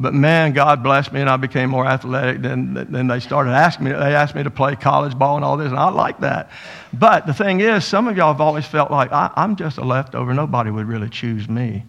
But 0.00 0.14
man, 0.14 0.54
God 0.54 0.82
blessed 0.82 1.12
me, 1.12 1.20
and 1.20 1.28
I 1.28 1.36
became 1.36 1.68
more 1.68 1.86
athletic. 1.86 2.40
Then, 2.40 3.06
they 3.06 3.20
started 3.20 3.50
asking 3.50 3.84
me. 3.84 3.92
They 3.92 4.14
asked 4.14 4.34
me 4.34 4.42
to 4.42 4.50
play 4.50 4.74
college 4.74 5.16
ball 5.16 5.36
and 5.36 5.44
all 5.44 5.58
this, 5.58 5.68
and 5.68 5.78
I 5.78 5.90
like 5.90 6.20
that. 6.20 6.50
But 6.94 7.26
the 7.26 7.34
thing 7.34 7.60
is, 7.60 7.84
some 7.84 8.08
of 8.08 8.16
y'all 8.16 8.32
have 8.32 8.40
always 8.40 8.66
felt 8.66 8.90
like 8.90 9.12
I, 9.12 9.30
I'm 9.36 9.56
just 9.56 9.76
a 9.76 9.84
leftover. 9.84 10.32
Nobody 10.32 10.70
would 10.70 10.88
really 10.88 11.10
choose 11.10 11.50
me. 11.50 11.84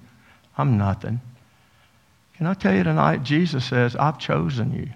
I'm 0.58 0.78
nothing. 0.78 1.22
Can 2.36 2.48
I 2.48 2.54
tell 2.54 2.76
you 2.76 2.84
tonight? 2.84 3.24
Jesus 3.24 3.64
says, 3.64 3.96
I've 3.96 4.20
chosen 4.20 4.74
you. 4.74 4.90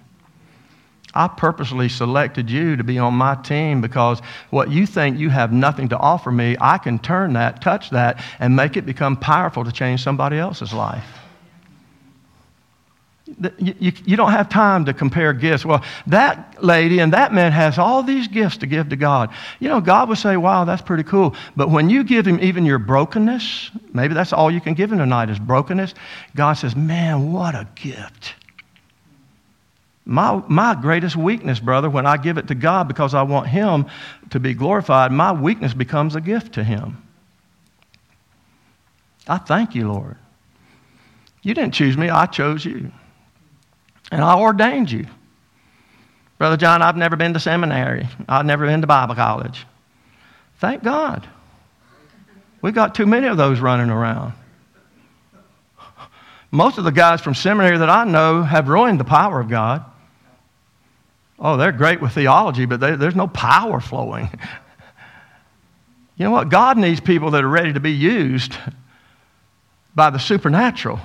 I 1.14 1.28
purposely 1.28 1.88
selected 1.88 2.50
you 2.50 2.76
to 2.76 2.84
be 2.84 2.98
on 2.98 3.14
my 3.14 3.34
team 3.36 3.80
because 3.80 4.20
what 4.50 4.70
you 4.70 4.84
think 4.84 5.18
you 5.18 5.30
have 5.30 5.54
nothing 5.54 5.88
to 5.88 5.96
offer 5.96 6.30
me, 6.30 6.58
I 6.60 6.76
can 6.76 6.98
turn 6.98 7.32
that, 7.32 7.62
touch 7.62 7.88
that, 7.90 8.22
and 8.38 8.54
make 8.54 8.76
it 8.76 8.84
become 8.84 9.16
powerful 9.16 9.64
to 9.64 9.72
change 9.72 10.02
somebody 10.02 10.36
else's 10.36 10.74
life. 10.74 11.06
You, 13.26 13.74
you, 13.80 13.92
you, 14.04 14.16
don't 14.16 14.30
have 14.30 14.48
time 14.48 14.84
to 14.84 14.94
compare 14.94 15.32
gifts. 15.32 15.64
Well, 15.64 15.82
that 16.06 16.62
lady 16.62 17.00
and 17.00 17.12
that 17.12 17.34
man 17.34 17.50
has 17.50 17.76
all 17.76 18.04
these 18.04 18.28
gifts 18.28 18.58
to 18.58 18.66
give 18.66 18.88
to 18.90 18.96
God. 18.96 19.30
You 19.58 19.68
know, 19.68 19.80
God 19.80 20.08
would 20.08 20.18
say, 20.18 20.36
wow, 20.36 20.64
that's 20.64 20.80
pretty 20.80 21.02
cool. 21.02 21.34
But 21.56 21.68
when 21.68 21.90
you 21.90 22.04
give 22.04 22.24
him 22.24 22.38
even 22.40 22.64
your 22.64 22.78
brokenness, 22.78 23.72
maybe 23.92 24.14
that's 24.14 24.32
all 24.32 24.48
you 24.48 24.60
can 24.60 24.74
give 24.74 24.92
him 24.92 24.98
tonight 24.98 25.28
is 25.28 25.40
brokenness, 25.40 25.94
God 26.36 26.52
says, 26.52 26.76
man, 26.76 27.32
what 27.32 27.56
a 27.56 27.66
gift. 27.74 28.34
My, 30.04 30.40
my 30.46 30.76
greatest 30.80 31.16
weakness, 31.16 31.58
brother, 31.58 31.90
when 31.90 32.06
I 32.06 32.16
give 32.16 32.38
it 32.38 32.46
to 32.46 32.54
God 32.54 32.86
because 32.86 33.12
I 33.12 33.22
want 33.22 33.48
him 33.48 33.86
to 34.30 34.38
be 34.38 34.54
glorified, 34.54 35.10
my 35.10 35.32
weakness 35.32 35.74
becomes 35.74 36.14
a 36.14 36.20
gift 36.20 36.52
to 36.54 36.62
him. 36.62 37.02
I 39.26 39.38
thank 39.38 39.74
you, 39.74 39.88
Lord. 39.92 40.16
You 41.42 41.54
didn't 41.54 41.74
choose 41.74 41.96
me, 41.96 42.08
I 42.08 42.26
chose 42.26 42.64
you. 42.64 42.92
And 44.10 44.22
I 44.22 44.38
ordained 44.38 44.90
you. 44.90 45.06
Brother 46.38 46.56
Jon, 46.56 46.82
I've 46.82 46.96
never 46.96 47.16
been 47.16 47.32
to 47.34 47.40
seminary. 47.40 48.08
I've 48.28 48.46
never 48.46 48.66
been 48.66 48.82
to 48.82 48.86
Bible 48.86 49.14
college. 49.14 49.66
Thank 50.58 50.82
God. 50.82 51.26
We 52.62 52.72
got 52.72 52.94
too 52.94 53.06
many 53.06 53.26
of 53.26 53.36
those 53.36 53.60
running 53.60 53.90
around. 53.90 54.32
Most 56.50 56.78
of 56.78 56.84
the 56.84 56.92
guys 56.92 57.20
from 57.20 57.34
seminary 57.34 57.78
that 57.78 57.90
I 57.90 58.04
know 58.04 58.42
have 58.42 58.68
ruined 58.68 59.00
the 59.00 59.04
power 59.04 59.40
of 59.40 59.48
God. 59.48 59.84
Oh, 61.38 61.56
they're 61.56 61.72
great 61.72 62.00
with 62.00 62.12
theology, 62.12 62.64
but 62.64 62.80
they, 62.80 62.96
there's 62.96 63.16
no 63.16 63.26
power 63.26 63.80
flowing. 63.80 64.30
you 66.16 66.24
know 66.24 66.30
what? 66.30 66.48
God 66.48 66.78
needs 66.78 67.00
people 67.00 67.32
that 67.32 67.44
are 67.44 67.48
ready 67.48 67.72
to 67.72 67.80
be 67.80 67.92
used 67.92 68.56
by 69.94 70.10
the 70.10 70.18
supernatural. 70.18 70.98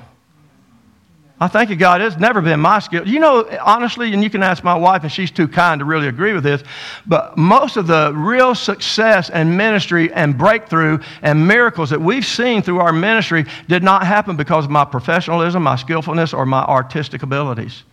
I 1.41 1.47
thank 1.47 1.71
you, 1.71 1.75
God. 1.75 2.01
It's 2.01 2.17
never 2.17 2.39
been 2.39 2.59
my 2.59 2.77
skill. 2.77 3.07
You 3.07 3.19
know, 3.19 3.49
honestly, 3.63 4.13
and 4.13 4.23
you 4.23 4.29
can 4.29 4.43
ask 4.43 4.63
my 4.63 4.75
wife, 4.75 5.01
and 5.01 5.11
she's 5.11 5.31
too 5.31 5.47
kind 5.47 5.79
to 5.79 5.85
really 5.85 6.07
agree 6.07 6.33
with 6.33 6.43
this, 6.43 6.63
but 7.07 7.35
most 7.35 7.77
of 7.77 7.87
the 7.87 8.13
real 8.15 8.53
success 8.53 9.31
and 9.31 9.57
ministry 9.57 10.13
and 10.13 10.37
breakthrough 10.37 10.99
and 11.23 11.47
miracles 11.47 11.89
that 11.89 11.99
we've 11.99 12.27
seen 12.27 12.61
through 12.61 12.79
our 12.79 12.93
ministry 12.93 13.45
did 13.67 13.81
not 13.81 14.05
happen 14.05 14.35
because 14.35 14.65
of 14.65 14.71
my 14.71 14.85
professionalism, 14.85 15.63
my 15.63 15.77
skillfulness, 15.77 16.31
or 16.31 16.45
my 16.45 16.61
artistic 16.61 17.23
abilities. 17.23 17.85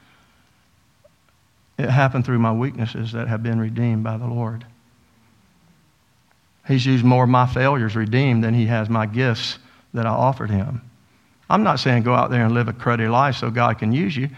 It 1.78 1.88
happened 1.88 2.26
through 2.26 2.40
my 2.40 2.52
weaknesses 2.52 3.12
that 3.12 3.28
have 3.28 3.42
been 3.42 3.58
redeemed 3.58 4.04
by 4.04 4.18
the 4.18 4.26
Lord. 4.26 4.66
He's 6.66 6.84
used 6.84 7.02
more 7.02 7.24
of 7.24 7.30
my 7.30 7.46
failures 7.46 7.96
redeemed 7.96 8.44
than 8.44 8.52
he 8.52 8.66
has 8.66 8.90
my 8.90 9.06
gifts 9.06 9.58
that 9.94 10.04
I 10.04 10.10
offered 10.10 10.50
him. 10.50 10.82
I'm 11.50 11.62
not 11.62 11.80
saying 11.80 12.02
go 12.02 12.14
out 12.14 12.30
there 12.30 12.44
and 12.44 12.54
live 12.54 12.68
a 12.68 12.72
cruddy 12.72 13.10
life 13.10 13.36
so 13.36 13.50
God 13.50 13.78
can 13.78 13.92
use 13.92 14.16
you. 14.16 14.28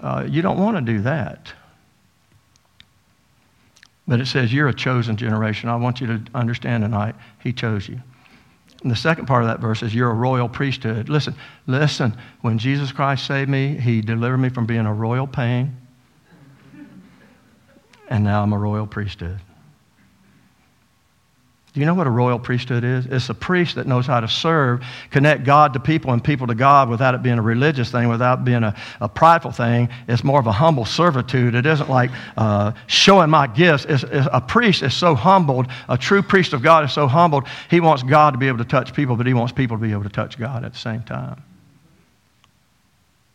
Uh, 0.00 0.26
you 0.28 0.42
don't 0.42 0.58
want 0.58 0.76
to 0.76 0.82
do 0.82 1.00
that. 1.02 1.52
But 4.06 4.20
it 4.20 4.26
says 4.26 4.52
you're 4.52 4.68
a 4.68 4.74
chosen 4.74 5.16
generation. 5.16 5.68
I 5.68 5.76
want 5.76 6.00
you 6.00 6.06
to 6.08 6.22
understand 6.34 6.82
tonight, 6.82 7.14
He 7.42 7.52
chose 7.52 7.88
you. 7.88 8.00
And 8.82 8.90
the 8.90 8.96
second 8.96 9.26
part 9.26 9.42
of 9.42 9.48
that 9.48 9.60
verse 9.60 9.82
is 9.82 9.94
you're 9.94 10.10
a 10.10 10.14
royal 10.14 10.48
priesthood. 10.48 11.08
Listen, 11.08 11.34
listen. 11.66 12.16
When 12.40 12.58
Jesus 12.58 12.92
Christ 12.92 13.26
saved 13.26 13.50
me, 13.50 13.76
He 13.76 14.00
delivered 14.00 14.38
me 14.38 14.48
from 14.48 14.66
being 14.66 14.86
a 14.86 14.92
royal 14.92 15.26
pain. 15.26 15.76
And 18.08 18.24
now 18.24 18.42
I'm 18.42 18.52
a 18.52 18.58
royal 18.58 18.86
priesthood. 18.86 19.38
Do 21.72 21.78
you 21.78 21.86
know 21.86 21.94
what 21.94 22.08
a 22.08 22.10
royal 22.10 22.40
priesthood 22.40 22.82
is? 22.82 23.06
It's 23.06 23.28
a 23.28 23.34
priest 23.34 23.76
that 23.76 23.86
knows 23.86 24.04
how 24.04 24.18
to 24.18 24.26
serve, 24.26 24.82
connect 25.12 25.44
God 25.44 25.72
to 25.74 25.80
people 25.80 26.12
and 26.12 26.22
people 26.22 26.48
to 26.48 26.54
God 26.56 26.88
without 26.88 27.14
it 27.14 27.22
being 27.22 27.38
a 27.38 27.42
religious 27.42 27.92
thing, 27.92 28.08
without 28.08 28.44
being 28.44 28.64
a, 28.64 28.74
a 29.00 29.08
prideful 29.08 29.52
thing. 29.52 29.88
It's 30.08 30.24
more 30.24 30.40
of 30.40 30.48
a 30.48 30.52
humble 30.52 30.84
servitude. 30.84 31.54
It 31.54 31.66
isn't 31.66 31.88
like 31.88 32.10
uh, 32.36 32.72
showing 32.88 33.30
my 33.30 33.46
gifts. 33.46 33.84
It's, 33.88 34.02
it's, 34.02 34.26
a 34.32 34.40
priest 34.40 34.82
is 34.82 34.94
so 34.94 35.14
humbled, 35.14 35.68
a 35.88 35.96
true 35.96 36.22
priest 36.22 36.54
of 36.54 36.62
God 36.62 36.84
is 36.84 36.92
so 36.92 37.06
humbled, 37.06 37.46
he 37.68 37.78
wants 37.78 38.02
God 38.02 38.32
to 38.32 38.38
be 38.38 38.48
able 38.48 38.58
to 38.58 38.64
touch 38.64 38.92
people, 38.92 39.14
but 39.14 39.26
he 39.26 39.34
wants 39.34 39.52
people 39.52 39.76
to 39.76 39.82
be 39.82 39.92
able 39.92 40.02
to 40.02 40.08
touch 40.08 40.38
God 40.38 40.64
at 40.64 40.72
the 40.72 40.78
same 40.78 41.02
time. 41.02 41.40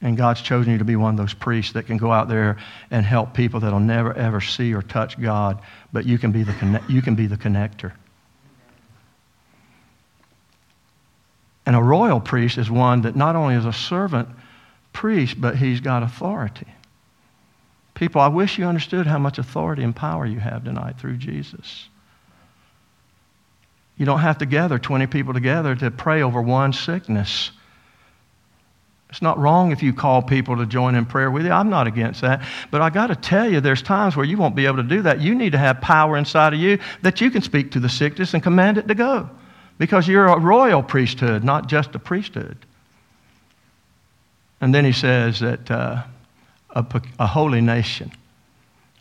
And 0.02 0.18
God's 0.18 0.42
chosen 0.42 0.74
you 0.74 0.78
to 0.78 0.86
be 0.86 0.98
one 0.98 1.14
of 1.14 1.18
those 1.18 1.34
priests 1.34 1.72
that 1.72 1.88
can 1.88 1.96
go 1.96 2.12
out 2.12 2.28
there 2.28 2.58
and 2.92 3.06
help 3.06 3.34
people 3.34 3.62
that'll 3.62 3.80
never, 3.80 4.14
ever 4.14 4.42
see 4.42 4.74
or 4.74 4.82
touch 4.82 5.20
God, 5.20 5.62
but 5.94 6.06
you 6.06 6.18
can 6.18 6.34
be 6.34 6.44
the, 6.44 6.82
you 6.90 7.02
can 7.02 7.16
be 7.16 7.28
the 7.28 7.38
connector. 7.38 7.94
And 11.66 11.76
a 11.76 11.82
royal 11.82 12.20
priest 12.20 12.58
is 12.58 12.70
one 12.70 13.02
that 13.02 13.16
not 13.16 13.36
only 13.36 13.56
is 13.56 13.66
a 13.66 13.74
servant 13.74 14.30
priest, 14.94 15.40
but 15.40 15.58
he's 15.58 15.82
got 15.82 16.04
authority. 16.04 16.68
People, 17.96 18.22
I 18.22 18.28
wish 18.28 18.58
you 18.58 18.66
understood 18.66 19.08
how 19.08 19.18
much 19.18 19.38
authority 19.38 19.84
and 19.84 19.96
power 19.96 20.26
you 20.26 20.40
have 20.40 20.64
tonight 20.64 21.00
through 21.00 21.18
Jesus. 21.18 21.88
You 23.98 24.06
don't 24.06 24.20
have 24.20 24.40
to 24.40 24.46
gather 24.46 24.78
20 24.78 25.08
people 25.08 25.34
together 25.34 25.76
to 25.76 25.90
pray 25.90 26.22
over 26.22 26.42
one 26.42 26.74
sickness. 26.74 27.52
It's 29.10 29.22
not 29.22 29.40
wrong 29.40 29.72
if 29.72 29.82
you 29.82 29.94
call 29.94 30.22
people 30.22 30.58
to 30.58 30.66
join 30.66 30.96
in 30.96 31.06
prayer 31.06 31.32
with 31.32 31.46
you. 31.46 31.52
I'm 31.52 31.70
not 31.70 31.88
against 31.88 32.20
that. 32.22 32.46
But 32.70 32.82
I 32.82 32.90
got 32.90 33.08
to 33.08 33.16
tell 33.16 33.50
you, 33.50 33.62
there's 33.62 33.82
times 33.82 34.18
where 34.18 34.26
you 34.26 34.38
won't 34.38 34.56
be 34.56 34.66
able 34.66 34.78
to 34.78 34.84
do 34.84 35.04
that. 35.04 35.22
You 35.22 35.34
need 35.34 35.54
to 35.54 35.58
have 35.58 35.80
power 35.80 36.18
inside 36.18 36.54
of 36.54 36.60
you 36.60 36.80
that 37.02 37.22
you 37.22 37.32
can 37.32 37.42
speak 37.42 37.72
to 37.72 37.80
the 37.80 37.88
sickness 37.88 38.34
and 38.34 38.44
command 38.44 38.78
it 38.78 38.90
to 38.90 38.96
go 38.96 39.30
because 39.78 40.08
you're 40.08 40.28
a 40.28 40.40
royal 40.40 40.82
priesthood, 40.82 41.44
not 41.44 41.68
just 41.68 41.96
a 41.96 42.00
priesthood. 42.00 42.58
And 44.62 44.74
then 44.74 44.86
he 44.86 44.92
says 44.92 45.40
that 45.42 45.70
uh, 45.70 46.04
a, 46.72 47.02
a 47.20 47.28
holy 47.28 47.62
nation. 47.62 48.12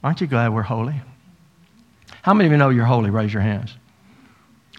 Aren't 0.03 0.21
you 0.21 0.27
glad 0.27 0.53
we're 0.53 0.63
holy? 0.63 1.01
How 2.23 2.35
many 2.35 2.47
of 2.47 2.53
you 2.53 2.59
know 2.59 2.71
you're 2.71 2.85
holy? 2.85 3.11
Raise 3.11 3.33
your 3.33 3.43
hands. 3.43 3.75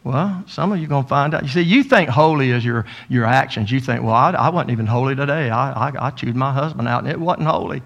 Well, 0.04 0.44
some 0.48 0.72
of 0.72 0.78
you 0.78 0.86
are 0.86 0.90
going 0.90 1.04
to 1.04 1.10
find 1.10 1.34
out. 1.34 1.44
You 1.44 1.50
see, 1.50 1.62
you 1.62 1.84
think 1.84 2.10
holy 2.10 2.52
is 2.52 2.64
your, 2.64 2.86
your 3.10 3.26
actions. 3.26 3.72
You 3.72 3.80
think, 3.80 4.04
well, 4.04 4.14
I, 4.14 4.32
I 4.32 4.50
wasn't 4.50 4.72
even 4.72 4.86
holy 4.86 5.16
today. 5.16 5.50
I, 5.50 5.90
I, 5.90 6.08
I 6.08 6.10
chewed 6.12 6.36
my 6.36 6.54
husband 6.54 6.88
out 6.88 7.04
and 7.04 7.12
it 7.12 7.20
wasn't 7.20 7.48
holy. 7.48 7.82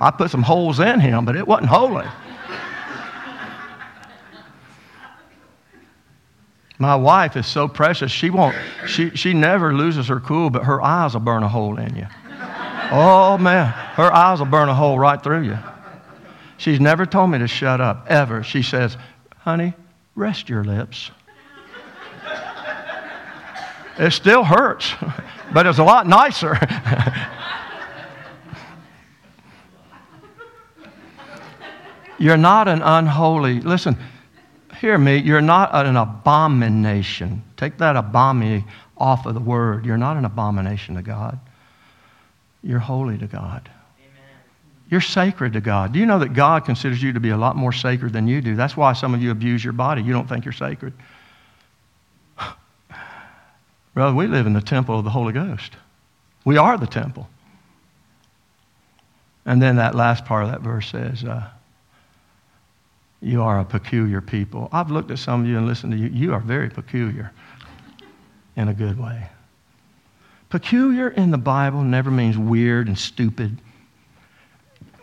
I 0.00 0.10
put 0.10 0.30
some 0.30 0.42
holes 0.42 0.80
in 0.80 0.98
him, 0.98 1.24
but 1.24 1.36
it 1.36 1.46
wasn't 1.46 1.68
holy. 1.68 2.06
My 6.82 6.96
wife 6.96 7.36
is 7.36 7.46
so 7.46 7.68
precious. 7.68 8.10
She 8.10 8.28
won't, 8.28 8.56
she, 8.88 9.10
she 9.10 9.34
never 9.34 9.72
loses 9.72 10.08
her 10.08 10.18
cool, 10.18 10.50
but 10.50 10.64
her 10.64 10.82
eyes 10.82 11.14
will 11.14 11.20
burn 11.20 11.44
a 11.44 11.48
hole 11.48 11.78
in 11.78 11.94
you. 11.94 12.08
Oh, 12.90 13.38
man. 13.38 13.68
Her 13.68 14.12
eyes 14.12 14.40
will 14.40 14.46
burn 14.46 14.68
a 14.68 14.74
hole 14.74 14.98
right 14.98 15.22
through 15.22 15.42
you. 15.42 15.56
She's 16.56 16.80
never 16.80 17.06
told 17.06 17.30
me 17.30 17.38
to 17.38 17.46
shut 17.46 17.80
up, 17.80 18.06
ever. 18.08 18.42
She 18.42 18.64
says, 18.64 18.96
honey, 19.38 19.74
rest 20.16 20.48
your 20.48 20.64
lips. 20.64 21.12
it 23.96 24.10
still 24.10 24.42
hurts, 24.42 24.92
but 25.54 25.66
it's 25.66 25.78
a 25.78 25.84
lot 25.84 26.08
nicer. 26.08 26.58
You're 32.18 32.36
not 32.36 32.66
an 32.66 32.82
unholy. 32.82 33.60
Listen, 33.60 33.96
Hear 34.82 34.98
me, 34.98 35.18
you're 35.18 35.40
not 35.40 35.70
an 35.86 35.96
abomination. 35.96 37.44
Take 37.56 37.78
that 37.78 37.94
abomination 37.94 38.66
off 38.98 39.26
of 39.26 39.34
the 39.34 39.40
word. 39.40 39.86
You're 39.86 39.96
not 39.96 40.16
an 40.16 40.24
abomination 40.24 40.96
to 40.96 41.02
God. 41.02 41.38
You're 42.64 42.80
holy 42.80 43.16
to 43.18 43.28
God. 43.28 43.70
Amen. 44.00 44.40
You're 44.90 45.00
sacred 45.00 45.52
to 45.52 45.60
God. 45.60 45.92
Do 45.92 46.00
you 46.00 46.06
know 46.06 46.18
that 46.18 46.34
God 46.34 46.64
considers 46.64 47.00
you 47.00 47.12
to 47.12 47.20
be 47.20 47.28
a 47.28 47.36
lot 47.36 47.54
more 47.54 47.72
sacred 47.72 48.12
than 48.12 48.26
you 48.26 48.40
do? 48.40 48.56
That's 48.56 48.76
why 48.76 48.92
some 48.92 49.14
of 49.14 49.22
you 49.22 49.30
abuse 49.30 49.62
your 49.62 49.72
body. 49.72 50.02
You 50.02 50.12
don't 50.12 50.28
think 50.28 50.44
you're 50.44 50.50
sacred. 50.50 50.94
Brother, 53.94 54.16
we 54.16 54.26
live 54.26 54.48
in 54.48 54.52
the 54.52 54.60
temple 54.60 54.98
of 54.98 55.04
the 55.04 55.10
Holy 55.10 55.32
Ghost. 55.32 55.76
We 56.44 56.56
are 56.56 56.76
the 56.76 56.88
temple. 56.88 57.28
And 59.46 59.62
then 59.62 59.76
that 59.76 59.94
last 59.94 60.24
part 60.24 60.42
of 60.42 60.50
that 60.50 60.60
verse 60.60 60.90
says, 60.90 61.22
uh, 61.22 61.48
you 63.22 63.40
are 63.42 63.60
a 63.60 63.64
peculiar 63.64 64.20
people. 64.20 64.68
I've 64.72 64.90
looked 64.90 65.12
at 65.12 65.18
some 65.18 65.42
of 65.42 65.46
you 65.46 65.56
and 65.56 65.66
listened 65.66 65.92
to 65.92 65.98
you. 65.98 66.08
You 66.08 66.34
are 66.34 66.40
very 66.40 66.68
peculiar 66.68 67.32
in 68.56 68.68
a 68.68 68.74
good 68.74 68.98
way. 68.98 69.28
Peculiar 70.50 71.08
in 71.10 71.30
the 71.30 71.38
Bible 71.38 71.82
never 71.82 72.10
means 72.10 72.36
weird 72.36 72.88
and 72.88 72.98
stupid. 72.98 73.56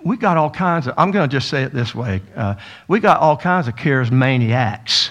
We 0.03 0.17
got 0.17 0.37
all 0.37 0.49
kinds 0.49 0.85
of, 0.87 0.93
I'm 0.97 1.11
going 1.11 1.27
to 1.27 1.33
just 1.33 1.49
say 1.49 1.63
it 1.63 1.73
this 1.73 1.95
way. 1.95 2.21
Uh, 2.35 2.55
we 2.87 2.99
got 2.99 3.19
all 3.19 3.37
kinds 3.37 3.67
of 3.67 3.75
charismaniacs. 3.75 5.09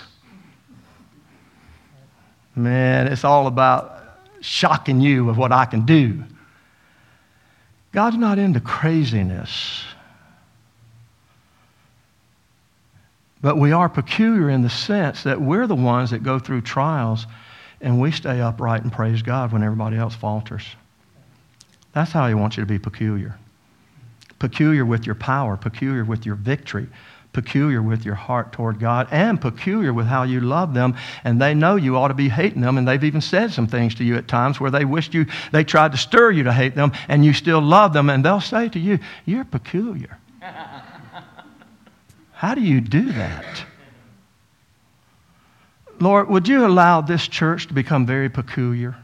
Man, 2.55 3.07
it's 3.07 3.25
all 3.25 3.47
about 3.47 4.03
shocking 4.41 5.01
you 5.01 5.25
with 5.25 5.37
what 5.37 5.51
I 5.51 5.65
can 5.65 5.87
do. 5.87 6.23
God's 7.93 8.17
not 8.17 8.39
into 8.39 8.61
craziness. 8.61 9.85
But 13.41 13.57
we 13.57 13.73
are 13.73 13.89
peculiar 13.89 14.51
in 14.51 14.63
the 14.63 14.71
sense 14.71 15.23
that 15.23 15.41
we're 15.41 15.67
the 15.67 15.75
ones 15.75 16.11
that 16.11 16.23
go 16.23 16.39
through 16.39 16.63
trials 16.63 17.27
and 17.81 18.01
we 18.01 18.11
stay 18.11 18.41
upright 18.41 18.83
and 18.83 18.93
praise 18.93 19.23
God 19.23 19.53
when 19.53 19.63
everybody 19.63 19.97
else 19.97 20.15
falters. 20.15 20.65
That's 21.93 22.13
how 22.13 22.27
He 22.27 22.35
wants 22.35 22.57
you 22.57 22.63
to 22.63 22.67
be 22.67 22.79
peculiar. 22.79 23.39
Peculiar 24.39 24.85
with 24.85 25.07
your 25.07 25.15
power, 25.15 25.57
peculiar 25.57 26.05
with 26.05 26.27
your 26.27 26.35
victory, 26.35 26.89
peculiar 27.33 27.83
with 27.83 28.05
your 28.05 28.15
heart 28.15 28.53
toward 28.53 28.81
God, 28.81 29.09
and 29.11 29.41
peculiar 29.41 29.93
with 29.93 30.07
how 30.07 30.25
you 30.25 30.41
love 30.41 30.75
them. 30.75 30.97
And 31.25 31.41
they 31.41 31.55
know 31.55 31.77
you 31.77 31.97
ought 31.97 32.09
to 32.09 32.15
be 32.15 32.29
hating 32.29 32.63
them, 32.63 32.79
and 32.79 32.87
they've 32.87 33.03
even 33.03 33.21
said 33.21 33.53
some 33.53 33.67
things 33.67 33.95
to 33.97 34.05
you 34.05 34.17
at 34.17 34.29
times 34.29 34.61
where 34.61 34.71
they 34.71 34.85
wished 34.85 35.15
you, 35.15 35.27
they 35.53 35.65
tried 35.65 35.93
to 35.93 35.99
stir 35.99 36.33
you 36.33 36.45
to 36.45 36.53
hate 36.53 36.75
them, 36.75 36.93
and 37.09 37.25
you 37.25 37.33
still 37.33 37.61
love 37.61 37.93
them, 37.93 38.11
and 38.11 38.25
they'll 38.25 38.41
say 38.41 38.69
to 38.71 38.79
you, 38.79 38.99
You're 39.25 39.45
peculiar. 39.45 40.19
How 42.39 42.55
do 42.55 42.61
you 42.61 42.81
do 42.81 43.11
that? 43.15 43.65
Lord, 45.99 46.29
would 46.29 46.47
you 46.47 46.65
allow 46.65 47.01
this 47.01 47.27
church 47.27 47.67
to 47.67 47.75
become 47.75 48.07
very 48.07 48.29
peculiar? 48.29 48.95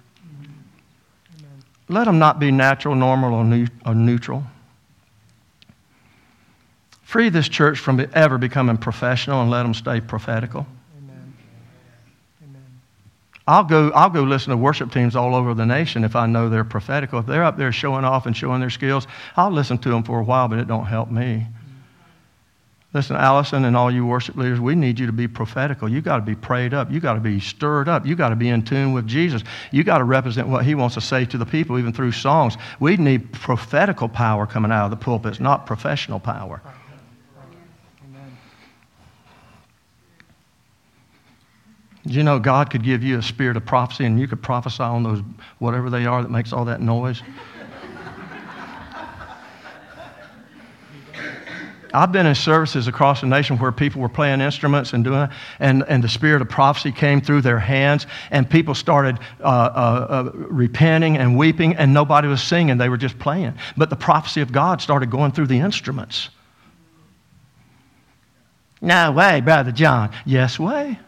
Let 1.89 2.05
them 2.05 2.20
not 2.20 2.39
be 2.39 2.53
natural, 2.53 2.95
normal, 2.95 3.35
or, 3.35 3.93
neutral. 3.93 4.45
Free 7.03 7.28
this 7.28 7.49
church 7.49 7.80
from 7.80 8.07
ever 8.14 8.39
becoming 8.39 8.76
professional 8.76 9.43
and 9.43 9.51
let 9.51 9.64
them 9.64 9.74
stay 9.74 10.01
prophetical. 10.01 10.64
Amen. 10.97 11.35
I'll 13.49 13.64
go, 13.64 13.91
I'll 13.91 14.11
go 14.11 14.22
listen 14.22 14.53
to 14.53 14.57
worship 14.57 14.93
teams 14.93 15.16
all 15.16 15.35
over 15.35 15.55
the 15.55 15.66
nation 15.66 16.05
if 16.05 16.14
I 16.14 16.26
know 16.26 16.49
they're 16.49 16.62
prophetical. 16.62 17.18
If 17.18 17.26
they're 17.26 17.43
up 17.43 17.57
there 17.57 17.72
showing 17.72 18.05
off 18.05 18.26
and 18.26 18.37
showing 18.37 18.61
their 18.61 18.70
skills, 18.70 19.09
I'll 19.37 19.51
listen 19.51 19.78
to 19.78 19.89
them 19.89 20.05
for 20.05 20.20
a 20.20 20.22
while, 20.22 20.47
but 20.47 20.61
it 20.61 20.68
don't 20.68 20.87
help 20.87 21.11
me. 21.11 21.49
Listen, 22.95 23.16
Allison 23.16 23.64
and 23.64 23.76
all 23.76 23.90
you 23.90 24.07
worship 24.07 24.36
leaders, 24.36 24.61
we 24.61 24.76
need 24.76 25.01
you 25.01 25.07
to 25.07 25.12
be 25.12 25.26
prophetical. 25.26 25.88
You 25.88 26.01
got 26.01 26.16
to 26.16 26.22
be 26.22 26.36
prayed 26.36 26.72
up. 26.72 26.92
You 26.92 27.01
got 27.01 27.14
to 27.14 27.20
be 27.20 27.40
stirred 27.40 27.88
up. 27.88 28.07
You 28.07 28.14
got 28.14 28.28
to 28.28 28.36
be 28.36 28.49
in 28.49 28.62
tune 28.62 28.92
with 28.92 29.05
Jesus. 29.09 29.42
You 29.72 29.82
got 29.82 29.99
to 29.99 30.05
represent 30.05 30.47
what 30.47 30.64
he 30.64 30.76
wants 30.76 30.95
to 30.95 31.01
say 31.01 31.24
to 31.24 31.36
the 31.36 31.45
people, 31.45 31.76
even 31.76 31.92
through 31.92 32.12
songs. 32.12 32.57
We 32.78 32.97
need 32.97 33.32
prophetical 33.32 34.09
power 34.09 34.47
coming 34.47 34.70
out 34.70 34.84
of 34.84 34.90
the 34.92 34.97
pulpits, 34.97 35.40
not 35.40 35.66
professional 35.66 36.20
power. 36.20 36.62
Do 42.07 42.12
you 42.12 42.22
know 42.22 42.38
God 42.38 42.70
could 42.70 42.84
give 42.84 43.03
you 43.03 43.18
a 43.18 43.22
spirit 43.22 43.57
of 43.57 43.64
prophecy 43.64 44.05
and 44.05 44.20
you 44.20 44.28
could 44.28 44.42
prophesy 44.42 44.82
on 44.82 45.03
those, 45.03 45.22
whatever 45.59 45.90
they 45.90 46.07
are 46.07 46.22
that 46.22 46.30
makes 46.30 46.53
all 46.53 46.66
that 46.66 46.80
noise? 46.80 47.22
I've 51.95 52.12
been 52.12 52.26
in 52.26 52.34
services 52.34 52.88
across 52.88 53.20
the 53.20 53.26
nation 53.26 53.57
where 53.59 53.70
people 53.72 54.03
were 54.03 54.09
playing 54.09 54.40
instruments 54.40 54.92
and 54.92 55.05
doing, 55.05 55.28
and, 55.61 55.84
and 55.88 56.03
the 56.03 56.09
spirit 56.09 56.42
of 56.42 56.49
prophecy 56.49 56.90
came 56.90 57.20
through 57.20 57.42
their 57.42 57.59
hands, 57.59 58.07
and 58.30 58.49
people 58.49 58.74
started 58.74 59.18
uh, 59.40 59.45
uh, 59.45 60.07
uh, 60.11 60.30
repenting 60.34 61.16
and 61.16 61.38
weeping, 61.38 61.76
and 61.76 61.95
nobody 61.95 62.26
was 62.26 62.42
singing; 62.42 62.78
they 62.78 62.88
were 62.88 62.97
just 62.97 63.18
playing. 63.18 63.55
But 63.76 63.90
the 63.90 63.97
prophecy 63.97 64.40
of 64.40 64.51
God 64.51 64.82
started 64.82 65.11
going 65.11 65.32
through 65.32 65.47
the 65.47 65.59
instruments. 65.59 66.30
No 68.80 69.12
way, 69.12 69.40
brother 69.40 69.72
Jon. 69.72 70.11
Yes 70.26 70.59
way. 70.59 70.99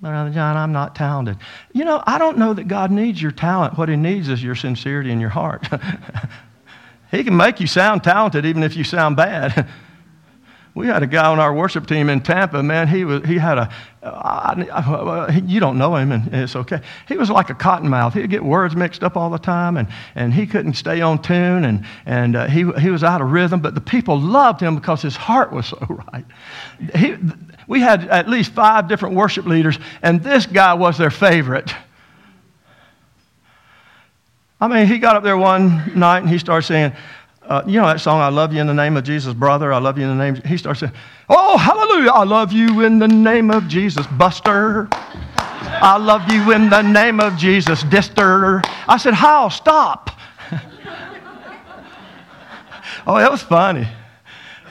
Brother 0.00 0.30
Jon, 0.30 0.56
I'm 0.56 0.72
not 0.72 0.94
talented. 0.94 1.36
You 1.74 1.84
know, 1.84 2.02
I 2.06 2.18
don't 2.18 2.38
know 2.38 2.54
that 2.54 2.68
God 2.68 2.90
needs 2.90 3.20
your 3.20 3.32
talent. 3.32 3.76
What 3.76 3.90
He 3.90 3.96
needs 3.96 4.28
is 4.28 4.42
your 4.42 4.54
sincerity 4.54 5.10
in 5.10 5.20
your 5.20 5.30
heart. 5.30 5.68
he 7.10 7.22
can 7.22 7.36
make 7.36 7.60
you 7.60 7.66
sound 7.66 8.02
talented 8.02 8.46
even 8.46 8.62
if 8.62 8.76
you 8.76 8.84
sound 8.84 9.16
bad. 9.16 9.68
we 10.80 10.86
had 10.86 11.02
a 11.02 11.06
guy 11.06 11.26
on 11.26 11.38
our 11.38 11.52
worship 11.52 11.86
team 11.86 12.08
in 12.08 12.22
Tampa, 12.22 12.62
man. 12.62 12.88
He, 12.88 13.04
was, 13.04 13.22
he 13.26 13.36
had 13.36 13.58
a, 13.58 13.74
uh, 14.02 15.30
you 15.44 15.60
don't 15.60 15.76
know 15.76 15.94
him, 15.94 16.10
and 16.10 16.32
it's 16.34 16.56
okay. 16.56 16.80
He 17.06 17.18
was 17.18 17.28
like 17.28 17.50
a 17.50 17.54
cottonmouth. 17.54 18.14
He'd 18.14 18.30
get 18.30 18.42
words 18.42 18.74
mixed 18.74 19.04
up 19.04 19.14
all 19.14 19.28
the 19.28 19.38
time, 19.38 19.76
and, 19.76 19.88
and 20.14 20.32
he 20.32 20.46
couldn't 20.46 20.72
stay 20.74 21.02
on 21.02 21.20
tune, 21.20 21.66
and, 21.66 21.84
and 22.06 22.34
uh, 22.34 22.46
he, 22.46 22.64
he 22.80 22.88
was 22.88 23.04
out 23.04 23.20
of 23.20 23.30
rhythm, 23.30 23.60
but 23.60 23.74
the 23.74 23.80
people 23.82 24.18
loved 24.18 24.62
him 24.62 24.74
because 24.74 25.02
his 25.02 25.16
heart 25.16 25.52
was 25.52 25.66
so 25.66 25.76
right. 26.12 26.24
He, 26.94 27.16
we 27.66 27.80
had 27.80 28.08
at 28.08 28.26
least 28.26 28.52
five 28.52 28.88
different 28.88 29.16
worship 29.16 29.44
leaders, 29.44 29.78
and 30.00 30.22
this 30.22 30.46
guy 30.46 30.72
was 30.72 30.96
their 30.96 31.10
favorite. 31.10 31.70
I 34.62 34.68
mean, 34.68 34.86
he 34.86 34.98
got 34.98 35.16
up 35.16 35.24
there 35.24 35.36
one 35.36 35.98
night 35.98 36.20
and 36.20 36.28
he 36.28 36.38
started 36.38 36.66
saying, 36.66 36.92
uh, 37.42 37.62
you 37.66 37.80
know 37.80 37.86
that 37.86 38.00
song, 38.00 38.20
I 38.20 38.28
love 38.28 38.52
you 38.52 38.60
in 38.60 38.66
the 38.66 38.74
name 38.74 38.96
of 38.96 39.04
Jesus, 39.04 39.34
brother. 39.34 39.72
I 39.72 39.78
love 39.78 39.98
you 39.98 40.04
in 40.04 40.16
the 40.16 40.24
name. 40.24 40.42
He 40.44 40.56
starts 40.56 40.80
saying, 40.80 40.92
Oh, 41.28 41.56
hallelujah. 41.56 42.10
I 42.10 42.24
love 42.24 42.52
you 42.52 42.82
in 42.82 42.98
the 42.98 43.08
name 43.08 43.50
of 43.50 43.66
Jesus, 43.68 44.06
Buster. 44.06 44.88
I 44.92 45.96
love 45.98 46.30
you 46.30 46.52
in 46.52 46.70
the 46.70 46.82
name 46.82 47.20
of 47.20 47.36
Jesus, 47.36 47.82
Dister. 47.84 48.62
I 48.86 48.96
said, 48.98 49.14
How? 49.14 49.48
Stop. 49.48 50.10
oh, 53.06 53.18
that 53.18 53.30
was 53.30 53.42
funny 53.42 53.86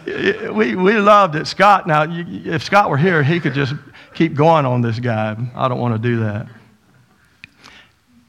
we, 0.06 0.76
we 0.76 0.94
loved 0.94 1.36
it. 1.36 1.48
Scott, 1.48 1.88
now, 1.88 2.06
if 2.08 2.64
Scott 2.64 2.90
were 2.90 2.98
here, 2.98 3.24
he 3.24 3.40
could 3.40 3.54
just 3.54 3.74
keep 4.14 4.34
going 4.34 4.66
on 4.66 4.82
this 4.82 5.00
guy. 5.00 5.36
I 5.56 5.68
don't 5.68 5.80
want 5.80 6.02
to 6.02 6.10
do 6.10 6.20
that. 6.22 6.48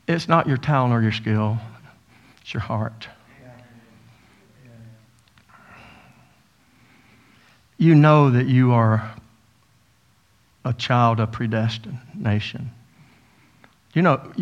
It's 0.07 0.29
not 0.29 0.47
your 0.47 0.57
talent 0.57 0.93
or 0.93 1.03
your 1.03 1.13
skill, 1.13 1.59
it's 2.43 2.53
your 2.53 2.63
heart. 2.63 3.09
You 7.81 7.95
know 7.95 8.29
that 8.29 8.47
you 8.47 8.73
are 8.73 9.11
a 10.67 10.75
child 10.75 11.19
of 11.19 11.33
predestination. 11.33 12.71
You 13.95 14.03
know, 14.03 14.33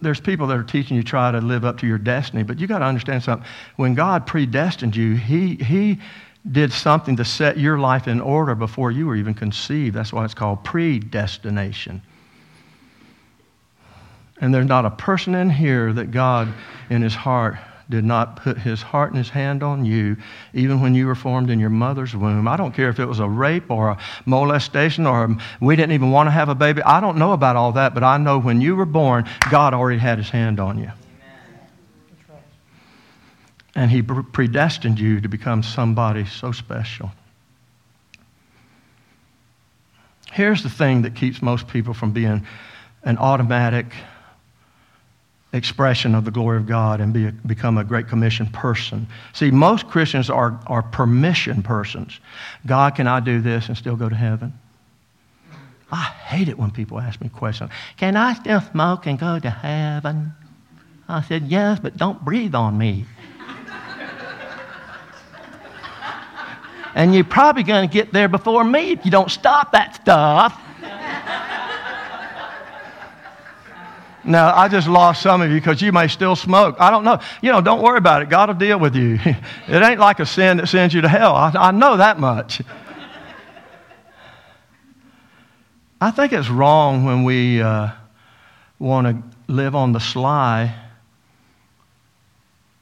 there's 0.00 0.20
people 0.20 0.46
that 0.46 0.56
are 0.56 0.62
teaching 0.62 0.96
you 0.96 1.02
try 1.02 1.32
to 1.32 1.40
live 1.40 1.64
up 1.64 1.78
to 1.78 1.88
your 1.88 1.98
destiny, 1.98 2.44
but 2.44 2.60
you 2.60 2.68
got 2.68 2.78
to 2.78 2.84
understand 2.84 3.24
something. 3.24 3.44
When 3.74 3.94
God 3.94 4.28
predestined 4.28 4.94
you, 4.94 5.16
He, 5.16 5.56
he 5.56 5.98
did 6.52 6.72
something 6.72 7.16
to 7.16 7.24
set 7.24 7.58
your 7.58 7.80
life 7.80 8.06
in 8.06 8.20
order 8.20 8.54
before 8.54 8.92
you 8.92 9.06
were 9.06 9.16
even 9.16 9.34
conceived. 9.34 9.96
That's 9.96 10.12
why 10.12 10.24
it's 10.24 10.32
called 10.32 10.62
predestination. 10.62 12.00
And 14.40 14.54
there's 14.54 14.66
not 14.66 14.84
a 14.84 14.90
person 14.90 15.34
in 15.34 15.50
here 15.50 15.92
that 15.92 16.12
God, 16.12 16.46
in 16.90 17.02
his 17.02 17.16
heart, 17.16 17.56
did 17.88 18.04
not 18.04 18.36
put 18.36 18.58
his 18.58 18.82
heart 18.82 19.10
and 19.10 19.18
his 19.18 19.28
hand 19.28 19.62
on 19.62 19.84
you, 19.84 20.16
even 20.52 20.80
when 20.80 20.94
you 20.94 21.06
were 21.06 21.14
formed 21.14 21.50
in 21.50 21.60
your 21.60 21.70
mother's 21.70 22.14
womb. 22.14 22.48
I 22.48 22.56
don't 22.56 22.72
care 22.72 22.88
if 22.88 22.98
it 22.98 23.06
was 23.06 23.20
a 23.20 23.28
rape 23.28 23.70
or 23.70 23.90
a 23.90 23.98
molestation 24.26 25.06
or 25.06 25.36
we 25.60 25.76
didn't 25.76 25.92
even 25.92 26.10
want 26.10 26.28
to 26.28 26.32
have 26.32 26.48
a 26.48 26.54
baby. 26.54 26.82
I 26.82 27.00
don't 27.00 27.18
know 27.18 27.32
about 27.32 27.56
all 27.56 27.72
that, 27.72 27.94
but 27.94 28.02
I 28.02 28.16
know 28.18 28.38
when 28.38 28.60
you 28.60 28.76
were 28.76 28.86
born, 28.86 29.28
God 29.50 29.74
already 29.74 29.98
had 29.98 30.18
his 30.18 30.30
hand 30.30 30.60
on 30.60 30.78
you 30.78 30.90
and 33.74 33.90
He 33.90 34.02
predestined 34.02 34.98
you 34.98 35.20
to 35.20 35.28
become 35.28 35.62
somebody 35.62 36.26
so 36.26 36.52
special. 36.52 37.10
Here's 40.32 40.62
the 40.62 40.70
thing 40.70 41.02
that 41.02 41.14
keeps 41.14 41.42
most 41.42 41.68
people 41.68 41.94
from 41.94 42.12
being 42.12 42.46
an 43.02 43.18
automatic 43.18 43.86
expression 45.54 46.14
of 46.14 46.24
the 46.24 46.30
glory 46.30 46.56
of 46.58 46.66
God 46.66 47.00
and 47.00 47.12
be 47.12 47.26
a, 47.26 47.32
become 47.32 47.78
a 47.78 47.84
Great 47.84 48.08
Commission 48.08 48.46
person. 48.48 49.06
See, 49.32 49.50
most 49.50 49.88
Christians 49.88 50.28
are, 50.28 50.60
are 50.66 50.82
permission 50.82 51.62
persons. 51.62 52.18
God, 52.66 52.96
can 52.96 53.06
I 53.06 53.20
do 53.20 53.40
this 53.40 53.68
and 53.68 53.76
still 53.76 53.96
go 53.96 54.08
to 54.08 54.14
heaven? 54.14 54.52
I 55.92 56.02
hate 56.02 56.48
it 56.48 56.58
when 56.58 56.72
people 56.72 56.98
ask 56.98 57.20
me 57.20 57.28
questions. 57.28 57.70
Can 57.96 58.16
I 58.16 58.34
still 58.34 58.60
smoke 58.60 59.06
and 59.06 59.16
go 59.16 59.38
to 59.38 59.50
heaven? 59.50 60.32
I 61.08 61.22
said, 61.22 61.44
Yes, 61.44 61.78
but 61.78 61.96
don't 61.96 62.24
breathe 62.24 62.54
on 62.54 62.76
me. 62.76 63.04
and 66.96 67.14
you're 67.14 67.22
probably 67.22 67.62
going 67.62 67.88
to 67.88 67.92
get 67.92 68.12
there 68.12 68.28
before 68.28 68.64
me 68.64 68.90
if 68.92 69.04
you 69.04 69.10
don't 69.12 69.30
stop 69.30 69.70
that 69.72 69.94
stuff. 69.94 70.60
Now, 74.24 74.54
I 74.54 74.68
just 74.68 74.88
lost 74.88 75.22
some 75.22 75.42
of 75.42 75.50
you 75.50 75.58
because 75.58 75.82
you 75.82 75.92
may 75.92 76.08
still 76.08 76.34
smoke. 76.34 76.76
I 76.78 76.90
don't 76.90 77.04
know. 77.04 77.18
You 77.42 77.52
know, 77.52 77.60
don't 77.60 77.82
worry 77.82 77.98
about 77.98 78.22
it. 78.22 78.30
God 78.30 78.48
will 78.48 78.56
deal 78.56 78.78
with 78.78 78.94
you. 78.94 79.18
It 79.68 79.82
ain't 79.82 80.00
like 80.00 80.20
a 80.20 80.26
sin 80.26 80.58
that 80.58 80.68
sends 80.68 80.94
you 80.94 81.00
to 81.02 81.08
hell. 81.08 81.34
I, 81.34 81.52
I 81.54 81.70
know 81.70 81.96
that 81.96 82.18
much. 82.18 82.62
I 86.00 86.10
think 86.10 86.32
it's 86.32 86.50
wrong 86.50 87.04
when 87.04 87.24
we 87.24 87.62
uh, 87.62 87.90
want 88.78 89.06
to 89.06 89.52
live 89.52 89.74
on 89.74 89.92
the 89.92 90.00
sly 90.00 90.74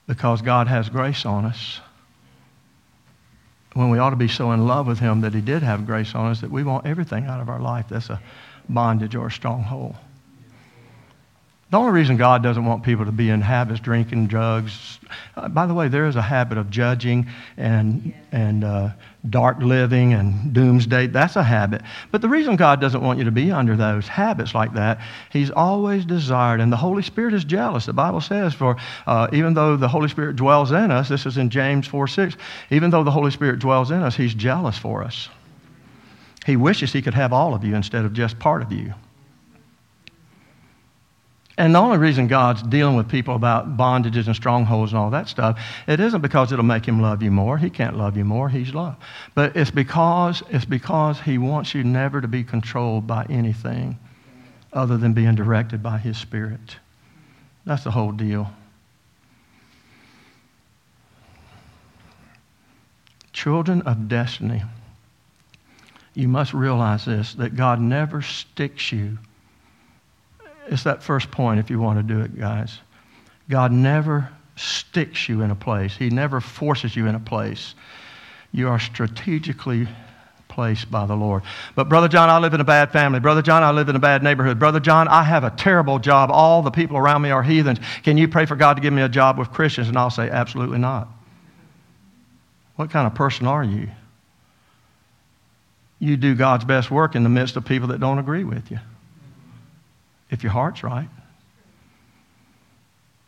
because 0.07 0.43
God 0.43 0.67
has 0.67 0.89
grace 0.89 1.25
on 1.25 1.45
us 1.45 1.81
when 3.75 3.91
we 3.91 3.99
ought 3.99 4.11
to 4.11 4.17
be 4.17 4.29
so 4.29 4.53
in 4.53 4.67
love 4.67 4.87
with 4.87 4.99
Him 4.99 5.21
that 5.23 5.35
He 5.35 5.41
did 5.41 5.63
have 5.63 5.87
grace 5.87 6.15
on 6.15 6.31
us 6.31 6.41
that 6.41 6.51
we 6.51 6.63
want 6.63 6.87
everything 6.87 7.27
out 7.27 7.41
of 7.41 7.49
our 7.49 7.61
life 7.61 7.87
that's 7.89 8.11
a 8.11 8.21
bondage 8.69 9.15
or 9.15 9.29
a 9.29 9.31
stronghold. 9.31 9.95
The 11.73 11.79
only 11.79 11.93
reason 11.93 12.19
God 12.19 12.43
doesn't 12.43 12.67
want 12.67 12.83
people 12.83 13.07
to 13.07 13.13
be 13.13 13.31
in 13.31 13.41
habits, 13.41 13.81
drinking, 13.81 14.27
drugs. 14.27 15.01
Uh, 15.35 15.49
by 15.49 15.65
the 15.65 15.73
way, 15.73 15.89
there 15.89 16.05
is 16.05 16.17
a 16.17 16.21
habit 16.21 16.59
of 16.59 16.69
judging 16.69 17.27
and, 17.57 18.13
and 18.31 18.63
uh, 18.63 18.91
dark 19.31 19.59
living 19.61 20.13
and 20.13 20.53
doomsday. 20.53 21.07
That's 21.07 21.35
a 21.37 21.43
habit. 21.43 21.81
But 22.11 22.21
the 22.21 22.29
reason 22.29 22.57
God 22.57 22.79
doesn't 22.79 23.01
want 23.01 23.19
you 23.19 23.25
to 23.25 23.31
be 23.31 23.51
under 23.51 23.75
those 23.75 24.07
habits 24.07 24.55
like 24.55 24.75
that, 24.75 25.01
He's 25.31 25.51
always 25.51 26.05
desired, 26.05 26.61
and 26.61 26.71
the 26.71 26.77
Holy 26.77 27.03
Spirit 27.03 27.33
is 27.33 27.43
jealous. 27.43 27.87
The 27.87 27.95
Bible 27.95 28.21
says, 28.21 28.53
for 28.53 28.77
uh, 29.07 29.29
even 29.33 29.55
though 29.55 29.75
the 29.79 29.89
Holy 29.89 30.11
Spirit 30.11 30.37
dwells 30.37 30.73
in 30.73 30.91
us, 30.91 31.09
this 31.09 31.25
is 31.25 31.39
in 31.39 31.49
James 31.49 31.87
4 31.87 32.07
6, 32.07 32.37
even 32.69 32.91
though 32.91 33.03
the 33.03 33.11
Holy 33.11 33.31
Spirit 33.31 33.61
dwells 33.61 33.91
in 33.91 34.03
us, 34.03 34.15
He's 34.15 34.35
jealous 34.35 34.77
for 34.77 35.03
us. 35.03 35.31
He 36.45 36.55
wishes 36.55 36.93
He 36.93 37.01
could 37.01 37.15
have 37.15 37.33
all 37.33 37.55
of 37.55 37.65
you 37.65 37.75
instead 37.75 38.05
of 38.05 38.13
just 38.13 38.39
part 38.39 38.61
of 38.61 38.71
you. 38.73 38.93
And 41.59 41.75
the 41.75 41.79
only 41.79 41.99
reason 41.99 42.29
God's 42.29 42.63
dealing 42.63 42.97
with 42.97 43.09
people 43.09 43.35
about 43.35 43.77
bondages 43.77 44.27
and 44.27 44.35
strongholds 44.35 44.93
and 44.93 44.99
all 44.99 45.11
that 45.11 45.29
stuff, 45.29 45.61
it 45.87 46.01
isn't 46.01 46.23
because 46.23 46.51
it'll 46.51 46.65
make 46.65 46.87
him 46.87 47.03
love 47.03 47.23
you 47.23 47.31
more. 47.31 47.59
He 47.59 47.69
can't 47.69 47.97
love 47.97 48.17
you 48.17 48.25
more. 48.25 48.49
He's 48.49 48.73
love. 48.73 48.97
But 49.35 49.55
it's 49.55 49.71
because, 49.71 50.43
it's 50.49 50.65
because 50.65 51.21
he 51.21 51.37
wants 51.37 51.75
you 51.75 51.85
never 51.85 52.23
to 52.23 52.29
be 52.29 52.43
controlled 52.43 53.07
by 53.07 53.27
anything 53.29 53.99
other 54.73 54.97
than 54.97 55.13
being 55.13 55.35
directed 55.35 55.83
by 55.83 55.99
his 55.99 56.17
spirit. 56.17 56.77
That's 57.67 57.85
the 57.85 57.91
whole 57.91 58.13
deal. 58.13 58.51
Children 63.35 63.83
of 63.83 64.09
destiny, 64.09 64.63
you 66.15 66.29
must 66.29 66.55
realize 66.55 67.05
this 67.05 67.35
that 67.35 67.57
God 67.57 67.79
never 67.81 68.23
sticks 68.23 68.91
you 68.91 69.19
it's 70.69 70.85
that 70.85 71.03
first 71.03 71.31
point 71.31 71.61
if 71.61 71.71
you 71.71 71.81
want 71.81 71.99
to 71.99 72.15
do 72.15 72.21
it, 72.21 72.39
guys. 72.39 72.79
God 73.49 73.73
never 73.73 74.29
sticks 74.57 75.29
you 75.29 75.43
in 75.43 75.51
a 75.51 75.55
place, 75.55 75.97
He 75.97 76.11
never 76.11 76.41
forces 76.41 76.95
you 76.95 77.07
in 77.07 77.15
a 77.15 77.21
place. 77.21 77.75
You 78.53 78.69
are 78.69 78.79
strategically 78.79 79.89
placed 80.49 80.91
by 80.91 81.07
the 81.07 81.15
Lord. 81.15 81.43
But, 81.75 81.89
Brother 81.89 82.09
Jon, 82.09 82.29
I 82.29 82.39
live 82.39 82.53
in 82.53 82.61
a 82.61 82.65
bad 82.65 82.93
family. 82.93 83.19
Brother 83.19 83.41
Jon, 83.41 83.63
I 83.63 83.71
live 83.71 83.89
in 83.89 83.97
a 83.97 84.01
bad 84.01 84.23
neighborhood. 84.23 84.59
Brother 84.59 84.81
Jon, 84.81 85.09
I 85.09 85.23
have 85.23 85.45
a 85.45 85.51
terrible 85.51 85.99
job. 85.99 86.31
All 86.31 86.61
the 86.61 86.71
people 86.71 86.99
around 86.99 87.23
me 87.23 87.31
are 87.31 87.43
heathens. 87.43 87.79
Can 88.03 88.19
you 88.19 88.29
pray 88.29 88.45
for 88.45 88.55
God 88.55 88.75
to 88.75 88.83
give 88.83 88.93
me 88.93 89.01
a 89.01 89.09
job 89.09 89.39
with 89.39 89.51
Christians? 89.51 89.89
And 89.89 89.97
I'll 89.97 90.11
say, 90.11 90.29
Absolutely 90.29 90.79
not. 90.79 91.09
What 92.77 92.91
kind 92.91 93.07
of 93.07 93.15
person 93.15 93.47
are 93.47 93.65
you? 93.65 93.89
You 95.99 96.17
do 96.17 96.35
God's 96.35 96.65
best 96.65 96.91
work 96.91 97.15
in 97.15 97.23
the 97.23 97.29
midst 97.29 97.57
of 97.57 97.65
people 97.65 97.89
that 97.89 98.01
don't 98.01 98.19
agree 98.19 98.45
with 98.45 98.71
you. 98.71 98.81
If 100.33 100.43
your 100.43 100.51
heart's 100.51 100.83
right. 100.83 101.09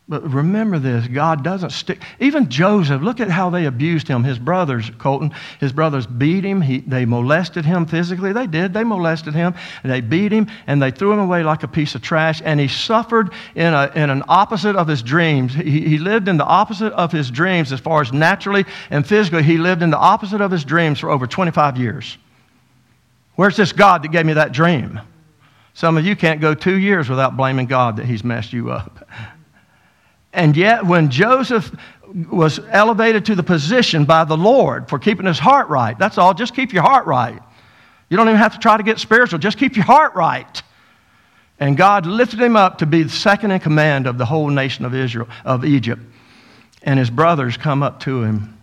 But 0.07 0.31
remember 0.31 0.79
this 0.79 1.07
God 1.07 1.43
doesn't 1.43 1.71
stick. 1.71 2.03
Even 2.19 2.51
Joseph, 2.51 3.01
look 3.01 3.21
at 3.21 3.31
how 3.31 3.49
they 3.49 3.65
abused 3.65 4.07
him. 4.07 4.23
His 4.23 4.39
brothers, 4.39 4.91
Colton, 4.99 5.33
his 5.61 5.73
brothers 5.73 6.07
beat 6.07 6.45
him. 6.45 6.61
He, 6.61 6.81
they 6.81 7.07
molested 7.07 7.65
him 7.65 7.87
physically. 7.87 8.33
They 8.33 8.47
did. 8.47 8.75
They 8.75 8.85
molested 8.85 9.35
him. 9.35 9.55
They 9.83 10.03
beat 10.03 10.31
him 10.31 10.49
and 10.67 10.83
they 10.83 10.91
threw 10.91 11.13
him 11.13 11.21
away 11.21 11.43
like 11.43 11.63
a 11.63 11.69
piece 11.69 11.95
of 11.95 12.03
trash. 12.03 12.43
And 12.45 12.61
he 12.61 12.69
suffered 12.69 13.33
in, 13.55 13.73
a, 13.73 13.91
in 13.95 14.11
an 14.11 14.23
opposite 14.29 14.77
of 14.77 14.89
his 14.89 15.03
dreams. 15.03 15.55
He, 15.55 15.81
he 15.89 15.99
lived 15.99 16.29
in 16.29 16.37
the 16.37 16.45
opposite 16.45 16.93
of 16.93 17.13
his 17.13 17.31
dreams 17.31 17.73
as 17.73 17.81
far 17.81 18.03
as 18.03 18.13
naturally 18.13 18.67
and 18.91 19.07
physically. 19.07 19.43
He 19.43 19.57
lived 19.57 19.83
in 19.83 19.91
the 19.91 19.99
opposite 19.99 20.43
of 20.43 20.51
his 20.51 20.65
dreams 20.65 21.01
for 21.01 21.09
over 21.11 21.27
25 21.27 21.79
years. 21.79 22.19
Where's 23.37 23.57
this 23.57 23.73
God 23.73 24.03
that 24.03 24.13
gave 24.13 24.27
me 24.27 24.35
that 24.35 24.53
dream? 24.53 25.01
Some 25.75 25.97
of 25.97 26.07
you 26.07 26.15
can't 26.15 26.41
go 26.41 26.55
two 26.55 26.79
years 26.79 27.09
without 27.09 27.37
blaming 27.37 27.67
God 27.67 27.97
that 27.97 28.07
he's 28.07 28.23
messed 28.25 28.53
you 28.53 28.71
up. 28.71 29.09
And 30.33 30.57
yet, 30.57 30.87
when 30.87 31.11
Joseph 31.11 31.75
was 32.31 32.61
elevated 32.71 33.27
to 33.27 33.35
the 33.35 33.43
position 33.43 34.05
by 34.05 34.25
the 34.25 34.37
Lord 34.37 34.89
for 34.89 34.99
keeping 34.99 35.27
his 35.27 35.39
heart 35.39 35.69
right, 35.69 35.99
that's 35.99 36.17
all, 36.17 36.33
just 36.33 36.55
keep 36.55 36.73
your 36.73 36.83
heart 36.83 37.07
right. 37.07 37.41
You 38.09 38.17
don't 38.17 38.29
even 38.29 38.39
have 38.39 38.55
to 38.55 38.59
try 38.61 38.77
to 38.77 38.83
get 38.83 39.01
spiritual, 39.01 39.39
just 39.41 39.59
keep 39.59 39.77
your 39.77 39.85
heart 39.85 40.15
right. 40.15 40.63
And 41.59 41.77
God 41.77 42.07
lifted 42.07 42.41
him 42.41 42.57
up 42.57 42.79
to 42.79 42.87
be 42.87 43.05
the 43.05 43.11
second 43.11 43.51
in 43.51 43.61
command 43.61 44.07
of 44.07 44.19
the 44.19 44.25
whole 44.25 44.49
nation 44.49 44.85
of 44.85 44.95
Israel, 44.95 45.29
of 45.45 45.65
Egypt. 45.65 46.03
And 46.83 46.99
his 46.99 47.11
brothers 47.11 47.57
come 47.57 47.83
up 47.83 48.01
to 48.01 48.23
him. 48.23 48.59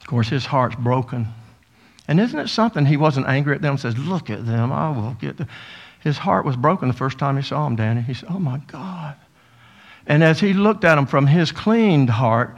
Of 0.00 0.06
course, 0.06 0.28
his 0.28 0.44
heart's 0.44 0.76
broken. 0.76 1.28
And 2.08 2.18
isn't 2.18 2.38
it 2.38 2.48
something? 2.48 2.86
He 2.86 2.96
wasn't 2.96 3.28
angry 3.28 3.54
at 3.54 3.62
them, 3.62 3.76
says, 3.76 3.96
Look 3.98 4.30
at 4.30 4.46
them, 4.46 4.72
I 4.72 4.90
will 4.90 5.14
get 5.20 5.36
them. 5.36 5.48
His 6.00 6.16
heart 6.16 6.46
was 6.46 6.56
broken 6.56 6.88
the 6.88 6.94
first 6.94 7.18
time 7.18 7.36
he 7.36 7.42
saw 7.42 7.64
them, 7.64 7.76
Danny. 7.76 8.00
He 8.00 8.14
said, 8.14 8.30
Oh 8.30 8.38
my 8.38 8.58
God. 8.66 9.14
And 10.06 10.24
as 10.24 10.40
he 10.40 10.54
looked 10.54 10.84
at 10.84 10.94
them 10.94 11.06
from 11.06 11.26
his 11.26 11.52
cleaned 11.52 12.08
heart, 12.08 12.56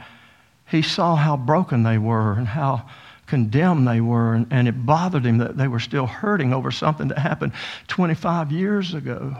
he 0.69 0.81
saw 0.81 1.15
how 1.15 1.35
broken 1.35 1.83
they 1.83 1.97
were 1.97 2.33
and 2.33 2.47
how 2.47 2.89
condemned 3.27 3.85
they 3.85 3.99
were. 3.99 4.33
And, 4.33 4.47
and 4.51 4.67
it 4.69 4.85
bothered 4.85 5.25
him 5.25 5.39
that 5.39 5.57
they 5.57 5.67
were 5.67 5.81
still 5.81 6.05
hurting 6.05 6.53
over 6.53 6.71
something 6.71 7.09
that 7.09 7.17
happened 7.17 7.51
25 7.89 8.53
years 8.53 8.93
ago. 8.93 9.35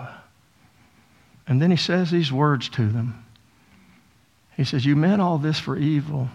And 1.48 1.62
then 1.62 1.72
he 1.72 1.78
says 1.78 2.12
these 2.12 2.34
words 2.34 2.68
to 2.70 2.88
them. 2.88 3.24
He 4.58 4.66
says, 4.66 4.86
You 4.86 4.98
meant 4.98 5.22
all 5.22 5.38
this 5.38 5.60
for 5.60 5.78
evil, 5.78 6.28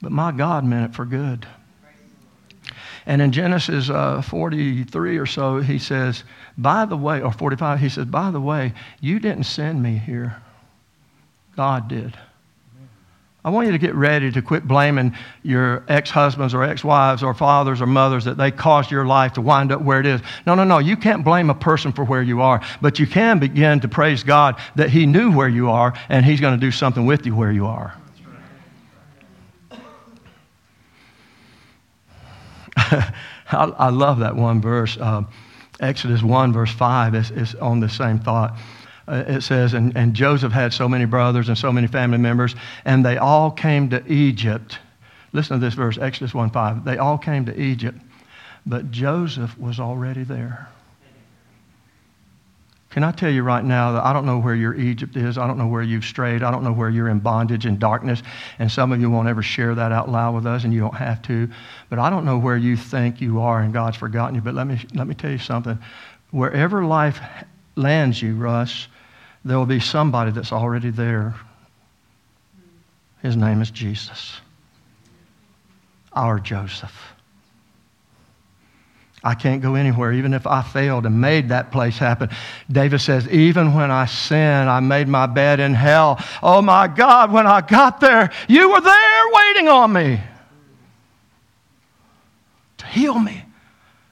but 0.00 0.10
my 0.10 0.32
God 0.32 0.64
meant 0.64 0.92
it 0.92 0.96
for 0.96 1.04
good. 1.04 1.46
And 3.06 3.22
in 3.22 3.30
Genesis 3.30 3.88
uh, 3.88 4.20
43 4.20 5.18
or 5.18 5.26
so, 5.26 5.60
he 5.60 5.78
says, 5.78 6.24
By 6.58 6.84
the 6.84 6.96
way, 6.96 7.22
or 7.22 7.32
45, 7.32 7.78
he 7.78 7.88
says, 7.88 8.06
By 8.06 8.32
the 8.32 8.40
way, 8.40 8.74
you 9.00 9.20
didn't 9.20 9.44
send 9.44 9.80
me 9.80 9.96
here. 9.96 10.36
God 11.54 11.88
did. 11.88 12.16
I 13.44 13.50
want 13.50 13.66
you 13.66 13.72
to 13.72 13.78
get 13.78 13.94
ready 13.94 14.32
to 14.32 14.42
quit 14.42 14.66
blaming 14.66 15.14
your 15.44 15.84
ex 15.86 16.10
husbands 16.10 16.52
or 16.52 16.64
ex 16.64 16.82
wives 16.82 17.22
or 17.22 17.32
fathers 17.32 17.80
or 17.80 17.86
mothers 17.86 18.24
that 18.24 18.36
they 18.36 18.50
caused 18.50 18.90
your 18.90 19.06
life 19.06 19.34
to 19.34 19.40
wind 19.40 19.70
up 19.70 19.80
where 19.82 20.00
it 20.00 20.06
is. 20.06 20.20
No, 20.48 20.56
no, 20.56 20.64
no. 20.64 20.78
You 20.78 20.96
can't 20.96 21.24
blame 21.24 21.48
a 21.48 21.54
person 21.54 21.92
for 21.92 22.04
where 22.04 22.22
you 22.22 22.42
are, 22.42 22.60
but 22.80 22.98
you 22.98 23.06
can 23.06 23.38
begin 23.38 23.78
to 23.80 23.88
praise 23.88 24.24
God 24.24 24.56
that 24.74 24.90
He 24.90 25.06
knew 25.06 25.30
where 25.30 25.48
you 25.48 25.70
are 25.70 25.94
and 26.08 26.26
He's 26.26 26.40
going 26.40 26.58
to 26.58 26.60
do 26.60 26.72
something 26.72 27.06
with 27.06 27.24
you 27.24 27.36
where 27.36 27.52
you 27.52 27.66
are. 27.66 27.94
I, 32.76 33.12
I, 33.78 33.88
love 33.90 34.20
that 34.20 34.36
one 34.36 34.60
verse. 34.60 34.96
Uh, 34.96 35.22
Exodus 35.80 36.22
1, 36.22 36.52
verse 36.52 36.72
5 36.72 37.14
is, 37.14 37.30
is 37.30 37.54
on 37.56 37.80
the 37.80 37.88
same 37.88 38.18
thought 38.18 38.56
uh, 39.08 39.24
it 39.26 39.42
says, 39.42 39.74
and, 39.74 39.96
and 39.96 40.14
Joseph 40.14 40.52
had 40.52 40.72
so 40.72 40.88
many 40.88 41.04
brothers 41.04 41.48
and 41.48 41.56
so 41.56 41.72
many 41.72 41.86
family 41.86 42.18
members, 42.18 42.54
and 42.84 43.04
they 43.04 43.18
all 43.18 43.50
came 43.50 43.90
to 43.90 44.04
Egypt. 44.12 44.78
Listen 45.32 45.60
to 45.60 45.64
this 45.64 45.74
verse, 45.74 45.98
Exodus 45.98 46.34
1 46.34 46.50
5. 46.50 46.84
They 46.84 46.98
all 46.98 47.18
came 47.18 47.46
to 47.46 47.60
Egypt, 47.60 47.98
but 48.64 48.90
Joseph 48.90 49.56
was 49.58 49.78
already 49.78 50.24
there. 50.24 50.68
Can 52.96 53.04
I 53.04 53.12
tell 53.12 53.28
you 53.28 53.42
right 53.42 53.62
now 53.62 53.92
that 53.92 54.06
I 54.06 54.14
don't 54.14 54.24
know 54.24 54.38
where 54.38 54.54
your 54.54 54.74
Egypt 54.74 55.16
is. 55.16 55.36
I 55.36 55.46
don't 55.46 55.58
know 55.58 55.66
where 55.66 55.82
you've 55.82 56.06
strayed. 56.06 56.42
I 56.42 56.50
don't 56.50 56.64
know 56.64 56.72
where 56.72 56.88
you're 56.88 57.10
in 57.10 57.18
bondage 57.18 57.66
and 57.66 57.78
darkness. 57.78 58.22
And 58.58 58.72
some 58.72 58.90
of 58.90 58.98
you 59.02 59.10
won't 59.10 59.28
ever 59.28 59.42
share 59.42 59.74
that 59.74 59.92
out 59.92 60.08
loud 60.08 60.34
with 60.34 60.46
us, 60.46 60.64
and 60.64 60.72
you 60.72 60.80
don't 60.80 60.94
have 60.94 61.20
to. 61.24 61.50
But 61.90 61.98
I 61.98 62.08
don't 62.08 62.24
know 62.24 62.38
where 62.38 62.56
you 62.56 62.74
think 62.74 63.20
you 63.20 63.42
are 63.42 63.60
and 63.60 63.70
God's 63.70 63.98
forgotten 63.98 64.34
you. 64.34 64.40
But 64.40 64.54
let 64.54 64.66
me, 64.66 64.80
let 64.94 65.06
me 65.06 65.14
tell 65.14 65.30
you 65.30 65.36
something. 65.36 65.78
Wherever 66.30 66.86
life 66.86 67.20
lands 67.74 68.22
you, 68.22 68.34
Russ, 68.34 68.88
there 69.44 69.58
will 69.58 69.66
be 69.66 69.78
somebody 69.78 70.30
that's 70.30 70.50
already 70.50 70.88
there. 70.88 71.34
His 73.20 73.36
name 73.36 73.60
is 73.60 73.70
Jesus, 73.70 74.40
our 76.14 76.40
Joseph. 76.40 77.12
I 79.24 79.34
can't 79.34 79.60
go 79.60 79.74
anywhere, 79.74 80.12
even 80.12 80.34
if 80.34 80.46
I 80.46 80.62
failed 80.62 81.04
and 81.04 81.20
made 81.20 81.48
that 81.48 81.72
place 81.72 81.98
happen. 81.98 82.30
David 82.70 83.00
says, 83.00 83.28
Even 83.28 83.74
when 83.74 83.90
I 83.90 84.06
sinned, 84.06 84.70
I 84.70 84.80
made 84.80 85.08
my 85.08 85.26
bed 85.26 85.58
in 85.58 85.74
hell. 85.74 86.22
Oh 86.42 86.62
my 86.62 86.86
God, 86.86 87.32
when 87.32 87.46
I 87.46 87.60
got 87.60 88.00
there, 88.00 88.30
you 88.48 88.70
were 88.70 88.80
there 88.80 89.24
waiting 89.32 89.68
on 89.68 89.92
me 89.92 90.20
to 92.78 92.86
heal 92.86 93.18
me 93.18 93.44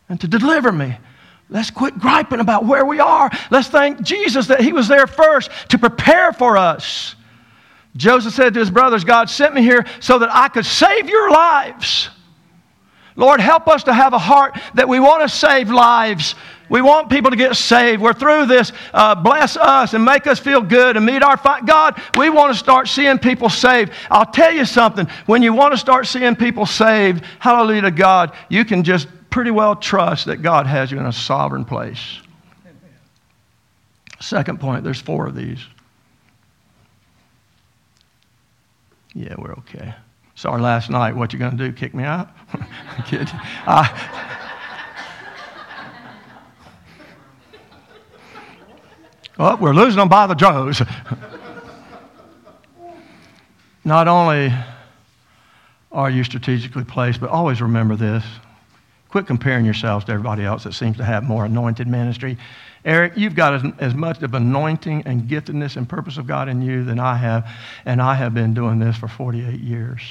and 0.08 0.20
to 0.20 0.26
deliver 0.26 0.72
me 0.72 0.96
Let's 1.50 1.70
quit 1.70 1.98
griping 1.98 2.40
about 2.40 2.64
where 2.64 2.84
we 2.84 3.00
are. 3.00 3.30
Let's 3.50 3.68
thank 3.68 4.02
Jesus 4.02 4.46
that 4.46 4.60
He 4.60 4.72
was 4.72 4.88
there 4.88 5.06
first 5.06 5.50
to 5.68 5.78
prepare 5.78 6.32
for 6.32 6.56
us. 6.56 7.14
Joseph 7.96 8.34
said 8.34 8.54
to 8.54 8.60
his 8.60 8.70
brothers, 8.70 9.04
God 9.04 9.30
sent 9.30 9.54
me 9.54 9.62
here 9.62 9.86
so 10.00 10.18
that 10.18 10.28
I 10.32 10.48
could 10.48 10.66
save 10.66 11.08
your 11.08 11.30
lives. 11.30 12.08
Lord, 13.16 13.40
help 13.40 13.68
us 13.68 13.84
to 13.84 13.92
have 13.92 14.12
a 14.12 14.18
heart 14.18 14.58
that 14.74 14.88
we 14.88 14.98
want 14.98 15.22
to 15.22 15.28
save 15.28 15.70
lives. 15.70 16.34
We 16.68 16.80
want 16.80 17.10
people 17.10 17.30
to 17.30 17.36
get 17.36 17.54
saved. 17.54 18.02
We're 18.02 18.12
through 18.12 18.46
this. 18.46 18.72
Uh, 18.92 19.14
bless 19.14 19.56
us 19.56 19.94
and 19.94 20.04
make 20.04 20.26
us 20.26 20.40
feel 20.40 20.60
good 20.60 20.96
and 20.96 21.06
meet 21.06 21.22
our 21.22 21.36
fight. 21.36 21.66
God, 21.66 22.00
we 22.16 22.30
want 22.30 22.52
to 22.52 22.58
start 22.58 22.88
seeing 22.88 23.18
people 23.18 23.48
saved. 23.48 23.92
I'll 24.10 24.26
tell 24.26 24.52
you 24.52 24.64
something. 24.64 25.06
When 25.26 25.42
you 25.42 25.52
want 25.52 25.72
to 25.72 25.78
start 25.78 26.06
seeing 26.06 26.34
people 26.34 26.66
saved, 26.66 27.24
hallelujah 27.38 27.82
to 27.82 27.90
God, 27.90 28.34
you 28.48 28.64
can 28.64 28.82
just 28.82 29.06
pretty 29.30 29.50
well 29.50 29.76
trust 29.76 30.26
that 30.26 30.38
God 30.38 30.66
has 30.66 30.90
you 30.90 30.98
in 30.98 31.06
a 31.06 31.12
sovereign 31.12 31.64
place. 31.64 32.20
Second 34.20 34.58
point, 34.58 34.84
there's 34.84 35.00
four 35.00 35.26
of 35.26 35.34
these. 35.34 35.58
Yeah, 39.12 39.34
we're 39.38 39.52
okay. 39.52 39.94
Sorry, 40.34 40.60
last 40.60 40.90
night. 40.90 41.14
What 41.14 41.32
you 41.32 41.38
going 41.38 41.56
to 41.56 41.56
do? 41.56 41.72
Kick 41.72 41.94
me 41.94 42.04
out? 42.04 42.28
Kid. 43.06 43.28
I, 43.66 43.88
well, 49.38 49.56
we're 49.58 49.72
losing 49.72 49.98
them 49.98 50.08
by 50.08 50.26
the 50.26 50.34
droves. 50.34 50.82
Not 53.84 54.08
only 54.08 54.52
are 55.92 56.10
you 56.10 56.24
strategically 56.24 56.84
placed, 56.84 57.20
but 57.20 57.30
always 57.30 57.60
remember 57.62 57.94
this 57.96 58.24
Quit 59.14 59.28
comparing 59.28 59.64
yourselves 59.64 60.04
to 60.06 60.10
everybody 60.10 60.42
else 60.42 60.64
that 60.64 60.72
seems 60.74 60.96
to 60.96 61.04
have 61.04 61.22
more 61.22 61.44
anointed 61.44 61.86
ministry. 61.86 62.36
Eric, 62.84 63.14
you've 63.16 63.34
got 63.34 63.54
as, 63.54 63.72
as, 63.78 63.94
much 63.94 64.22
of 64.22 64.34
anointing 64.34 65.04
and 65.06 65.22
giftedness 65.22 65.76
and 65.76 65.88
purpose 65.88 66.18
of 66.18 66.26
God 66.26 66.50
in 66.50 66.60
you 66.60 66.84
than 66.84 66.98
I 66.98 67.16
have, 67.16 67.48
and 67.86 68.00
I 68.00 68.14
have 68.14 68.34
been 68.34 68.52
doing 68.52 68.78
this 68.78 68.96
for 68.96 69.08
48 69.08 69.58
years. 69.58 70.02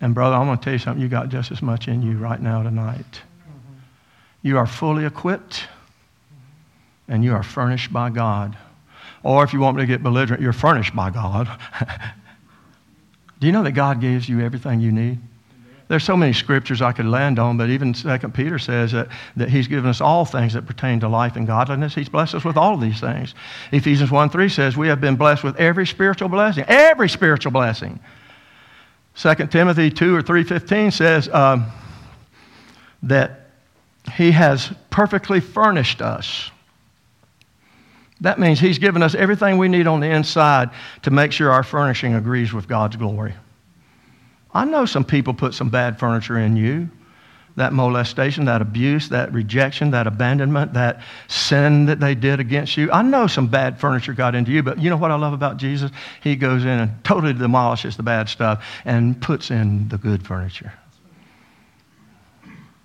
And, 0.00 0.14
brother, 0.14 0.36
I'm 0.36 0.46
going 0.46 0.58
to 0.58 0.64
tell 0.64 0.72
you 0.72 0.78
something. 0.78 1.02
You 1.02 1.08
got 1.08 1.28
just 1.28 1.50
as 1.50 1.60
much 1.60 1.88
in 1.88 2.02
you 2.02 2.18
right 2.18 2.40
now 2.40 2.62
tonight. 2.62 3.22
You 4.42 4.58
are 4.58 4.66
fully 4.66 5.04
equipped, 5.04 5.64
and 7.08 7.24
you 7.24 7.34
are 7.34 7.42
furnished 7.42 7.92
by 7.92 8.10
God. 8.10 8.56
Or 9.24 9.42
if 9.42 9.52
you 9.52 9.58
want 9.58 9.76
me 9.76 9.82
to 9.82 9.86
get 9.86 10.02
belligerent, 10.02 10.40
you're 10.40 10.52
furnished 10.52 10.94
by 10.94 11.10
God. 11.10 11.48
Do 13.40 13.46
you 13.46 13.52
know 13.52 13.64
that 13.64 13.72
God 13.72 14.00
gives 14.00 14.28
you 14.28 14.40
everything 14.40 14.80
you 14.80 14.92
need? 14.92 15.18
There's 15.90 16.04
so 16.04 16.16
many 16.16 16.32
scriptures 16.32 16.80
I 16.82 16.92
could 16.92 17.06
land 17.06 17.40
on, 17.40 17.56
but 17.56 17.68
even 17.68 17.94
Second 17.94 18.32
Peter 18.32 18.60
says 18.60 18.92
that, 18.92 19.08
that 19.34 19.48
he's 19.48 19.66
given 19.66 19.90
us 19.90 20.00
all 20.00 20.24
things 20.24 20.52
that 20.52 20.64
pertain 20.64 21.00
to 21.00 21.08
life 21.08 21.34
and 21.34 21.48
godliness. 21.48 21.96
He's 21.96 22.08
blessed 22.08 22.36
us 22.36 22.44
with 22.44 22.56
all 22.56 22.74
of 22.74 22.80
these 22.80 23.00
things. 23.00 23.34
Ephesians 23.72 24.08
1 24.08 24.30
3 24.30 24.48
says 24.48 24.76
we 24.76 24.86
have 24.86 25.00
been 25.00 25.16
blessed 25.16 25.42
with 25.42 25.56
every 25.56 25.88
spiritual 25.88 26.28
blessing, 26.28 26.64
every 26.68 27.08
spiritual 27.08 27.50
blessing. 27.50 27.98
2 29.16 29.34
Timothy 29.48 29.90
2 29.90 30.14
or 30.14 30.22
3.15 30.22 30.92
says 30.92 31.28
um, 31.28 31.66
that 33.02 33.48
he 34.12 34.30
has 34.30 34.72
perfectly 34.90 35.40
furnished 35.40 36.00
us. 36.02 36.52
That 38.20 38.38
means 38.38 38.60
he's 38.60 38.78
given 38.78 39.02
us 39.02 39.16
everything 39.16 39.58
we 39.58 39.66
need 39.66 39.88
on 39.88 39.98
the 39.98 40.08
inside 40.08 40.70
to 41.02 41.10
make 41.10 41.32
sure 41.32 41.50
our 41.50 41.64
furnishing 41.64 42.14
agrees 42.14 42.52
with 42.52 42.68
God's 42.68 42.94
glory. 42.94 43.34
I 44.52 44.64
know 44.64 44.84
some 44.84 45.04
people 45.04 45.34
put 45.34 45.54
some 45.54 45.68
bad 45.68 45.98
furniture 45.98 46.38
in 46.38 46.56
you. 46.56 46.90
That 47.56 47.72
molestation, 47.72 48.44
that 48.44 48.62
abuse, 48.62 49.08
that 49.08 49.32
rejection, 49.32 49.90
that 49.90 50.06
abandonment, 50.06 50.72
that 50.74 51.02
sin 51.28 51.86
that 51.86 51.98
they 51.98 52.14
did 52.14 52.40
against 52.40 52.76
you. 52.76 52.90
I 52.92 53.02
know 53.02 53.26
some 53.26 53.48
bad 53.48 53.78
furniture 53.78 54.12
got 54.12 54.34
into 54.34 54.52
you, 54.52 54.62
but 54.62 54.78
you 54.78 54.88
know 54.88 54.96
what 54.96 55.10
I 55.10 55.16
love 55.16 55.32
about 55.32 55.56
Jesus? 55.56 55.90
He 56.22 56.36
goes 56.36 56.62
in 56.62 56.70
and 56.70 57.04
totally 57.04 57.32
demolishes 57.32 57.96
the 57.96 58.02
bad 58.04 58.28
stuff 58.28 58.64
and 58.84 59.20
puts 59.20 59.50
in 59.50 59.88
the 59.88 59.98
good 59.98 60.26
furniture 60.26 60.72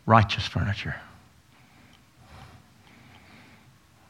righteous 0.05 0.45
furniture. 0.47 0.95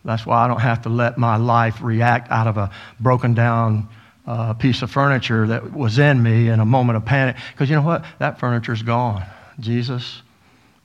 That's 0.03 0.25
why 0.25 0.45
I 0.45 0.47
don't 0.47 0.59
have 0.59 0.83
to 0.83 0.89
let 0.89 1.17
my 1.17 1.37
life 1.37 1.81
react 1.81 2.31
out 2.31 2.47
of 2.47 2.57
a 2.57 2.69
broken 2.99 3.33
down 3.33 3.89
uh, 4.27 4.53
piece 4.53 4.81
of 4.81 4.91
furniture 4.91 5.47
that 5.47 5.73
was 5.73 5.99
in 5.99 6.21
me 6.21 6.49
in 6.49 6.59
a 6.59 6.65
moment 6.65 6.97
of 6.97 7.05
panic. 7.05 7.35
Because 7.51 7.69
you 7.69 7.75
know 7.75 7.81
what? 7.81 8.05
That 8.19 8.39
furniture's 8.39 8.81
gone. 8.81 9.23
Jesus, 9.59 10.21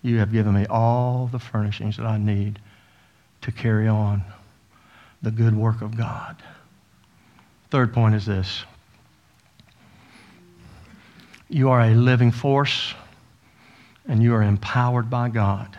you 0.02 0.18
have 0.18 0.32
given 0.32 0.54
me 0.54 0.66
all 0.66 1.28
the 1.32 1.38
furnishings 1.38 1.96
that 1.96 2.06
I 2.06 2.18
need 2.18 2.58
to 3.42 3.52
carry 3.52 3.88
on 3.88 4.22
the 5.22 5.30
good 5.30 5.56
work 5.56 5.82
of 5.82 5.96
God. 5.96 6.36
Third 7.70 7.92
point 7.92 8.14
is 8.14 8.26
this 8.26 8.64
you 11.48 11.70
are 11.70 11.80
a 11.80 11.94
living 11.94 12.30
force 12.30 12.94
and 14.06 14.22
you 14.22 14.34
are 14.34 14.42
empowered 14.42 15.10
by 15.10 15.28
God. 15.28 15.76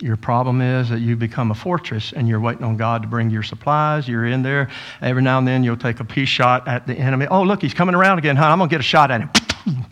Your 0.00 0.16
problem 0.16 0.60
is 0.60 0.90
that 0.90 1.00
you 1.00 1.16
become 1.16 1.50
a 1.50 1.54
fortress 1.54 2.12
and 2.12 2.28
you're 2.28 2.40
waiting 2.40 2.64
on 2.64 2.76
God 2.76 3.00
to 3.02 3.08
bring 3.08 3.30
your 3.30 3.42
supplies. 3.42 4.06
You're 4.06 4.26
in 4.26 4.42
there. 4.42 4.68
Every 5.00 5.22
now 5.22 5.38
and 5.38 5.48
then 5.48 5.64
you'll 5.64 5.78
take 5.78 6.00
a 6.00 6.04
peace 6.04 6.28
shot 6.28 6.68
at 6.68 6.86
the 6.86 6.94
enemy. 6.94 7.26
Oh, 7.30 7.42
look, 7.42 7.62
he's 7.62 7.72
coming 7.72 7.94
around 7.94 8.18
again, 8.18 8.36
huh? 8.36 8.46
I'm 8.46 8.58
going 8.58 8.68
to 8.68 8.74
get 8.74 8.80
a 8.80 8.84
shot 8.84 9.10
at 9.10 9.22
him. 9.22 9.30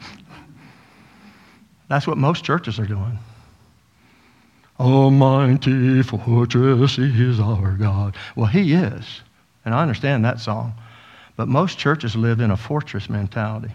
That's 1.88 2.06
what 2.06 2.18
most 2.18 2.44
churches 2.44 2.78
are 2.78 2.86
doing. 2.86 3.18
Almighty 4.78 6.02
fortress 6.02 6.98
is 6.98 7.40
our 7.40 7.72
God. 7.72 8.16
Well, 8.36 8.46
he 8.46 8.74
is. 8.74 9.22
And 9.64 9.74
I 9.74 9.80
understand 9.80 10.24
that 10.24 10.40
song. 10.40 10.74
But 11.36 11.48
most 11.48 11.78
churches 11.78 12.14
live 12.14 12.40
in 12.40 12.50
a 12.50 12.56
fortress 12.56 13.08
mentality. 13.08 13.70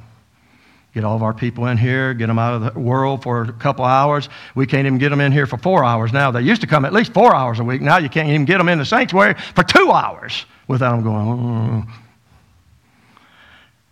Get 0.94 1.04
all 1.04 1.16
of 1.16 1.22
our 1.22 1.34
people 1.34 1.68
in 1.68 1.78
here, 1.78 2.14
get 2.16 2.28
them 2.28 2.40
out 2.40 2.54
of 2.56 2.74
the 2.74 2.80
world 2.80 3.22
for 3.22 3.44
a 3.44 3.54
couple 3.54 3.86
hours. 3.86 4.28
We 4.56 4.66
can't 4.66 4.88
even 4.88 4.98
get 4.98 5.10
them 5.10 5.22
in 5.22 5.32
here 5.32 5.46
for 5.46 5.58
four 5.58 5.84
hours 5.84 6.12
now. 6.12 6.32
They 6.32 6.42
used 6.42 6.62
to 6.62 6.68
come 6.68 6.84
at 6.84 6.94
least 6.94 7.14
four 7.14 7.36
hours 7.36 7.60
a 7.60 7.64
week. 7.64 7.82
Now 7.82 7.98
you 7.98 8.10
can't 8.10 8.28
even 8.30 8.46
get 8.46 8.58
them 8.58 8.70
in 8.70 8.80
the 8.80 8.86
sanctuary 8.86 9.36
for 9.56 9.64
two 9.64 9.92
hours 9.92 10.46
without 10.68 10.92
them 10.92 11.04
going, 11.04 11.38
mm. 11.38 11.90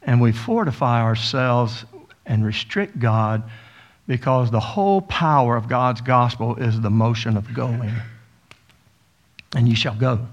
And 0.04 0.22
we 0.22 0.32
fortify 0.32 1.02
ourselves 1.02 1.86
and 2.26 2.46
restrict 2.46 2.98
God 2.98 3.44
because 4.08 4.50
the 4.50 4.60
whole 4.60 5.02
power 5.02 5.58
of 5.58 5.68
God's 5.68 6.02
gospel 6.02 6.56
is 6.56 6.80
the 6.80 6.90
motion 6.90 7.36
of 7.36 7.54
going. 7.54 7.92
And 9.56 9.68
you 9.68 9.76
shall 9.76 9.96
go 9.96 10.26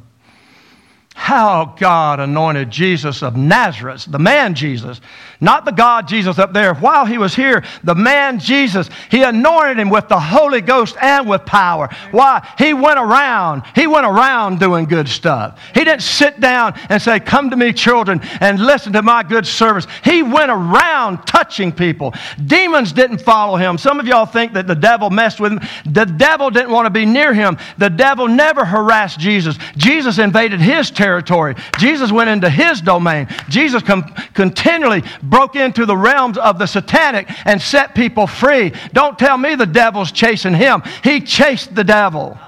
how 1.14 1.76
God 1.78 2.18
anointed 2.18 2.70
Jesus 2.70 3.22
of 3.22 3.36
Nazareth, 3.36 4.04
the 4.08 4.18
man 4.18 4.52
Jesus, 4.54 5.00
not 5.40 5.64
the 5.64 5.70
God 5.70 6.08
Jesus 6.08 6.40
up 6.40 6.52
there. 6.52 6.74
While 6.74 7.06
he 7.06 7.18
was 7.18 7.36
here, 7.36 7.64
the 7.84 7.94
man 7.94 8.40
Jesus, 8.40 8.90
he 9.12 9.22
anointed 9.22 9.78
him 9.78 9.90
with 9.90 10.08
the 10.08 10.18
Holy 10.18 10.60
Ghost 10.60 10.96
and 11.00 11.28
with 11.28 11.46
power. 11.46 11.88
Why? 12.10 12.46
He 12.58 12.74
went 12.74 12.98
around, 12.98 13.62
he 13.76 13.86
went 13.86 14.06
around 14.06 14.58
doing 14.58 14.86
good 14.86 15.08
stuff. 15.08 15.60
He 15.72 15.84
didn't 15.84 16.02
sit 16.02 16.40
down 16.40 16.74
and 16.88 17.00
say, 17.00 17.20
Come 17.20 17.48
to 17.50 17.56
me, 17.56 17.72
children, 17.72 18.20
and 18.40 18.58
listen 18.58 18.92
to 18.94 19.02
my 19.02 19.22
good 19.22 19.46
service. 19.46 19.86
He 20.02 20.24
went 20.24 20.50
around 20.50 21.24
touching 21.26 21.70
people. 21.70 22.12
Demons 22.44 22.92
didn't 22.92 23.18
follow 23.18 23.56
him. 23.56 23.78
Some 23.78 24.00
of 24.00 24.06
y'all 24.06 24.26
think 24.26 24.52
that 24.54 24.66
the 24.66 24.74
devil 24.74 25.10
messed 25.10 25.38
with 25.38 25.52
him. 25.52 25.60
The 25.86 26.06
devil 26.06 26.50
didn't 26.50 26.72
want 26.72 26.86
to 26.86 26.90
be 26.90 27.06
near 27.06 27.32
him. 27.32 27.56
The 27.78 27.88
devil 27.88 28.26
never 28.26 28.64
harassed 28.64 29.20
Jesus. 29.20 29.56
Jesus 29.76 30.18
invaded 30.18 30.60
his 30.60 30.90
territory 30.90 31.03
territory. 31.05 31.55
Jesus 31.78 32.11
went 32.11 32.30
into 32.30 32.48
his 32.48 32.80
domain. 32.80 33.28
Jesus 33.50 33.82
com- 33.82 34.05
continually 34.32 35.02
broke 35.22 35.55
into 35.55 35.84
the 35.84 35.96
realms 35.96 36.38
of 36.38 36.59
the 36.59 36.66
satanic 36.66 37.28
and 37.46 37.61
set 37.61 37.94
people 37.94 38.26
free. 38.26 38.72
Don't 38.94 39.18
tell 39.18 39.36
me 39.36 39.55
the 39.55 39.66
devil's 39.66 40.11
chasing 40.11 40.55
him, 40.55 40.82
he 41.02 41.20
chased 41.20 41.74
the 41.74 41.84
devil. 41.84 42.38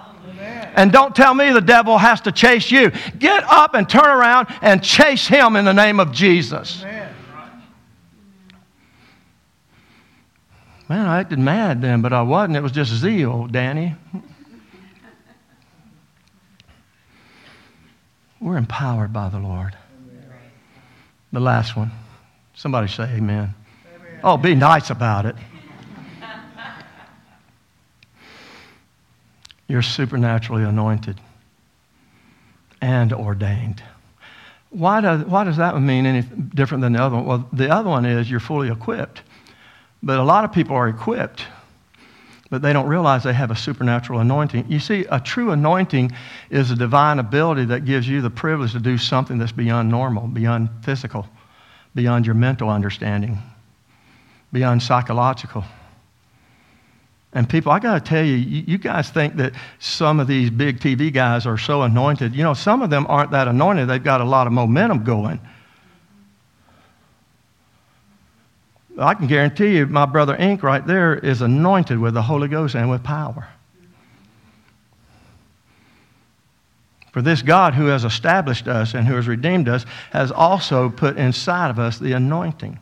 And 0.74 0.92
don't 0.92 1.14
tell 1.14 1.34
me 1.34 1.52
the 1.52 1.60
devil 1.60 1.96
has 1.96 2.20
to 2.22 2.32
chase 2.32 2.70
you. 2.70 2.92
Get 3.18 3.44
up 3.44 3.74
and 3.74 3.88
turn 3.88 4.04
around 4.04 4.48
and 4.60 4.82
chase 4.82 5.26
him 5.26 5.56
in 5.56 5.64
the 5.64 5.72
name 5.72 6.00
of 6.00 6.12
Jesus. 6.12 6.82
Man, 10.88 11.06
I 11.06 11.20
acted 11.20 11.38
mad 11.38 11.80
then, 11.82 12.02
but 12.02 12.12
I 12.12 12.22
wasn't. 12.22 12.56
It 12.56 12.62
was 12.62 12.72
just 12.72 12.92
zeal, 12.92 13.46
Danny. 13.46 13.96
We're 18.40 18.56
empowered 18.56 19.12
by 19.12 19.28
the 19.28 19.38
Lord. 19.38 19.76
The 21.32 21.40
last 21.40 21.76
one. 21.76 21.90
Somebody 22.54 22.88
say 22.88 23.04
amen. 23.04 23.54
amen. 23.94 24.20
Oh, 24.22 24.36
be 24.36 24.54
nice 24.54 24.90
about 24.90 25.26
it. 25.26 25.36
You're 29.68 29.82
supernaturally 29.82 30.62
anointed 30.62 31.20
and 32.80 33.12
ordained. 33.12 33.82
Why 34.70 35.00
does, 35.00 35.24
why 35.24 35.44
does 35.44 35.56
that 35.56 35.78
mean 35.80 36.06
any 36.06 36.22
different 36.22 36.82
than 36.82 36.92
the 36.92 37.02
other 37.02 37.16
one? 37.16 37.26
Well, 37.26 37.48
the 37.52 37.70
other 37.70 37.88
one 37.88 38.04
is 38.04 38.30
you're 38.30 38.40
fully 38.40 38.70
equipped. 38.70 39.22
But 40.02 40.18
a 40.18 40.22
lot 40.22 40.44
of 40.44 40.52
people 40.52 40.76
are 40.76 40.88
equipped 40.88 41.44
but 42.50 42.62
they 42.62 42.72
don't 42.72 42.86
realize 42.86 43.24
they 43.24 43.32
have 43.32 43.50
a 43.50 43.56
supernatural 43.56 44.20
anointing. 44.20 44.66
You 44.68 44.78
see, 44.78 45.04
a 45.10 45.18
true 45.18 45.50
anointing 45.50 46.12
is 46.50 46.70
a 46.70 46.76
divine 46.76 47.18
ability 47.18 47.64
that 47.66 47.84
gives 47.84 48.08
you 48.08 48.20
the 48.20 48.30
privilege 48.30 48.72
to 48.72 48.80
do 48.80 48.98
something 48.98 49.38
that's 49.38 49.52
beyond 49.52 49.90
normal, 49.90 50.28
beyond 50.28 50.68
physical, 50.82 51.26
beyond 51.94 52.26
your 52.26 52.34
mental 52.34 52.68
understanding, 52.68 53.38
beyond 54.52 54.82
psychological. 54.82 55.64
And 57.32 57.48
people, 57.48 57.72
I 57.72 57.80
got 57.80 57.94
to 57.94 58.00
tell 58.00 58.24
you, 58.24 58.36
you 58.36 58.78
guys 58.78 59.10
think 59.10 59.36
that 59.36 59.52
some 59.78 60.20
of 60.20 60.26
these 60.26 60.48
big 60.48 60.78
TV 60.78 61.12
guys 61.12 61.46
are 61.46 61.58
so 61.58 61.82
anointed. 61.82 62.34
You 62.34 62.44
know, 62.44 62.54
some 62.54 62.80
of 62.80 62.88
them 62.90 63.06
aren't 63.08 63.32
that 63.32 63.48
anointed, 63.48 63.88
they've 63.88 64.02
got 64.02 64.20
a 64.20 64.24
lot 64.24 64.46
of 64.46 64.52
momentum 64.52 65.04
going. 65.04 65.40
I 68.98 69.14
can 69.14 69.26
guarantee 69.26 69.76
you, 69.76 69.86
my 69.86 70.06
brother 70.06 70.34
Ink 70.36 70.62
right 70.62 70.86
there 70.86 71.14
is 71.14 71.42
anointed 71.42 71.98
with 71.98 72.14
the 72.14 72.22
Holy 72.22 72.48
Ghost 72.48 72.74
and 72.74 72.90
with 72.90 73.02
power. 73.02 73.48
For 77.12 77.22
this 77.22 77.42
God 77.42 77.74
who 77.74 77.86
has 77.86 78.04
established 78.04 78.68
us 78.68 78.94
and 78.94 79.06
who 79.06 79.14
has 79.14 79.26
redeemed 79.26 79.68
us 79.68 79.86
has 80.10 80.30
also 80.30 80.90
put 80.90 81.16
inside 81.16 81.70
of 81.70 81.78
us 81.78 81.98
the 81.98 82.12
anointing. 82.12 82.78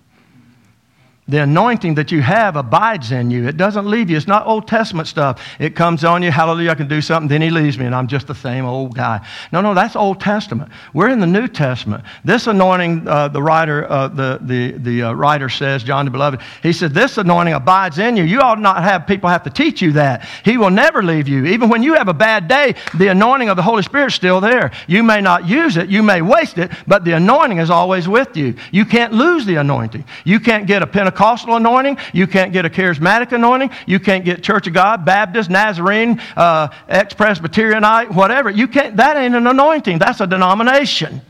The 1.26 1.42
anointing 1.42 1.94
that 1.94 2.12
you 2.12 2.20
have 2.20 2.54
abides 2.54 3.10
in 3.10 3.30
you. 3.30 3.48
It 3.48 3.56
doesn't 3.56 3.86
leave 3.86 4.10
you. 4.10 4.16
It's 4.18 4.26
not 4.26 4.46
Old 4.46 4.68
Testament 4.68 5.08
stuff. 5.08 5.42
It 5.58 5.74
comes 5.74 6.04
on 6.04 6.22
you, 6.22 6.30
hallelujah, 6.30 6.72
I 6.72 6.74
can 6.74 6.86
do 6.86 7.00
something, 7.00 7.28
then 7.28 7.40
he 7.40 7.48
leaves 7.48 7.78
me, 7.78 7.86
and 7.86 7.94
I'm 7.94 8.08
just 8.08 8.26
the 8.26 8.34
same 8.34 8.66
old 8.66 8.94
guy. 8.94 9.26
No, 9.50 9.62
no, 9.62 9.72
that's 9.72 9.96
Old 9.96 10.20
Testament. 10.20 10.70
We're 10.92 11.08
in 11.08 11.20
the 11.20 11.26
New 11.26 11.48
Testament. 11.48 12.04
This 12.26 12.46
anointing, 12.46 13.08
uh, 13.08 13.28
the 13.28 13.42
writer, 13.42 13.90
uh, 13.90 14.08
the, 14.08 14.38
the, 14.42 14.72
the 14.72 15.02
uh, 15.04 15.12
writer 15.14 15.48
says, 15.48 15.82
John 15.82 16.04
the 16.04 16.10
Beloved, 16.10 16.42
he 16.62 16.74
said, 16.74 16.92
This 16.92 17.16
anointing 17.16 17.54
abides 17.54 17.98
in 17.98 18.18
you. 18.18 18.24
You 18.24 18.40
ought 18.40 18.60
not 18.60 18.82
have 18.82 19.06
people 19.06 19.30
have 19.30 19.44
to 19.44 19.50
teach 19.50 19.80
you 19.80 19.92
that. 19.92 20.28
He 20.44 20.58
will 20.58 20.70
never 20.70 21.02
leave 21.02 21.26
you. 21.26 21.46
Even 21.46 21.70
when 21.70 21.82
you 21.82 21.94
have 21.94 22.08
a 22.08 22.14
bad 22.14 22.48
day, 22.48 22.74
the 22.98 23.08
anointing 23.08 23.48
of 23.48 23.56
the 23.56 23.62
Holy 23.62 23.82
Spirit 23.82 24.08
is 24.08 24.14
still 24.14 24.42
there. 24.42 24.72
You 24.86 25.02
may 25.02 25.22
not 25.22 25.48
use 25.48 25.78
it, 25.78 25.88
you 25.88 26.02
may 26.02 26.20
waste 26.20 26.58
it, 26.58 26.70
but 26.86 27.06
the 27.06 27.12
anointing 27.12 27.60
is 27.60 27.70
always 27.70 28.06
with 28.06 28.36
you. 28.36 28.54
You 28.72 28.84
can't 28.84 29.14
lose 29.14 29.46
the 29.46 29.56
anointing. 29.56 30.04
You 30.24 30.38
can't 30.38 30.66
get 30.66 30.82
a 30.82 30.86
Pentecostal 30.86 31.13
Pentecostal 31.14 31.56
anointing. 31.56 31.98
You 32.12 32.26
can't 32.26 32.52
get 32.52 32.64
a 32.64 32.70
charismatic 32.70 33.32
anointing. 33.32 33.70
You 33.86 34.00
can't 34.00 34.24
get 34.24 34.42
Church 34.42 34.66
of 34.66 34.72
God, 34.72 35.04
Baptist, 35.04 35.48
Nazarene, 35.48 36.20
uh, 36.36 36.68
ex 36.88 37.14
Presbyterianite, 37.14 38.12
whatever. 38.12 38.50
You 38.50 38.66
can't, 38.66 38.96
that 38.96 39.16
ain't 39.16 39.34
an 39.34 39.46
anointing. 39.46 39.98
That's 39.98 40.20
a 40.20 40.26
denomination. 40.26 41.20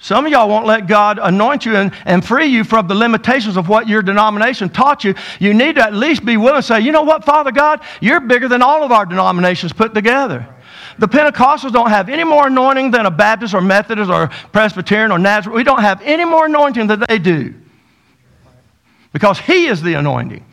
Some 0.00 0.26
of 0.26 0.30
y'all 0.30 0.48
won't 0.48 0.64
let 0.64 0.86
God 0.86 1.18
anoint 1.20 1.66
you 1.66 1.74
and, 1.74 1.92
and 2.04 2.24
free 2.24 2.46
you 2.46 2.62
from 2.62 2.86
the 2.86 2.94
limitations 2.94 3.56
of 3.56 3.68
what 3.68 3.88
your 3.88 4.00
denomination 4.00 4.68
taught 4.68 5.02
you. 5.02 5.16
You 5.40 5.54
need 5.54 5.74
to 5.74 5.82
at 5.82 5.92
least 5.92 6.24
be 6.24 6.36
willing 6.36 6.62
to 6.62 6.66
say, 6.66 6.80
you 6.80 6.92
know 6.92 7.02
what, 7.02 7.24
Father 7.24 7.50
God, 7.50 7.80
you're 8.00 8.20
bigger 8.20 8.46
than 8.46 8.62
all 8.62 8.84
of 8.84 8.92
our 8.92 9.04
denominations 9.04 9.72
put 9.72 9.94
together. 9.94 10.46
The 11.00 11.08
Pentecostals 11.08 11.72
don't 11.72 11.90
have 11.90 12.08
any 12.08 12.22
more 12.22 12.46
anointing 12.46 12.92
than 12.92 13.06
a 13.06 13.10
Baptist 13.10 13.54
or 13.54 13.60
Methodist 13.60 14.08
or 14.08 14.28
Presbyterian 14.52 15.10
or 15.10 15.18
Nazarene. 15.18 15.56
We 15.56 15.64
don't 15.64 15.80
have 15.80 16.00
any 16.02 16.24
more 16.24 16.46
anointing 16.46 16.86
than 16.86 17.04
they 17.08 17.18
do 17.18 17.54
because 19.18 19.40
He 19.40 19.66
is 19.66 19.82
the 19.82 19.94
anointing. 19.94 20.44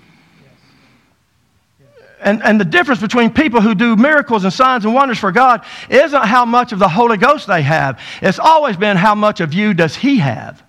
And, 2.20 2.42
and 2.44 2.60
the 2.60 2.66
difference 2.66 3.00
between 3.00 3.32
people 3.32 3.62
who 3.62 3.76
do 3.76 3.96
miracles 3.96 4.44
and 4.46 4.52
signs 4.52 4.84
and 4.84 4.96
wonders 4.96 5.20
for 5.20 5.32
God 5.32 5.64
isn't 5.90 6.26
how 6.26 6.44
much 6.44 6.72
of 6.72 6.80
the 6.80 6.90
Holy 6.90 7.18
Ghost 7.18 7.46
they 7.46 7.62
have. 7.62 8.00
It's 8.20 8.40
always 8.40 8.78
been 8.78 8.98
how 8.98 9.14
much 9.14 9.42
of 9.42 9.54
you 9.54 9.76
does 9.76 9.96
He 9.96 10.18
have. 10.18 10.64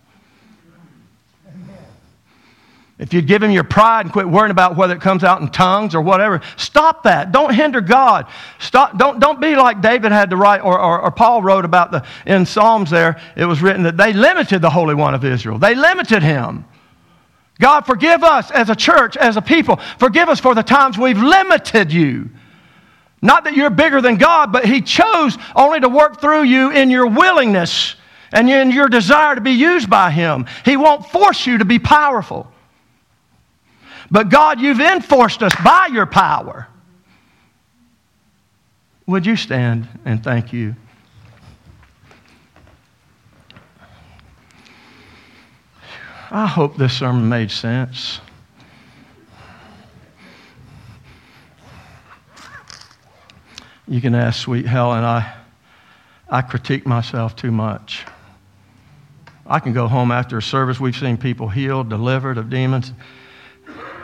If 2.99 3.13
you'd 3.13 3.27
give 3.27 3.43
him 3.43 3.51
your 3.51 3.65
pride 3.65 4.07
and 4.07 4.13
quit 4.13 4.27
worrying 4.27 4.51
about 4.51 4.77
whether 4.77 4.95
it 4.95 5.03
comes 5.03 5.23
out 5.23 5.43
in 5.43 5.49
tongues 5.49 5.95
or 5.95 6.01
whatever, 6.01 6.41
stop 6.57 7.03
that. 7.03 7.31
Don't 7.31 7.55
hinder 7.55 7.83
God. 7.83 8.27
Stop, 8.59 8.97
don't, 8.97 9.21
don't 9.21 9.39
be 9.39 9.55
like 9.55 9.83
David 9.83 10.13
had 10.13 10.31
to 10.31 10.37
write, 10.37 10.63
or, 10.63 10.79
or, 10.79 11.03
or 11.03 11.11
Paul 11.11 11.43
wrote 11.43 11.67
about 11.67 11.91
the, 11.91 12.07
in 12.25 12.47
Psalms 12.47 12.89
there, 12.89 13.21
it 13.37 13.45
was 13.45 13.61
written 13.61 13.83
that 13.83 13.99
they 13.99 14.15
limited 14.15 14.63
the 14.63 14.71
Holy 14.71 14.95
One 14.95 15.15
of 15.15 15.25
Israel. 15.27 15.59
They 15.59 15.75
limited 15.75 16.23
him. 16.23 16.65
God, 17.59 17.87
forgive 17.87 18.23
us 18.23 18.51
as 18.51 18.69
a 18.69 18.77
church, 18.77 19.17
as 19.17 19.37
a 19.37 19.43
people. 19.43 19.77
Forgive 19.99 20.29
us 20.29 20.41
for 20.41 20.55
the 20.55 20.63
times 20.63 20.99
we've 20.99 21.19
limited 21.19 21.93
you. 21.93 22.31
Not 23.23 23.45
that 23.45 23.55
you're 23.55 23.71
bigger 23.71 24.03
than 24.03 24.17
God, 24.17 24.53
but 24.53 24.67
He 24.67 24.83
chose 24.83 25.39
only 25.55 25.81
to 25.81 25.89
work 25.89 26.21
through 26.21 26.43
you 26.43 26.71
in 26.71 26.91
your 26.91 27.07
willingness 27.07 27.97
and 28.33 28.51
in 28.51 28.71
your 28.71 28.89
desire 28.89 29.35
to 29.35 29.41
be 29.41 29.53
used 29.53 29.89
by 29.89 30.11
Him. 30.11 30.47
He 30.65 30.77
won't 30.77 31.07
force 31.07 31.47
you 31.47 31.59
to 31.59 31.65
be 31.65 31.79
powerful. 31.79 32.47
But 34.11 34.29
God, 34.29 34.61
you've 34.61 34.81
enforced 34.81 35.43
us 35.43 35.53
by 35.65 35.89
your 35.91 36.07
power. 36.07 36.69
Would 39.07 39.25
you 39.25 39.37
stand 39.37 39.89
and 40.05 40.23
thank 40.23 40.53
you? 40.53 40.77
I 46.37 46.47
hope 46.47 46.77
this 46.77 46.93
sermon 46.93 47.31
made 47.31 47.51
sense. 47.51 48.21
You 53.89 54.03
can 54.03 54.15
ask 54.15 54.41
sweet 54.41 54.67
Helen, 54.67 55.03
I, 55.03 55.35
I 56.29 56.43
critique 56.43 56.87
myself 56.87 57.37
too 57.37 57.51
much. 57.51 58.05
I 59.47 59.61
can 59.61 59.73
go 59.73 59.89
home 59.89 60.13
after 60.13 60.37
a 60.37 60.43
service. 60.43 60.79
We've 60.79 60.95
seen 60.95 61.17
people 61.17 61.49
healed, 61.49 61.89
delivered 61.89 62.37
of 62.37 62.51
demons, 62.51 62.93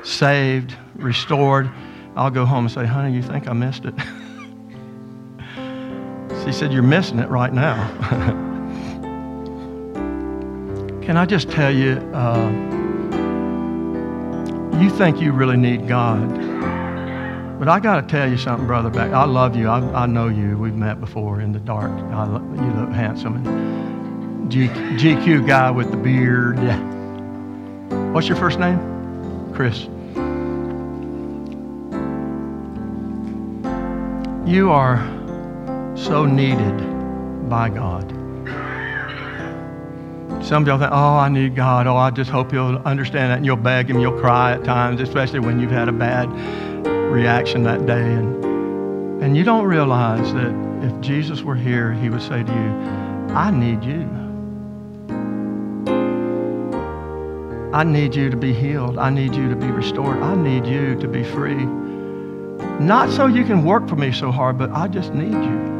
saved, 0.02 0.74
restored. 0.94 1.70
I'll 2.16 2.30
go 2.30 2.46
home 2.46 2.64
and 2.64 2.72
say, 2.72 2.86
honey, 2.86 3.14
you 3.14 3.22
think 3.22 3.46
I 3.46 3.52
missed 3.52 3.84
it? 3.84 3.94
she 6.46 6.52
said, 6.52 6.72
You're 6.72 6.82
missing 6.82 7.18
it 7.18 7.28
right 7.28 7.52
now. 7.52 8.46
Can 11.12 11.18
I 11.18 11.26
just 11.26 11.50
tell 11.50 11.70
you, 11.70 11.98
uh, 12.14 12.50
you 14.80 14.88
think 14.88 15.20
you 15.20 15.32
really 15.32 15.58
need 15.58 15.86
God. 15.86 16.26
But 17.58 17.68
I 17.68 17.80
got 17.80 18.00
to 18.00 18.06
tell 18.06 18.30
you 18.30 18.38
something, 18.38 18.66
brother. 18.66 18.88
Back, 18.88 19.12
I 19.12 19.24
love 19.24 19.54
you. 19.54 19.68
I, 19.68 20.04
I 20.04 20.06
know 20.06 20.28
you. 20.28 20.56
We've 20.56 20.74
met 20.74 21.00
before 21.00 21.42
in 21.42 21.52
the 21.52 21.58
dark. 21.58 21.90
I, 21.90 22.24
you 22.24 22.72
look 22.80 22.92
handsome. 22.92 23.46
And 23.46 24.50
G, 24.50 24.68
GQ 24.68 25.46
guy 25.46 25.70
with 25.70 25.90
the 25.90 25.98
beard. 25.98 26.56
What's 28.14 28.26
your 28.26 28.38
first 28.38 28.58
name? 28.58 29.52
Chris. 29.52 29.82
You 34.50 34.70
are 34.70 34.96
so 35.94 36.24
needed 36.24 37.50
by 37.50 37.68
God. 37.68 38.21
Some 40.52 40.64
of 40.64 40.68
y'all 40.68 40.78
think, 40.78 40.92
oh, 40.92 41.16
I 41.16 41.30
need 41.30 41.56
God. 41.56 41.86
Oh, 41.86 41.96
I 41.96 42.10
just 42.10 42.28
hope 42.28 42.50
He'll 42.50 42.76
understand 42.84 43.30
that. 43.30 43.38
And 43.38 43.46
you'll 43.46 43.56
beg 43.56 43.88
Him, 43.88 43.98
you'll 43.98 44.20
cry 44.20 44.52
at 44.52 44.62
times, 44.64 45.00
especially 45.00 45.38
when 45.38 45.58
you've 45.58 45.70
had 45.70 45.88
a 45.88 45.92
bad 45.92 46.30
reaction 47.10 47.62
that 47.62 47.86
day. 47.86 48.02
And, 48.02 49.22
and 49.22 49.34
you 49.34 49.44
don't 49.44 49.64
realize 49.64 50.30
that 50.34 50.52
if 50.82 51.00
Jesus 51.00 51.40
were 51.40 51.56
here, 51.56 51.94
He 51.94 52.10
would 52.10 52.20
say 52.20 52.42
to 52.42 52.52
you, 52.52 52.70
I 53.34 53.50
need 53.50 53.82
you. 53.82 54.02
I 57.72 57.82
need 57.82 58.14
you 58.14 58.28
to 58.28 58.36
be 58.36 58.52
healed. 58.52 58.98
I 58.98 59.08
need 59.08 59.34
you 59.34 59.48
to 59.48 59.56
be 59.56 59.68
restored. 59.68 60.18
I 60.18 60.34
need 60.34 60.66
you 60.66 60.96
to 60.96 61.08
be 61.08 61.24
free. 61.24 61.64
Not 62.78 63.08
so 63.08 63.26
you 63.26 63.46
can 63.46 63.64
work 63.64 63.88
for 63.88 63.96
me 63.96 64.12
so 64.12 64.30
hard, 64.30 64.58
but 64.58 64.70
I 64.72 64.86
just 64.86 65.14
need 65.14 65.32
you. 65.32 65.71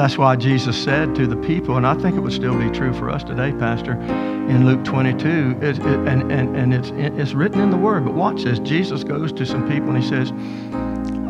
That's 0.00 0.16
why 0.16 0.34
Jesus 0.34 0.82
said 0.82 1.14
to 1.16 1.26
the 1.26 1.36
people, 1.36 1.76
and 1.76 1.86
I 1.86 1.92
think 1.92 2.16
it 2.16 2.20
would 2.20 2.32
still 2.32 2.58
be 2.58 2.70
true 2.70 2.94
for 2.94 3.10
us 3.10 3.22
today, 3.22 3.52
Pastor, 3.52 4.00
in 4.00 4.64
Luke 4.64 4.82
22, 4.82 5.58
it, 5.60 5.76
it, 5.76 5.84
and, 5.84 6.32
and, 6.32 6.56
and 6.56 6.72
it's, 6.72 6.88
it's 6.94 7.34
written 7.34 7.60
in 7.60 7.68
the 7.68 7.76
Word, 7.76 8.06
but 8.06 8.14
watch 8.14 8.44
this. 8.44 8.60
Jesus 8.60 9.04
goes 9.04 9.30
to 9.30 9.44
some 9.44 9.68
people 9.68 9.90
and 9.90 10.02
he 10.02 10.08
says, 10.08 10.32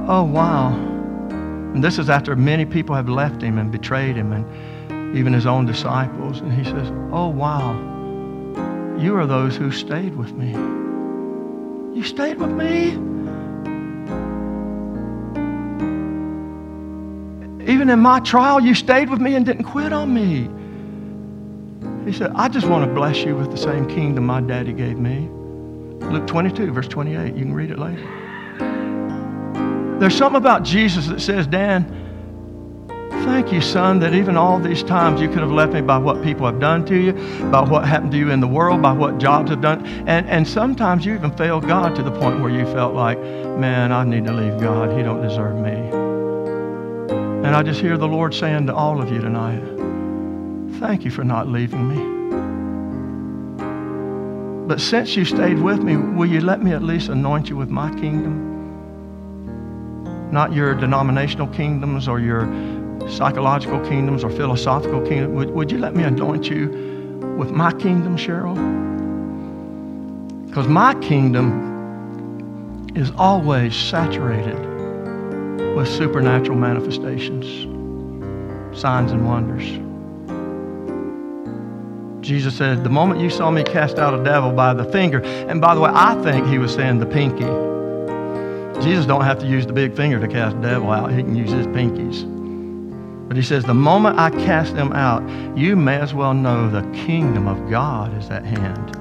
Oh, 0.08 0.22
wow. 0.22 0.72
And 0.72 1.82
this 1.82 1.98
is 1.98 2.08
after 2.08 2.36
many 2.36 2.64
people 2.64 2.94
have 2.94 3.08
left 3.08 3.42
him 3.42 3.58
and 3.58 3.72
betrayed 3.72 4.14
him, 4.14 4.32
and 4.32 5.16
even 5.16 5.32
his 5.32 5.46
own 5.46 5.66
disciples. 5.66 6.38
And 6.38 6.52
he 6.52 6.62
says, 6.62 6.92
Oh, 7.10 7.26
wow. 7.26 7.72
You 9.00 9.16
are 9.16 9.26
those 9.26 9.56
who 9.56 9.72
stayed 9.72 10.14
with 10.14 10.32
me. 10.34 10.52
You 11.98 12.04
stayed 12.04 12.38
with 12.38 12.52
me? 12.52 13.09
Even 17.80 17.88
in 17.88 18.00
my 18.00 18.20
trial, 18.20 18.60
you 18.60 18.74
stayed 18.74 19.08
with 19.08 19.22
me 19.22 19.36
and 19.36 19.46
didn't 19.46 19.64
quit 19.64 19.90
on 19.90 20.12
me. 20.12 20.50
He 22.04 22.12
said, 22.12 22.30
I 22.34 22.46
just 22.46 22.66
want 22.66 22.86
to 22.86 22.94
bless 22.94 23.24
you 23.24 23.34
with 23.34 23.50
the 23.50 23.56
same 23.56 23.88
kingdom 23.88 24.26
my 24.26 24.42
daddy 24.42 24.74
gave 24.74 24.98
me. 24.98 25.30
Luke 26.12 26.26
22, 26.26 26.72
verse 26.72 26.88
28. 26.88 27.34
You 27.34 27.42
can 27.42 27.54
read 27.54 27.70
it 27.70 27.78
later. 27.78 28.06
There's 29.98 30.14
something 30.14 30.36
about 30.36 30.62
Jesus 30.62 31.06
that 31.06 31.22
says, 31.22 31.46
Dan, 31.46 31.86
thank 33.24 33.50
you, 33.50 33.62
son, 33.62 33.98
that 34.00 34.12
even 34.12 34.36
all 34.36 34.60
these 34.60 34.82
times 34.82 35.18
you 35.18 35.28
could 35.28 35.38
have 35.38 35.50
left 35.50 35.72
me 35.72 35.80
by 35.80 35.96
what 35.96 36.22
people 36.22 36.44
have 36.44 36.60
done 36.60 36.84
to 36.84 36.94
you, 36.94 37.14
by 37.50 37.62
what 37.62 37.88
happened 37.88 38.12
to 38.12 38.18
you 38.18 38.30
in 38.30 38.40
the 38.40 38.46
world, 38.46 38.82
by 38.82 38.92
what 38.92 39.16
jobs 39.16 39.48
have 39.48 39.62
done. 39.62 39.86
And, 40.06 40.28
and 40.28 40.46
sometimes 40.46 41.06
you 41.06 41.14
even 41.14 41.34
failed 41.34 41.66
God 41.66 41.96
to 41.96 42.02
the 42.02 42.12
point 42.12 42.42
where 42.42 42.50
you 42.50 42.66
felt 42.74 42.94
like, 42.94 43.18
man, 43.18 43.90
I 43.90 44.04
need 44.04 44.26
to 44.26 44.34
leave 44.34 44.60
God. 44.60 44.94
He 44.94 45.02
don't 45.02 45.22
deserve 45.22 45.56
me. 45.56 45.99
And 47.42 47.56
I 47.56 47.62
just 47.62 47.80
hear 47.80 47.96
the 47.96 48.06
Lord 48.06 48.34
saying 48.34 48.66
to 48.66 48.74
all 48.74 49.00
of 49.00 49.10
you 49.10 49.18
tonight, 49.18 49.62
thank 50.78 51.06
you 51.06 51.10
for 51.10 51.24
not 51.24 51.48
leaving 51.48 51.88
me. 51.88 52.20
But 54.68 54.78
since 54.78 55.16
you 55.16 55.24
stayed 55.24 55.58
with 55.58 55.82
me, 55.82 55.96
will 55.96 56.28
you 56.28 56.42
let 56.42 56.62
me 56.62 56.72
at 56.72 56.82
least 56.82 57.08
anoint 57.08 57.48
you 57.48 57.56
with 57.56 57.70
my 57.70 57.88
kingdom? 57.94 58.48
Not 60.30 60.52
your 60.52 60.74
denominational 60.74 61.46
kingdoms 61.46 62.08
or 62.08 62.20
your 62.20 62.44
psychological 63.08 63.80
kingdoms 63.88 64.22
or 64.22 64.28
philosophical 64.28 65.00
kingdoms. 65.00 65.34
Would, 65.34 65.50
would 65.50 65.72
you 65.72 65.78
let 65.78 65.96
me 65.96 66.04
anoint 66.04 66.46
you 66.46 66.68
with 67.38 67.50
my 67.50 67.72
kingdom, 67.72 68.18
Cheryl? 68.18 68.54
Because 70.46 70.68
my 70.68 70.94
kingdom 71.00 72.86
is 72.94 73.10
always 73.16 73.74
saturated 73.74 74.69
with 75.80 75.88
supernatural 75.88 76.58
manifestations, 76.58 77.46
signs, 78.78 79.12
and 79.12 79.26
wonders. 79.26 79.64
Jesus 82.20 82.54
said, 82.54 82.84
The 82.84 82.90
moment 82.90 83.22
you 83.22 83.30
saw 83.30 83.50
me 83.50 83.62
cast 83.64 83.98
out 83.98 84.12
a 84.12 84.22
devil 84.22 84.52
by 84.52 84.74
the 84.74 84.84
finger, 84.84 85.22
and 85.22 85.58
by 85.58 85.74
the 85.74 85.80
way, 85.80 85.90
I 85.90 86.22
think 86.22 86.46
he 86.48 86.58
was 86.58 86.74
saying 86.74 86.98
the 86.98 87.06
pinky. 87.06 87.46
Jesus 88.84 89.06
don't 89.06 89.24
have 89.24 89.38
to 89.38 89.46
use 89.46 89.66
the 89.66 89.72
big 89.72 89.96
finger 89.96 90.20
to 90.20 90.28
cast 90.28 90.56
the 90.56 90.68
devil 90.68 90.90
out. 90.90 91.12
He 91.12 91.22
can 91.22 91.34
use 91.34 91.50
his 91.50 91.66
pinkies. 91.68 92.26
But 93.26 93.38
he 93.38 93.42
says, 93.42 93.64
the 93.64 93.72
moment 93.72 94.18
I 94.18 94.28
cast 94.30 94.74
them 94.74 94.92
out, 94.92 95.26
you 95.56 95.76
may 95.76 95.96
as 95.96 96.12
well 96.12 96.34
know 96.34 96.68
the 96.68 96.82
kingdom 96.92 97.48
of 97.48 97.70
God 97.70 98.14
is 98.18 98.28
at 98.28 98.44
hand. 98.44 98.99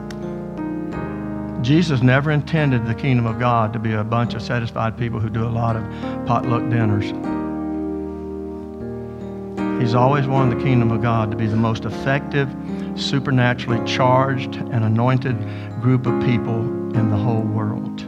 Jesus 1.61 2.01
never 2.01 2.31
intended 2.31 2.85
the 2.85 2.95
kingdom 2.95 3.25
of 3.25 3.37
God 3.37 3.73
to 3.73 3.79
be 3.79 3.93
a 3.93 4.03
bunch 4.03 4.33
of 4.33 4.41
satisfied 4.41 4.97
people 4.97 5.19
who 5.19 5.29
do 5.29 5.43
a 5.43 5.49
lot 5.49 5.75
of 5.75 5.83
potluck 6.25 6.69
dinners. 6.69 7.11
He's 9.81 9.95
always 9.95 10.27
wanted 10.27 10.57
the 10.57 10.63
kingdom 10.63 10.91
of 10.91 11.01
God 11.01 11.31
to 11.31 11.37
be 11.37 11.47
the 11.47 11.55
most 11.55 11.85
effective, 11.85 12.49
supernaturally 12.95 13.85
charged, 13.85 14.55
and 14.55 14.83
anointed 14.83 15.37
group 15.81 16.05
of 16.05 16.19
people 16.23 16.59
in 16.97 17.09
the 17.09 17.17
whole 17.17 17.41
world. 17.41 18.05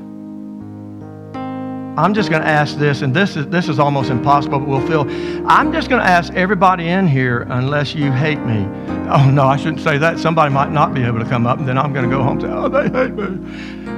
I'm 1.98 2.14
just 2.14 2.30
going 2.30 2.42
to 2.42 2.48
ask 2.48 2.78
this, 2.78 3.02
and 3.02 3.14
this 3.14 3.36
is, 3.36 3.48
this 3.48 3.68
is 3.68 3.78
almost 3.78 4.10
impossible, 4.10 4.60
but 4.60 4.68
we'll 4.68 4.88
feel. 4.88 5.06
I'm 5.46 5.74
just 5.74 5.90
going 5.90 6.02
to 6.02 6.08
ask 6.08 6.32
everybody 6.34 6.88
in 6.88 7.06
here, 7.06 7.42
unless 7.50 7.94
you 7.94 8.14
hate 8.14 8.40
me. 8.40 8.66
Oh, 9.10 9.30
no, 9.30 9.44
I 9.44 9.58
shouldn't 9.58 9.82
say 9.82 9.98
that. 9.98 10.18
Somebody 10.18 10.54
might 10.54 10.72
not 10.72 10.94
be 10.94 11.04
able 11.04 11.20
to 11.20 11.26
come 11.26 11.46
up, 11.46 11.60
and 11.60 11.68
then 11.68 11.78
I'm 11.78 11.92
going 11.92 12.10
to 12.10 12.16
go 12.16 12.24
home 12.24 12.40
and 12.40 12.44
say, 12.44 12.50
oh, 12.50 12.70
they 12.70 12.84
hate 12.84 13.14
me. 13.14 13.26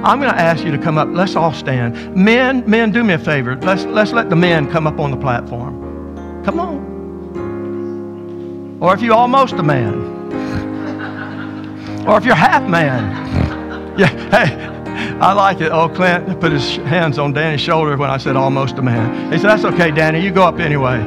I'm 0.02 0.18
going 0.18 0.32
to 0.32 0.40
ask 0.40 0.64
you 0.64 0.72
to 0.72 0.78
come 0.78 0.98
up. 0.98 1.08
Let's 1.12 1.36
all 1.36 1.52
stand. 1.52 2.16
Men, 2.16 2.68
men, 2.68 2.90
do 2.90 3.04
me 3.04 3.14
a 3.14 3.18
favor. 3.18 3.54
Let's, 3.56 3.84
let's 3.84 4.10
let 4.12 4.28
the 4.28 4.36
men 4.36 4.68
come 4.68 4.88
up 4.88 4.98
on 4.98 5.12
the 5.12 5.16
platform. 5.16 6.42
Come 6.44 6.58
on. 6.58 6.94
Or 8.80 8.92
if 8.92 9.02
you're 9.02 9.14
almost 9.14 9.54
a 9.54 9.62
man. 9.62 9.94
or 12.08 12.18
if 12.18 12.24
you're 12.24 12.34
half 12.34 12.68
man. 12.68 13.22
Yeah, 13.96 14.08
hey, 14.28 14.73
I 15.20 15.32
like 15.32 15.60
it. 15.60 15.72
Oh, 15.72 15.88
Clint 15.88 16.40
put 16.40 16.52
his 16.52 16.76
hands 16.76 17.18
on 17.18 17.32
Danny's 17.32 17.60
shoulder 17.60 17.96
when 17.96 18.10
I 18.10 18.18
said 18.18 18.36
almost 18.36 18.78
a 18.78 18.82
man. 18.82 19.32
He 19.32 19.38
said, 19.38 19.48
That's 19.48 19.64
okay, 19.64 19.90
Danny. 19.90 20.20
You 20.20 20.30
go 20.30 20.42
up 20.42 20.58
anyway. 20.58 20.98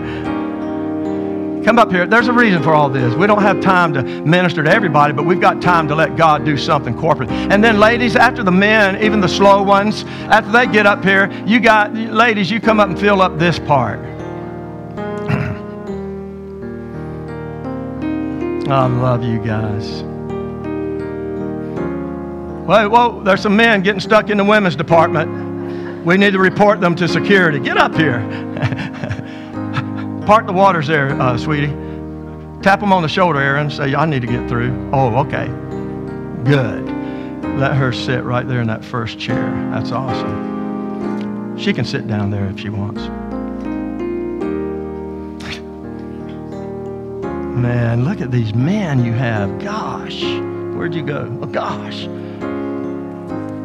Come 1.68 1.80
up 1.80 1.92
here. 1.92 2.08
There's 2.08 2.30
a 2.30 2.34
reason 2.34 2.64
for 2.64 2.74
all 2.74 2.90
this. 2.90 3.14
We 3.16 3.28
don't 3.28 3.42
have 3.42 3.60
time 3.60 3.94
to 3.94 4.02
minister 4.02 4.64
to 4.64 4.72
everybody, 4.72 5.12
but 5.12 5.26
we've 5.26 5.42
got 5.42 5.62
time 5.62 5.86
to 5.90 5.96
let 5.96 6.16
God 6.16 6.46
do 6.46 6.56
something 6.56 6.98
corporate. 6.98 7.30
And 7.30 7.62
then, 7.62 7.78
ladies, 7.78 8.16
after 8.16 8.42
the 8.42 8.52
men, 8.52 9.04
even 9.04 9.20
the 9.20 9.28
slow 9.28 9.64
ones, 9.64 10.06
after 10.30 10.50
they 10.50 10.66
get 10.68 10.86
up 10.86 11.04
here, 11.04 11.30
you 11.46 11.60
got, 11.60 11.94
ladies, 11.94 12.50
you 12.50 12.62
come 12.62 12.80
up 12.80 12.88
and 12.88 12.98
fill 12.98 13.22
up 13.22 13.38
this 13.38 13.60
part. 13.60 14.00
I 18.70 18.88
love 18.88 19.26
you 19.26 19.40
guys. 19.40 20.06
Whoa, 22.68 22.90
whoa, 22.90 23.24
there's 23.24 23.42
some 23.42 23.56
men 23.56 23.82
getting 23.82 24.02
stuck 24.02 24.30
in 24.30 24.36
the 24.36 24.44
women's 24.44 24.76
department. 24.76 26.06
We 26.06 26.18
need 26.18 26.34
to 26.34 26.40
report 26.40 26.82
them 26.82 26.96
to 26.96 27.08
security. 27.08 27.62
Get 27.62 27.78
up 27.78 27.96
here. 27.96 28.20
Part 30.26 30.48
the 30.48 30.52
waters 30.52 30.86
there, 30.86 31.14
uh, 31.22 31.38
sweetie. 31.38 31.74
Tap 32.62 32.82
them 32.82 32.92
on 32.92 33.04
the 33.04 33.08
shoulder, 33.08 33.40
Aaron. 33.40 33.72
Say, 33.72 33.96
I 33.96 34.06
need 34.06 34.20
to 34.20 34.28
get 34.28 34.50
through. 34.50 34.90
Oh, 34.92 35.16
okay. 35.20 35.48
Good. 36.44 36.86
Let 37.58 37.74
her 37.74 37.94
sit 37.94 38.26
right 38.26 38.46
there 38.46 38.60
in 38.60 38.68
that 38.68 38.84
first 38.84 39.18
chair. 39.18 39.50
That's 39.72 39.94
awesome. 39.94 41.58
She 41.58 41.72
can 41.72 41.86
sit 41.86 42.06
down 42.06 42.32
there 42.32 42.48
if 42.48 42.60
she 42.60 42.68
wants. 42.68 43.04
Man, 47.56 48.04
look 48.04 48.20
at 48.20 48.30
these 48.30 48.54
men 48.54 49.06
you 49.06 49.14
have. 49.14 49.58
Gosh, 49.62 50.22
where'd 50.76 50.94
you 50.94 51.04
go? 51.04 51.40
Oh, 51.42 51.46
gosh. 51.46 52.10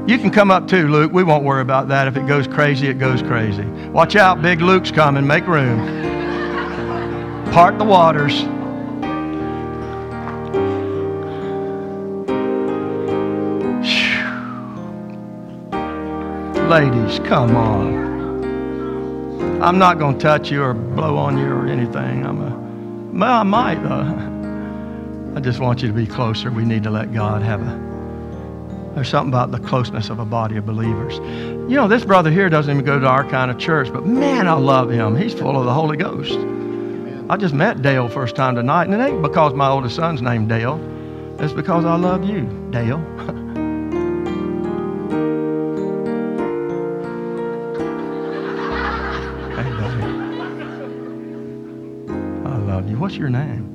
You 0.07 0.19
can 0.19 0.31
come 0.31 0.51
up 0.51 0.67
too, 0.67 0.89
Luke. 0.89 1.13
We 1.13 1.23
won't 1.23 1.45
worry 1.45 1.63
about 1.63 1.87
that. 1.89 2.09
If 2.09 2.17
it 2.17 2.27
goes 2.27 2.49
crazy, 2.49 2.89
it 2.89 2.99
goes 2.99 3.23
crazy. 3.23 3.65
Watch 3.91 4.17
out, 4.17 4.43
big 4.43 4.61
Luke's 4.61 4.91
coming. 4.91 5.25
Make 5.27 5.47
room. 5.47 5.79
Part 7.53 7.79
the 7.79 7.85
waters. 7.85 8.43
Ladies, 16.69 17.21
come 17.29 17.55
on. 17.55 18.03
I'm 19.63 19.79
not 19.79 20.01
going 20.01 20.19
to 20.19 20.21
touch 20.21 20.51
you 20.51 20.63
or 20.63 20.75
blow 20.75 21.17
on 21.17 21.39
you 21.39 21.47
or 21.47 21.69
anything. 21.69 22.27
I'm 22.27 22.41
a, 22.41 22.51
well, 23.17 23.41
I 23.41 23.43
might, 23.45 23.83
though. 23.85 25.37
I 25.37 25.41
just 25.41 25.61
want 25.61 25.81
you 25.81 25.89
to 25.89 25.95
be 25.95 26.07
closer. 26.07 26.51
We 26.51 26.65
need 26.65 26.83
to 26.83 26.91
let 26.91 27.13
God 27.13 27.43
have 27.43 27.61
a 27.61 27.92
there's 28.95 29.09
something 29.09 29.33
about 29.33 29.51
the 29.51 29.59
closeness 29.59 30.11
of 30.11 30.19
a 30.19 30.25
body 30.25 30.57
of 30.57 30.67
believers. 30.67 31.17
You 31.71 31.77
know, 31.77 31.89
this 31.89 32.05
brother 32.05 32.31
here 32.31 32.51
doesn't 32.51 32.71
even 32.71 32.85
go 32.85 32.99
to 32.99 33.07
our 33.07 33.25
kind 33.29 33.51
of 33.51 33.59
church, 33.59 33.91
but 33.93 34.05
man, 34.05 34.47
I 34.47 34.53
love 34.53 34.91
him. 34.91 35.17
He's 35.17 35.33
full 35.33 35.59
of 35.59 35.65
the 35.65 35.73
Holy 35.73 35.97
Ghost. 35.97 36.39
I 37.31 37.39
just 37.39 37.55
met 37.55 37.81
Dale 37.81 38.09
first 38.09 38.37
time 38.37 38.55
tonight, 38.55 38.89
and 38.89 38.95
it 38.95 39.01
ain't 39.01 39.23
because 39.23 39.55
my 39.55 39.69
oldest 39.69 39.97
son's 39.97 40.21
named 40.21 40.51
Dale. 40.51 40.79
It's 41.39 41.55
because 41.55 41.87
I 41.87 41.97
love 41.97 42.25
you, 42.25 42.43
Dale. 42.71 42.99
hey, 49.57 49.71
buddy. 49.81 50.03
I 52.45 52.57
love 52.59 52.91
you. 52.91 52.99
What's 52.99 53.17
your 53.17 53.31
name? 53.31 53.73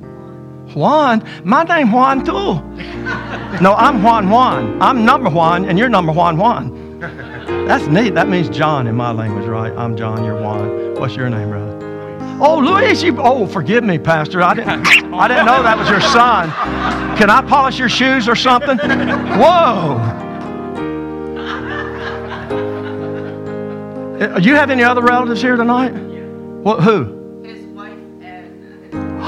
Juan. 0.74 1.26
My 1.42 1.64
name 1.64 1.90
Juan 1.90 2.24
too. 2.24 2.67
No, 3.60 3.74
I'm 3.74 4.04
Juan 4.04 4.30
Juan. 4.30 4.80
I'm 4.80 5.04
number 5.04 5.28
Juan, 5.28 5.64
and 5.64 5.76
you're 5.76 5.88
number 5.88 6.12
Juan 6.12 6.36
Juan. 6.36 7.00
That's 7.66 7.88
neat. 7.88 8.14
That 8.14 8.28
means 8.28 8.48
John 8.48 8.86
in 8.86 8.94
my 8.94 9.10
language, 9.10 9.46
right? 9.46 9.76
I'm 9.76 9.96
John, 9.96 10.22
you're 10.22 10.40
Juan. 10.40 10.94
What's 10.94 11.16
your 11.16 11.28
name, 11.28 11.48
brother? 11.50 11.76
Oh, 12.40 12.58
Luis, 12.58 13.02
you. 13.02 13.20
Oh, 13.20 13.48
forgive 13.48 13.82
me, 13.82 13.98
Pastor. 13.98 14.42
I 14.42 14.54
didn't. 14.54 14.86
I 15.12 15.26
didn't 15.26 15.46
know 15.46 15.60
that 15.64 15.76
was 15.76 15.88
your 15.88 16.00
son. 16.00 16.50
Can 17.18 17.30
I 17.30 17.42
polish 17.42 17.80
your 17.80 17.88
shoes 17.88 18.28
or 18.28 18.36
something? 18.36 18.78
Whoa. 18.78 19.98
Do 24.40 24.48
you 24.48 24.54
have 24.54 24.70
any 24.70 24.84
other 24.84 25.02
relatives 25.02 25.42
here 25.42 25.56
tonight? 25.56 25.90
What? 26.62 26.84
Who? 26.84 27.42
His 27.42 27.64
wife 27.66 27.98
and. 28.22 29.18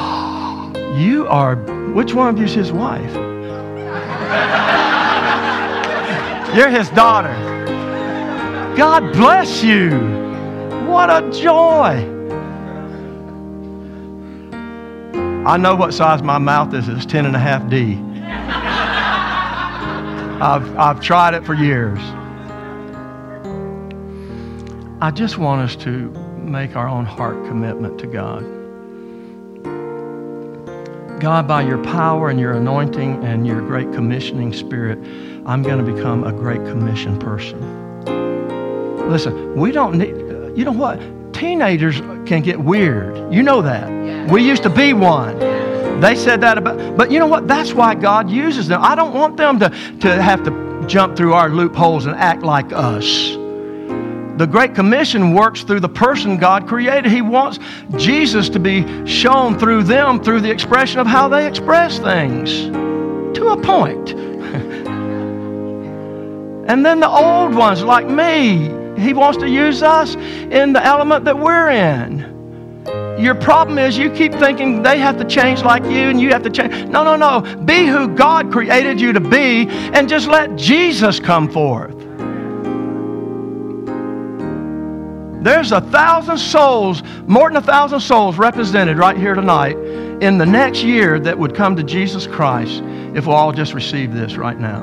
You 1.01 1.27
are. 1.27 1.57
Which 1.95 2.15
one 2.15 2.29
of 2.29 2.39
you 2.39 2.45
is 2.45 2.55
his 2.55 2.71
wife? 2.71 3.30
You're 6.55 6.69
his 6.69 6.89
daughter. 6.91 7.33
God 8.77 9.13
bless 9.13 9.63
you. 9.63 9.91
What 10.87 11.09
a 11.11 11.31
joy. 11.31 12.07
I 15.47 15.57
know 15.57 15.75
what 15.77 15.95
size 15.95 16.23
my 16.23 16.39
mouth 16.39 16.75
is. 16.75 16.89
It's 16.89 17.07
10 17.07 17.27
and 17.27 17.37
a 17.37 17.39
half 17.39 17.69
D. 17.71 17.99
I've, 20.43 20.77
I've 20.77 21.01
tried 21.01 21.35
it 21.35 21.45
for 21.45 21.55
years. 21.55 21.99
I 25.01 25.11
just 25.11 25.39
want 25.39 25.63
us 25.63 25.77
to 25.85 26.11
make 26.37 26.77
our 26.77 26.89
own 26.89 27.05
heart 27.05 27.37
commitment 27.47 27.99
to 28.01 28.07
God. 28.07 28.60
God, 31.21 31.47
by 31.47 31.61
your 31.61 31.83
power 31.85 32.31
and 32.31 32.41
your 32.41 32.53
anointing 32.53 33.23
and 33.23 33.47
your 33.47 33.61
great 33.61 33.93
commissioning 33.93 34.55
spirit, 34.55 34.99
I'm 35.45 35.63
going 35.63 35.85
to 35.85 35.93
become 35.93 36.25
a 36.25 36.33
great 36.33 36.65
commission 36.65 37.19
person. 37.19 37.61
Listen, 39.11 39.55
we 39.55 39.71
don't 39.71 39.99
need, 39.99 40.17
you 40.57 40.65
know 40.65 40.73
what? 40.73 40.99
Teenagers 41.35 42.01
can 42.27 42.41
get 42.41 42.59
weird. 42.59 43.33
You 43.33 43.43
know 43.43 43.61
that. 43.61 44.31
We 44.31 44.43
used 44.43 44.63
to 44.63 44.71
be 44.71 44.95
one. 44.95 45.39
They 46.01 46.15
said 46.15 46.41
that 46.41 46.57
about, 46.57 46.97
but 46.97 47.11
you 47.11 47.19
know 47.19 47.27
what? 47.27 47.47
That's 47.47 47.75
why 47.75 47.95
God 47.95 48.31
uses 48.31 48.67
them. 48.67 48.83
I 48.83 48.95
don't 48.95 49.13
want 49.13 49.37
them 49.37 49.59
to, 49.59 49.69
to 49.69 50.23
have 50.23 50.43
to 50.45 50.85
jump 50.87 51.17
through 51.17 51.35
our 51.35 51.51
loopholes 51.51 52.07
and 52.07 52.17
act 52.17 52.43
like 52.43 52.73
us. 52.73 53.37
The 54.41 54.47
Great 54.47 54.75
Commission 54.75 55.35
works 55.35 55.65
through 55.65 55.81
the 55.81 55.89
person 55.91 56.39
God 56.39 56.67
created. 56.67 57.13
He 57.13 57.21
wants 57.21 57.59
Jesus 57.99 58.49
to 58.49 58.59
be 58.59 59.07
shown 59.07 59.59
through 59.59 59.83
them 59.83 60.19
through 60.25 60.41
the 60.41 60.51
expression 60.51 60.99
of 60.99 61.07
how 61.07 61.29
they 61.29 61.47
express 61.47 61.99
things 61.99 62.51
to 63.37 63.49
a 63.49 63.63
point. 63.63 64.13
and 66.71 66.87
then 66.87 67.01
the 67.01 67.09
old 67.11 67.55
ones, 67.55 67.83
like 67.83 68.09
me, 68.09 68.71
He 68.99 69.13
wants 69.13 69.37
to 69.41 69.47
use 69.47 69.83
us 69.83 70.15
in 70.15 70.73
the 70.73 70.83
element 70.83 71.27
that 71.27 71.39
we're 71.39 71.69
in. 71.69 72.21
Your 73.21 73.35
problem 73.35 73.77
is 73.77 73.99
you 73.99 74.11
keep 74.11 74.33
thinking 74.33 74.83
they 74.83 74.99
have 74.99 75.19
to 75.19 75.25
change 75.27 75.63
like 75.63 75.85
you 75.85 76.09
and 76.09 76.19
you 76.19 76.31
have 76.31 76.45
to 76.45 76.51
change. 76.51 76.89
No, 76.89 77.05
no, 77.05 77.15
no. 77.15 77.43
Be 77.67 77.85
who 77.85 78.09
God 78.09 78.51
created 78.51 78.99
you 79.03 79.13
to 79.13 79.21
be 79.21 79.69
and 79.69 80.09
just 80.09 80.29
let 80.29 80.57
Jesus 80.57 81.21
come 81.21 81.47
forth. 81.47 82.00
There's 85.43 85.73
a 85.73 85.81
thousand 85.81 86.39
souls, 86.39 87.03
more 87.27 87.49
than 87.49 87.57
a 87.57 87.63
thousand 87.63 88.01
souls 88.01 88.37
represented 88.37 88.99
right 88.99 89.17
here 89.17 89.35
tonight 89.35 89.77
in 90.21 90.37
the 90.37 90.45
next 90.45 90.83
year 90.83 91.19
that 91.21 91.39
would 91.39 91.55
come 91.55 91.77
to 91.77 91.83
Jesus 91.83 92.27
Christ 92.27 92.83
if 93.15 93.27
we'll 93.27 93.37
all 93.37 93.53
just 93.53 93.73
receive 93.73 94.13
this 94.13 94.37
right 94.37 94.59
now. 94.59 94.83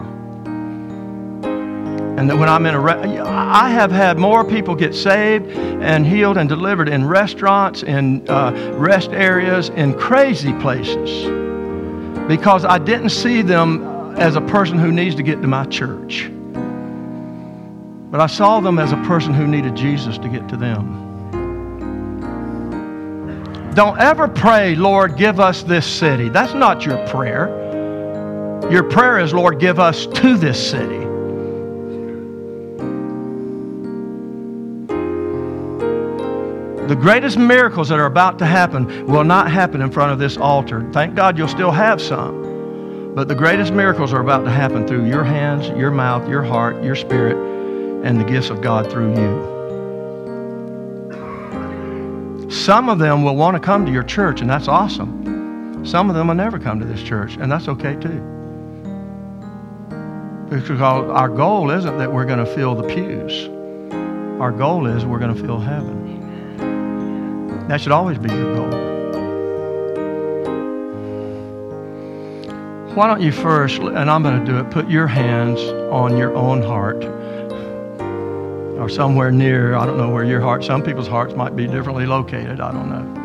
And 2.18 2.28
that 2.28 2.36
when 2.36 2.50
I'm 2.50 2.66
in 2.66 2.74
a, 2.74 2.80
re- 2.80 3.20
I 3.20 3.70
have 3.70 3.92
had 3.92 4.18
more 4.18 4.44
people 4.44 4.74
get 4.74 4.96
saved 4.96 5.52
and 5.52 6.08
healed 6.08 6.38
and 6.38 6.50
delivered 6.50 6.90
in 6.90 7.06
restaurants, 7.06 7.84
in 7.84 8.28
uh, 8.28 8.74
rest 8.76 9.12
areas, 9.12 9.70
in 9.70 9.94
crazy 9.94 10.54
places 10.54 11.28
because 12.28 12.66
I 12.66 12.78
didn't 12.78 13.10
see 13.10 13.42
them 13.42 14.16
as 14.18 14.36
a 14.36 14.42
person 14.42 14.78
who 14.80 14.92
needs 14.92 15.16
to 15.16 15.24
get 15.24 15.42
to 15.42 15.48
my 15.48 15.66
church. 15.66 16.32
But 18.10 18.22
I 18.22 18.28
saw 18.28 18.60
them 18.62 18.80
as 18.80 18.94
a 18.94 18.98
person 18.98 19.34
who 19.34 19.46
needed 19.48 19.76
Jesus 19.76 20.18
to 20.18 20.30
get 20.30 20.48
to 20.50 20.58
them. 20.58 21.06
Don't 23.74 24.00
ever 24.00 24.28
pray, 24.28 24.76
Lord, 24.76 25.18
give 25.18 25.40
us 25.40 25.62
this 25.62 25.86
city. 25.86 26.30
That's 26.30 26.54
not 26.54 26.86
your 26.86 27.06
prayer. 27.10 27.48
Your 28.72 28.84
prayer 28.84 29.20
is, 29.20 29.34
Lord, 29.34 29.60
give 29.60 29.80
us 29.80 30.08
to 30.08 30.38
this 30.38 30.72
city. 30.72 30.98
The 36.88 36.96
greatest 36.96 37.38
miracles 37.38 37.90
that 37.90 38.00
are 38.00 38.06
about 38.06 38.40
to 38.40 38.46
happen 38.46 39.06
will 39.06 39.26
not 39.26 39.52
happen 39.52 39.82
in 39.82 39.92
front 39.92 40.14
of 40.14 40.20
this 40.20 40.38
altar. 40.38 40.90
Thank 40.94 41.16
God 41.16 41.38
you'll 41.38 41.50
still 41.50 41.72
have 41.72 42.02
some. 42.02 43.14
But 43.14 43.28
the 43.28 43.36
greatest 43.36 43.74
miracles 43.74 44.14
are 44.14 44.22
about 44.22 44.46
to 44.46 44.52
happen 44.52 44.88
through 44.88 45.06
your 45.06 45.24
hands, 45.24 45.68
your 45.78 45.92
mouth, 45.92 46.30
your 46.30 46.44
heart, 46.44 46.82
your 46.84 46.96
spirit, 46.96 47.57
and 48.08 48.18
the 48.22 48.24
gifts 48.24 48.50
of 48.50 48.62
God 48.62 48.90
through 48.90 49.10
you. 49.10 49.58
Some 52.50 52.88
of 52.88 53.00
them 53.00 53.22
will 53.26 53.36
want 53.36 53.56
to 53.56 53.60
come 53.60 53.86
to 53.86 53.92
your 53.92 54.04
church, 54.04 54.40
and 54.40 54.50
that's 54.50 54.70
awesome. 54.70 55.86
Some 55.86 56.10
of 56.10 56.16
them 56.16 56.30
will 56.30 56.36
never 56.36 56.58
come 56.58 56.80
to 56.80 56.86
this 56.86 57.04
church, 57.04 57.36
and 57.36 57.52
that's 57.52 57.68
okay 57.68 57.96
too. 57.96 58.22
Because 60.50 60.80
our 60.80 61.28
goal 61.28 61.70
isn't 61.70 61.98
that 61.98 62.14
we're 62.14 62.24
going 62.24 62.40
to 62.40 62.46
fill 62.46 62.76
the 62.76 62.88
pews. 62.88 63.50
Our 64.40 64.54
goal 64.54 64.88
is 64.88 65.06
we're 65.06 65.20
going 65.20 65.36
to 65.36 65.42
fill 65.44 65.60
heaven. 65.60 66.08
That 67.68 67.82
should 67.82 67.92
always 67.92 68.18
be 68.18 68.30
your 68.30 68.56
goal. 68.56 68.70
Why 72.96 73.08
don't 73.08 73.20
you 73.20 73.34
first, 73.34 73.80
and 73.80 74.10
I'm 74.10 74.24
going 74.24 74.40
to 74.40 74.46
do 74.46 74.58
it, 74.60 74.72
put 74.72 74.90
your 74.90 75.08
hands 75.08 75.60
on 75.92 76.16
your 76.16 76.34
own 76.34 76.62
heart 76.62 77.17
or 78.78 78.90
somewhere 78.90 79.32
near, 79.32 79.76
I 79.76 79.86
don't 79.86 79.98
know 79.98 80.10
where 80.10 80.24
your 80.24 80.42
heart, 80.42 80.64
some 80.64 80.84
people's 80.84 81.08
hearts 81.08 81.34
might 81.36 81.56
be 81.56 81.68
differently 81.68 82.06
located. 82.06 82.60
I 82.60 82.72
don't 82.72 82.90
know. 82.90 83.24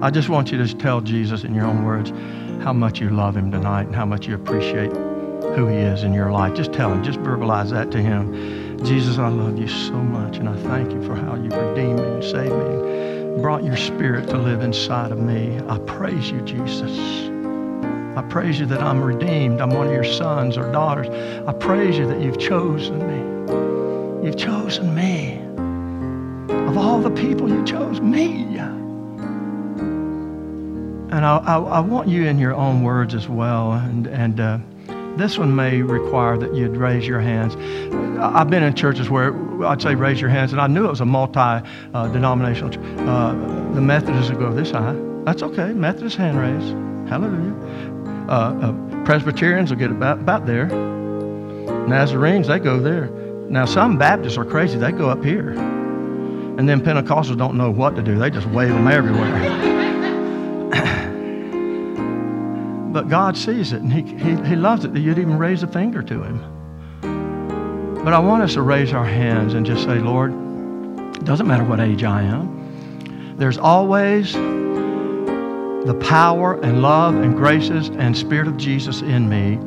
I 0.02 0.10
just 0.10 0.28
want 0.28 0.50
you 0.50 0.58
to 0.64 0.74
tell 0.74 1.00
Jesus 1.00 1.44
in 1.44 1.54
your 1.54 1.66
own 1.66 1.84
words 1.84 2.10
how 2.62 2.72
much 2.72 3.00
you 3.00 3.10
love 3.10 3.36
him 3.36 3.50
tonight 3.50 3.86
and 3.86 3.94
how 3.94 4.06
much 4.06 4.26
you 4.26 4.34
appreciate 4.34 4.92
who 4.92 5.66
he 5.66 5.76
is 5.76 6.04
in 6.04 6.12
your 6.12 6.30
life. 6.30 6.54
Just 6.54 6.72
tell 6.72 6.92
him, 6.92 7.02
just 7.02 7.18
verbalize 7.20 7.70
that 7.70 7.90
to 7.90 8.00
him. 8.00 8.78
Jesus, 8.84 9.18
I 9.18 9.28
love 9.28 9.58
you 9.58 9.68
so 9.68 9.94
much, 9.94 10.38
and 10.38 10.48
I 10.48 10.56
thank 10.56 10.92
you 10.92 11.02
for 11.04 11.14
how 11.14 11.34
you've 11.34 11.52
redeemed 11.52 12.00
me 12.00 12.06
and 12.06 12.24
saved 12.24 12.54
me 12.54 13.00
and 13.32 13.42
brought 13.42 13.64
your 13.64 13.76
spirit 13.76 14.28
to 14.28 14.38
live 14.38 14.62
inside 14.62 15.12
of 15.12 15.18
me. 15.18 15.60
I 15.68 15.78
praise 15.78 16.30
you, 16.30 16.40
Jesus. 16.42 17.29
I 18.16 18.22
praise 18.22 18.58
you 18.58 18.66
that 18.66 18.82
I'm 18.82 19.02
redeemed. 19.02 19.60
I'm 19.60 19.70
one 19.70 19.86
of 19.86 19.92
your 19.92 20.04
sons 20.04 20.56
or 20.56 20.70
daughters. 20.72 21.08
I 21.46 21.52
praise 21.52 21.96
you 21.96 22.06
that 22.06 22.20
you've 22.20 22.38
chosen 22.38 22.98
me. 22.98 24.26
You've 24.26 24.36
chosen 24.36 24.94
me. 24.94 25.38
Of 26.68 26.76
all 26.76 27.00
the 27.00 27.10
people, 27.10 27.48
you 27.48 27.64
chose 27.64 28.00
me. 28.00 28.40
And 31.12 31.24
I, 31.26 31.38
I, 31.38 31.58
I 31.58 31.80
want 31.80 32.08
you 32.08 32.26
in 32.26 32.38
your 32.38 32.54
own 32.54 32.82
words 32.82 33.14
as 33.14 33.28
well. 33.28 33.72
And, 33.72 34.06
and 34.06 34.40
uh, 34.40 34.58
this 35.16 35.38
one 35.38 35.54
may 35.54 35.82
require 35.82 36.38
that 36.38 36.54
you'd 36.54 36.76
raise 36.76 37.06
your 37.06 37.20
hands. 37.20 37.56
I've 38.20 38.48
been 38.48 38.62
in 38.62 38.74
churches 38.74 39.10
where 39.10 39.34
I'd 39.64 39.82
say 39.82 39.94
raise 39.94 40.20
your 40.20 40.30
hands, 40.30 40.52
and 40.52 40.60
I 40.60 40.66
knew 40.66 40.84
it 40.84 40.90
was 40.90 41.00
a 41.00 41.06
multi 41.06 41.38
uh, 41.38 41.62
denominational 42.12 42.70
church. 42.70 42.84
Uh, 43.00 43.32
the 43.74 43.80
Methodists 43.80 44.30
would 44.30 44.38
go 44.38 44.52
this 44.52 44.70
high. 44.70 44.94
That's 45.24 45.42
okay. 45.42 45.72
Methodist 45.72 46.16
hand 46.16 46.38
raise. 46.38 46.70
Hallelujah. 47.10 47.89
Uh, 48.30 48.54
uh, 48.62 48.72
Presbyterians 49.04 49.70
will 49.70 49.78
get 49.78 49.90
about, 49.90 50.20
about 50.20 50.46
there. 50.46 50.68
Nazarenes, 51.88 52.46
they 52.46 52.60
go 52.60 52.78
there. 52.78 53.06
Now, 53.48 53.64
some 53.64 53.98
Baptists 53.98 54.38
are 54.38 54.44
crazy. 54.44 54.78
They 54.78 54.92
go 54.92 55.10
up 55.10 55.24
here. 55.24 55.50
And 55.50 56.68
then 56.68 56.80
Pentecostals 56.80 57.36
don't 57.36 57.56
know 57.56 57.72
what 57.72 57.96
to 57.96 58.02
do. 58.02 58.16
They 58.16 58.30
just 58.30 58.46
wave 58.46 58.68
them 58.68 58.86
everywhere. 58.86 59.32
but 62.92 63.08
God 63.08 63.36
sees 63.36 63.72
it, 63.72 63.82
and 63.82 63.92
he, 63.92 64.02
he, 64.02 64.36
he 64.48 64.54
loves 64.54 64.84
it 64.84 64.92
that 64.92 65.00
you'd 65.00 65.18
even 65.18 65.36
raise 65.36 65.64
a 65.64 65.66
finger 65.66 66.00
to 66.00 66.22
Him. 66.22 67.98
But 68.04 68.12
I 68.12 68.20
want 68.20 68.44
us 68.44 68.54
to 68.54 68.62
raise 68.62 68.92
our 68.92 69.04
hands 69.04 69.54
and 69.54 69.66
just 69.66 69.82
say, 69.82 69.98
Lord, 69.98 70.30
it 71.16 71.24
doesn't 71.24 71.48
matter 71.48 71.64
what 71.64 71.80
age 71.80 72.04
I 72.04 72.22
am. 72.22 73.34
There's 73.36 73.58
always 73.58 74.36
the 75.86 75.94
power 75.94 76.60
and 76.60 76.82
love 76.82 77.14
and 77.16 77.34
graces 77.34 77.88
and 77.88 78.16
spirit 78.16 78.46
of 78.46 78.56
Jesus 78.56 79.00
in 79.00 79.28
me. 79.28 79.58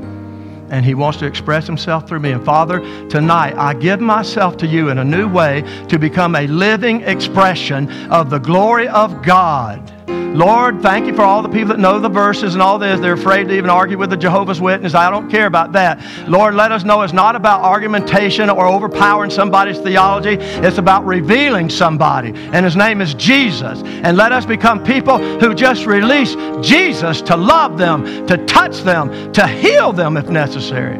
And 0.70 0.86
he 0.86 0.95
wants 0.95 1.20
to 1.20 1.26
express 1.26 1.68
himself 1.68 2.07
through 2.07 2.20
me. 2.20 2.32
And 2.32 2.43
Father, 2.43 2.80
tonight 3.07 3.55
I 3.55 3.74
give 3.74 3.99
myself 3.99 4.57
to 4.57 4.68
you 4.68 4.89
in 4.89 4.97
a 4.97 5.03
new 5.03 5.28
way 5.28 5.64
to 5.89 5.99
become 5.99 6.36
a 6.36 6.47
living 6.47 7.01
expression 7.01 7.89
of 8.11 8.30
the 8.30 8.39
glory 8.39 8.88
of 8.88 9.24
God. 9.24 10.02
Lord, 10.07 10.81
thank 10.81 11.05
you 11.05 11.15
for 11.15 11.21
all 11.21 11.43
the 11.43 11.49
people 11.49 11.69
that 11.69 11.79
know 11.79 11.99
the 11.99 12.09
verses 12.09 12.55
and 12.55 12.61
all 12.61 12.79
this. 12.79 12.99
They're 12.99 13.13
afraid 13.13 13.49
to 13.49 13.55
even 13.55 13.69
argue 13.69 13.99
with 13.99 14.09
the 14.09 14.17
Jehovah's 14.17 14.59
Witness. 14.59 14.95
I 14.95 15.11
don't 15.11 15.29
care 15.29 15.45
about 15.45 15.73
that. 15.73 16.03
Lord, 16.27 16.55
let 16.55 16.71
us 16.71 16.83
know 16.83 17.03
it's 17.03 17.13
not 17.13 17.35
about 17.35 17.61
argumentation 17.61 18.49
or 18.49 18.65
overpowering 18.65 19.29
somebody's 19.29 19.77
theology. 19.77 20.37
It's 20.39 20.79
about 20.79 21.05
revealing 21.05 21.69
somebody. 21.69 22.33
And 22.35 22.65
his 22.65 22.75
name 22.75 22.99
is 22.99 23.13
Jesus. 23.13 23.83
And 23.83 24.17
let 24.17 24.31
us 24.31 24.43
become 24.43 24.83
people 24.83 25.19
who 25.39 25.53
just 25.53 25.85
release 25.85 26.35
Jesus 26.65 27.21
to 27.21 27.37
love 27.37 27.77
them, 27.77 28.25
to 28.25 28.43
touch 28.47 28.81
them, 28.81 29.31
to 29.33 29.45
heal 29.45 29.93
them 29.93 30.17
if 30.17 30.29
necessary. 30.29 30.97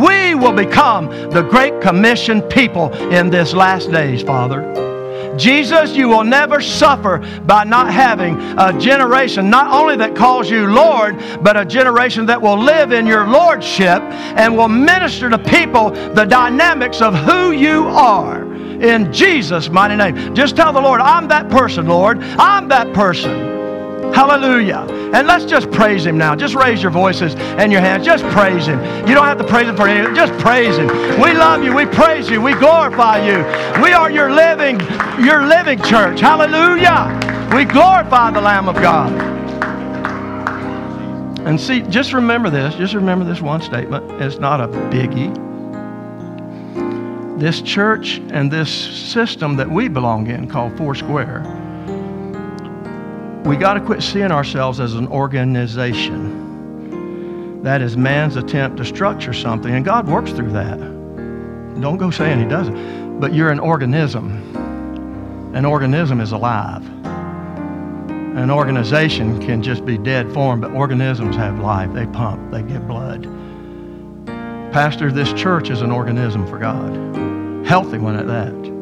We 0.00 0.36
will 0.36 0.52
become 0.52 1.08
the 1.30 1.42
Great 1.42 1.80
Commission 1.80 2.40
people 2.40 2.92
in 3.10 3.30
this 3.30 3.52
last 3.52 3.90
days, 3.90 4.22
Father. 4.22 4.85
Jesus, 5.36 5.94
you 5.94 6.08
will 6.08 6.24
never 6.24 6.60
suffer 6.60 7.18
by 7.44 7.64
not 7.64 7.92
having 7.92 8.38
a 8.58 8.78
generation, 8.78 9.50
not 9.50 9.72
only 9.72 9.96
that 9.96 10.14
calls 10.14 10.50
you 10.50 10.66
Lord, 10.66 11.16
but 11.42 11.56
a 11.56 11.64
generation 11.64 12.26
that 12.26 12.40
will 12.40 12.58
live 12.58 12.92
in 12.92 13.06
your 13.06 13.26
Lordship 13.26 14.02
and 14.02 14.56
will 14.56 14.68
minister 14.68 15.28
to 15.30 15.38
people 15.38 15.90
the 15.90 16.24
dynamics 16.24 17.00
of 17.00 17.14
who 17.14 17.52
you 17.52 17.86
are. 17.88 18.44
In 18.82 19.12
Jesus' 19.12 19.70
mighty 19.70 19.96
name. 19.96 20.34
Just 20.34 20.54
tell 20.56 20.72
the 20.72 20.80
Lord, 20.80 21.00
I'm 21.00 21.28
that 21.28 21.48
person, 21.48 21.86
Lord. 21.86 22.18
I'm 22.20 22.68
that 22.68 22.92
person. 22.92 23.55
Hallelujah. 24.16 24.86
And 25.12 25.28
let's 25.28 25.44
just 25.44 25.70
praise 25.70 26.06
Him 26.06 26.16
now. 26.16 26.34
Just 26.34 26.54
raise 26.54 26.82
your 26.82 26.90
voices 26.90 27.34
and 27.34 27.70
your 27.70 27.82
hands. 27.82 28.02
Just 28.02 28.24
praise 28.24 28.66
Him. 28.66 28.78
You 29.06 29.14
don't 29.14 29.26
have 29.26 29.36
to 29.36 29.44
praise 29.44 29.68
Him 29.68 29.76
for 29.76 29.86
anything. 29.86 30.14
Just 30.14 30.32
praise 30.42 30.78
Him. 30.78 30.86
We 31.20 31.34
love 31.34 31.62
you. 31.62 31.74
We 31.74 31.84
praise 31.84 32.30
you. 32.30 32.40
We 32.40 32.54
glorify 32.54 33.18
you. 33.18 33.44
We 33.82 33.92
are 33.92 34.10
your 34.10 34.32
living, 34.32 34.80
your 35.22 35.46
living 35.46 35.82
church. 35.82 36.20
Hallelujah. 36.20 37.12
We 37.54 37.66
glorify 37.66 38.30
the 38.30 38.40
Lamb 38.40 38.70
of 38.70 38.76
God. 38.76 39.12
And 41.46 41.60
see, 41.60 41.82
just 41.82 42.14
remember 42.14 42.48
this. 42.48 42.74
Just 42.74 42.94
remember 42.94 43.26
this 43.26 43.42
one 43.42 43.60
statement. 43.60 44.10
It's 44.22 44.38
not 44.38 44.62
a 44.62 44.68
biggie. 44.68 45.30
This 47.38 47.60
church 47.60 48.22
and 48.30 48.50
this 48.50 48.70
system 48.72 49.56
that 49.56 49.68
we 49.68 49.88
belong 49.88 50.28
in 50.28 50.48
called 50.48 50.74
Foursquare 50.78 51.42
we 53.46 53.56
got 53.56 53.74
to 53.74 53.80
quit 53.80 54.02
seeing 54.02 54.32
ourselves 54.32 54.80
as 54.80 54.94
an 54.94 55.06
organization. 55.06 56.42
That 57.62 57.80
is 57.80 57.96
man's 57.96 58.36
attempt 58.36 58.76
to 58.78 58.84
structure 58.84 59.32
something, 59.32 59.72
and 59.72 59.84
God 59.84 60.08
works 60.08 60.32
through 60.32 60.50
that. 60.50 60.78
Don't 61.80 61.96
go 61.96 62.10
saying 62.10 62.40
He 62.40 62.46
doesn't. 62.46 63.20
But 63.20 63.34
you're 63.34 63.50
an 63.50 63.60
organism. 63.60 65.54
An 65.54 65.64
organism 65.64 66.20
is 66.20 66.32
alive. 66.32 66.84
An 68.36 68.50
organization 68.50 69.40
can 69.40 69.62
just 69.62 69.86
be 69.86 69.96
dead 69.96 70.30
form, 70.34 70.60
but 70.60 70.72
organisms 70.72 71.36
have 71.36 71.58
life. 71.60 71.92
They 71.94 72.06
pump, 72.06 72.50
they 72.50 72.62
give 72.62 72.86
blood. 72.86 73.22
Pastor, 74.72 75.10
this 75.10 75.32
church 75.32 75.70
is 75.70 75.80
an 75.80 75.90
organism 75.90 76.46
for 76.46 76.58
God, 76.58 77.66
healthy 77.66 77.98
one 77.98 78.16
at 78.16 78.26
that. 78.26 78.75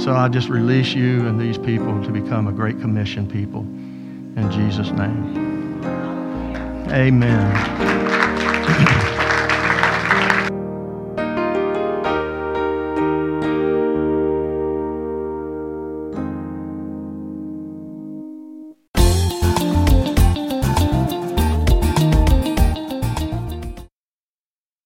So 0.00 0.14
I 0.14 0.28
just 0.28 0.48
release 0.48 0.94
you 0.94 1.26
and 1.26 1.38
these 1.38 1.58
people 1.58 2.02
to 2.04 2.10
become 2.10 2.48
a 2.48 2.52
great 2.52 2.80
commission 2.80 3.28
people 3.28 3.60
in 3.60 4.50
Jesus' 4.50 4.90
name. 4.92 5.84
Amen. 6.90 8.19